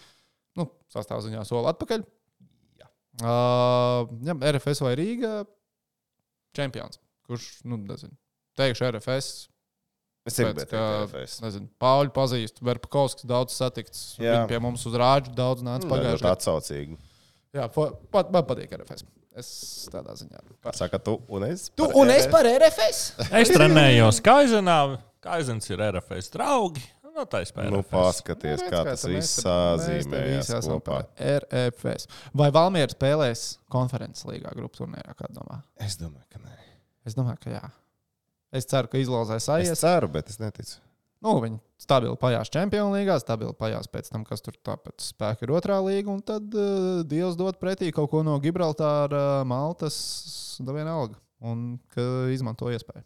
[0.59, 2.07] nu, sastāvziņā soli atpakaļ.
[3.17, 5.35] Uh, jā, RFS vai Rīga?
[6.57, 6.99] Čempions.
[7.29, 8.17] Kurš, nu, nezinu.
[8.57, 9.47] Teikšu RFS.
[10.27, 14.01] Es arī gribēju Pauļu pazīst, Verpakovskis daudz satikts.
[14.19, 14.41] Jā.
[14.41, 16.99] Viņi pie mums uz rāģu daudz nāca Tā pagājušajā ir atsaucīgi.
[17.57, 19.07] Jā, pat, man patīk RFS.
[19.37, 19.49] Es
[19.93, 20.41] tādā ziņā.
[20.77, 21.69] Saka, tu un es.
[21.77, 22.33] Tu par un es RFS.
[22.33, 23.01] par RFS.
[23.43, 24.81] Es trenējos Kaizenā.
[25.27, 26.85] Kaizens ir RFS draugi.
[27.17, 27.71] Nu, tā ir spēle.
[27.73, 31.01] Nu, paskaties, kā tas viss sazīmējas kopā.
[31.17, 32.11] RFS.
[32.37, 35.63] Vai Valmiera spēlēs konferences līgā grupu turnīrā, kā domā?
[35.81, 36.57] Es domāju, ka nē.
[37.09, 37.65] Es domāju, ka jā.
[38.57, 39.81] Es ceru, ka izlauzēs Es aizies.
[39.85, 40.79] ceru, bet es neticu.
[41.25, 45.53] Nu, viņi stabili pajās čempionu līgā, stabili pajās pēc tam, kas tur tāpēc spēka ir
[45.57, 46.13] otrā līga.
[46.13, 49.97] Un tad uh, Dievs dod pretī kaut ko no Gibraltāra, Maltas,
[50.63, 51.19] da vienalga.
[51.45, 53.05] Un ka izmanto iespēju.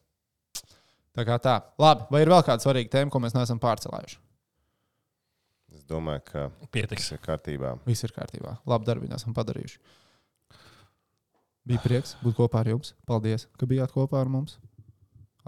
[1.16, 1.57] Tā kā tā.
[1.80, 4.18] Labi, vai ir vēl kāda svarīga tēma, ko mēs neesam pārcelējuši?
[5.74, 6.44] Es domāju, ka
[6.74, 7.09] Pietiks.
[7.09, 7.72] tas ir kārtībā.
[7.86, 8.57] Viss ir kārtībā.
[8.70, 9.78] Labi darbi esam padarījuši.
[11.70, 12.94] Bija prieks būt kopā ar jums.
[13.07, 14.57] Paldies, ka bijāt kopā ar mums.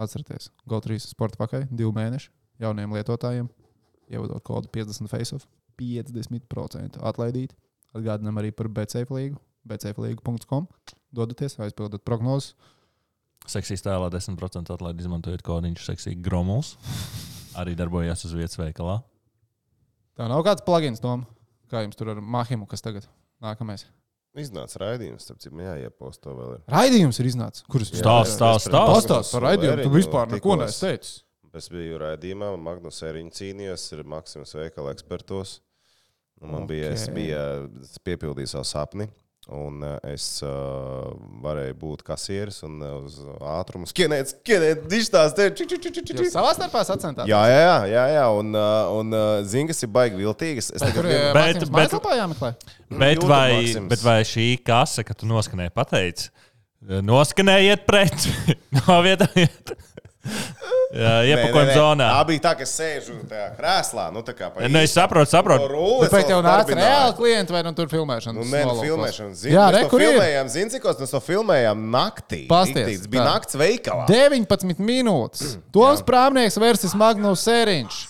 [0.01, 2.31] Atcerieties, GO3 sporta pakai divu mēnešu
[2.61, 3.49] jauniem lietotājiem.
[4.11, 5.47] Ievadot kodu 50 FaceOff,
[5.79, 7.55] 50% atlaidīt.
[7.93, 9.39] Atgādinām arī par BCF līgu,
[9.69, 10.67] bcflīgu.com.
[11.13, 12.55] Dodaties, aizpildat prognozes.
[13.49, 16.75] Seksīs tēlā 10% atlaidi izmantojot kodiņu seksīgi gromuls.
[17.59, 19.01] Arī darbojās uz vietas veikalā.
[20.17, 21.25] Tā nav kāds plugins, Tom,
[21.69, 23.05] kā jums tur ar Mahimu, kas tagad
[23.43, 23.85] nākamais.
[24.33, 26.55] Iznāca raidījums, tāpēc man jāiepost to vēl.
[26.55, 26.63] Ir.
[26.73, 27.65] Raidījums ir iznācis.
[27.69, 28.71] Jā, stāsts, es stāsts.
[28.73, 29.83] Pastāst par raidījumu.
[29.85, 31.19] Tu vispār neko neesi teicis.
[31.53, 35.59] Es biju raidījumā, Magnus Eriņš cīnījās, ir Maksims veikala ekspertos.
[36.41, 36.71] Un Man okay.
[36.71, 37.43] bija, es biju,
[37.85, 39.05] es piepildīju savu sapni.
[39.51, 41.09] Un uh, es uh,
[41.43, 45.33] varēju būt kasieris un uh, uz ātrumu skienēt, skienēt, dižtās.
[45.35, 47.27] Jūs savā starpā sacensties.
[47.27, 48.23] Jā, jā, jā, jā, jā.
[48.39, 50.71] Un, uh, un uh, zini, kas ir baigi viltīgas.
[50.71, 52.53] Es tagad ir vien- Bet- bet, bet- bet, jāmeklē.
[53.03, 53.51] Bet vai,
[53.91, 56.29] bet vai šī kasa, ka tu noskanēji, pateici,
[57.03, 58.29] noskanējiet pret,
[58.87, 59.75] novietojiet
[60.93, 62.07] iepakojuma zonā?
[62.13, 64.05] Tā bija tā, ka es sēžu tajā krēslā.
[64.13, 65.65] Nu, tā kā pa Nu, es saprotu, saprotu.
[65.65, 66.85] To rulli es Bet tev nāca darbināju.
[66.85, 68.35] reāli klienti vai nu tur filmēšana?
[68.37, 69.33] Nu, nē, nu, filmēšana.
[69.39, 72.43] Zini, Jā, re, kur filmējām, zini, cik mēs to filmējām naktī.
[72.51, 73.29] Pasties, bija tā.
[73.33, 74.05] nakts veikalā.
[74.11, 75.55] 19 minūtes.
[75.75, 78.01] Toms Prāmnieks versus Magnus Sēriņš.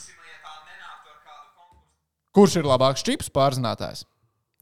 [2.33, 4.03] Kurš ir labāks čips pārzinātājs?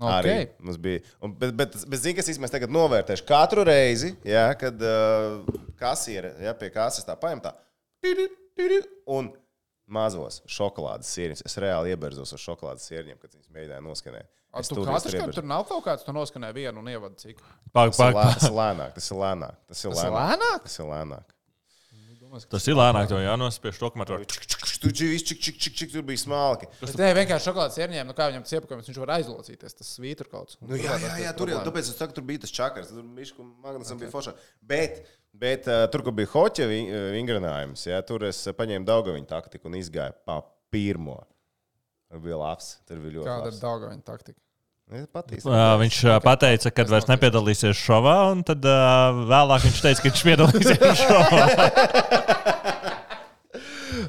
[0.01, 0.45] Arī Okay.
[0.65, 0.99] mums bija.
[1.21, 5.43] Un, bet, bet, bet zini, kas īstenībā tagad novērtēšu katru reizi, ja, kad uh,
[5.77, 7.51] kasiere ja, pie kases tā paņem tā.
[7.53, 7.70] tiri, tiri,
[9.11, 9.31] Un
[9.91, 11.43] mazos šokolādes sēriņus.
[11.47, 14.29] Es reāli ieberzos ar šokolādes sēriņiem, kad viņas mēģināja noskanēt.
[14.51, 15.31] A, Es Tu tur katrs, iestriebu.
[15.31, 17.37] ka tur nav kaut kāds, tu noskanēji vienu un ievadi cik.
[17.71, 19.59] Tas pag, lē- tas ir lēnāk, tas ir lēnāk.
[19.67, 20.65] Tas ir Tas ir lēnāk.
[20.65, 21.29] Tas ir lēnāk.
[22.51, 24.19] tas ir lēnāk, to jānospiež to, kamēr to
[24.81, 24.89] Tur
[25.93, 26.65] tur bija smalki.
[26.81, 30.29] Bet nē, vienkārši šokolādes ierņēma, nu kā viņam tas iepakojums, viņš var aizlocīties, tas svītur
[30.31, 30.57] kaut kas.
[30.65, 33.45] Nu, jā, jā, jā, tur jau tāpēc es saku, tur bija tas čakars, tur bija
[33.61, 34.01] Magnusam okay.
[34.01, 34.33] bija forša.
[34.73, 39.29] Bet, bet uh, tur, kur bija hoķa uh, vingrinājums, jā, tur es uh, paņēmu Daugaviņu
[39.29, 40.41] taktiku un izgāju pa
[40.73, 41.19] pirmo.
[42.11, 43.61] Tur bija labs, tur bija ļoti Kāda ir labs.
[43.65, 44.39] Daugaviņa taktika?
[44.91, 45.45] Es patīk.
[45.47, 50.09] Uh, viņš uh, pateica, ka vairs nepiedalīsies šovā, un tad uh, vēlāk viņš teica, ka
[50.09, 51.45] viņš piedalīsies šovā.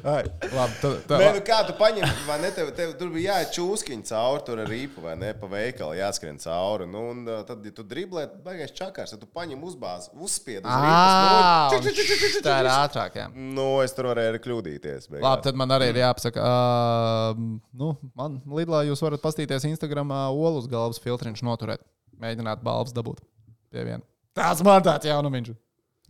[0.03, 2.49] Ai, Labi, tu, tu, Nē, nu kā tu paņem, vai ne?
[2.51, 5.29] Tev, tev tur bija jāiet čūskiņa cauri, tur ar rīpu, vai ne?
[5.39, 6.87] Pa veikalu jāskrien cauri.
[6.91, 11.87] Nu, un tad, ja tu driblē, baigais čakars, tad tu paņem uzbāzi, uzspied uz rīpas.
[11.87, 13.15] Nu, tā ir ātrāk.
[13.21, 13.29] Jā.
[13.31, 15.07] nu, es tur varēju arī kļūdīties.
[15.07, 15.23] beigās.
[15.23, 20.59] Labi, tad man arī ir jāpasaka, uh, nu, man Lidlā jūs varat paskatīties Instagram olu
[20.59, 21.87] uz galvas filtriņš noturēt.
[22.19, 23.23] Mēģināt balvas dabūt
[23.71, 24.03] pie viena.
[24.35, 25.55] Tas man tāds jaunumiņš.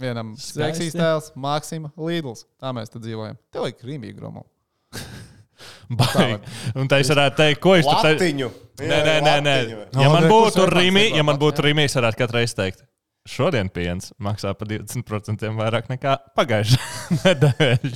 [0.01, 2.47] Vienam seksīs tēls, Maksima, Lidls.
[2.61, 3.37] Tā mēs te dzīvojam.
[3.53, 4.45] Tev vajag krīmīgi gromu.
[5.99, 6.39] Baigi.
[6.79, 8.17] Un tā es varētu teikt, ko es tur teicu.
[8.17, 8.49] Latiņu.
[8.81, 9.57] Nē, nē, nē, nē.
[10.01, 12.81] Ja man būtu rīmi, ja man ir būtu rīmi, es varētu katru reizi teikt.
[13.29, 16.81] Šodien piens maksā par 20% vairāk nekā pagājušā
[17.21, 17.93] nedēļa.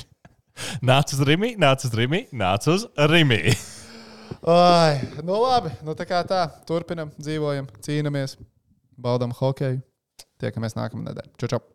[0.86, 3.42] Nāc uz rīmi, nāc uz rīmi, nāc uz rīmi.
[4.48, 6.46] Ai, nu labi, nu tā kā tā.
[6.70, 8.38] Turpinam, dzīvojam, cīnāmies,
[8.98, 9.82] baudām hokeju.
[10.42, 11.34] Tiekamies nākamā nedēļa.
[11.42, 11.66] Čau, čau!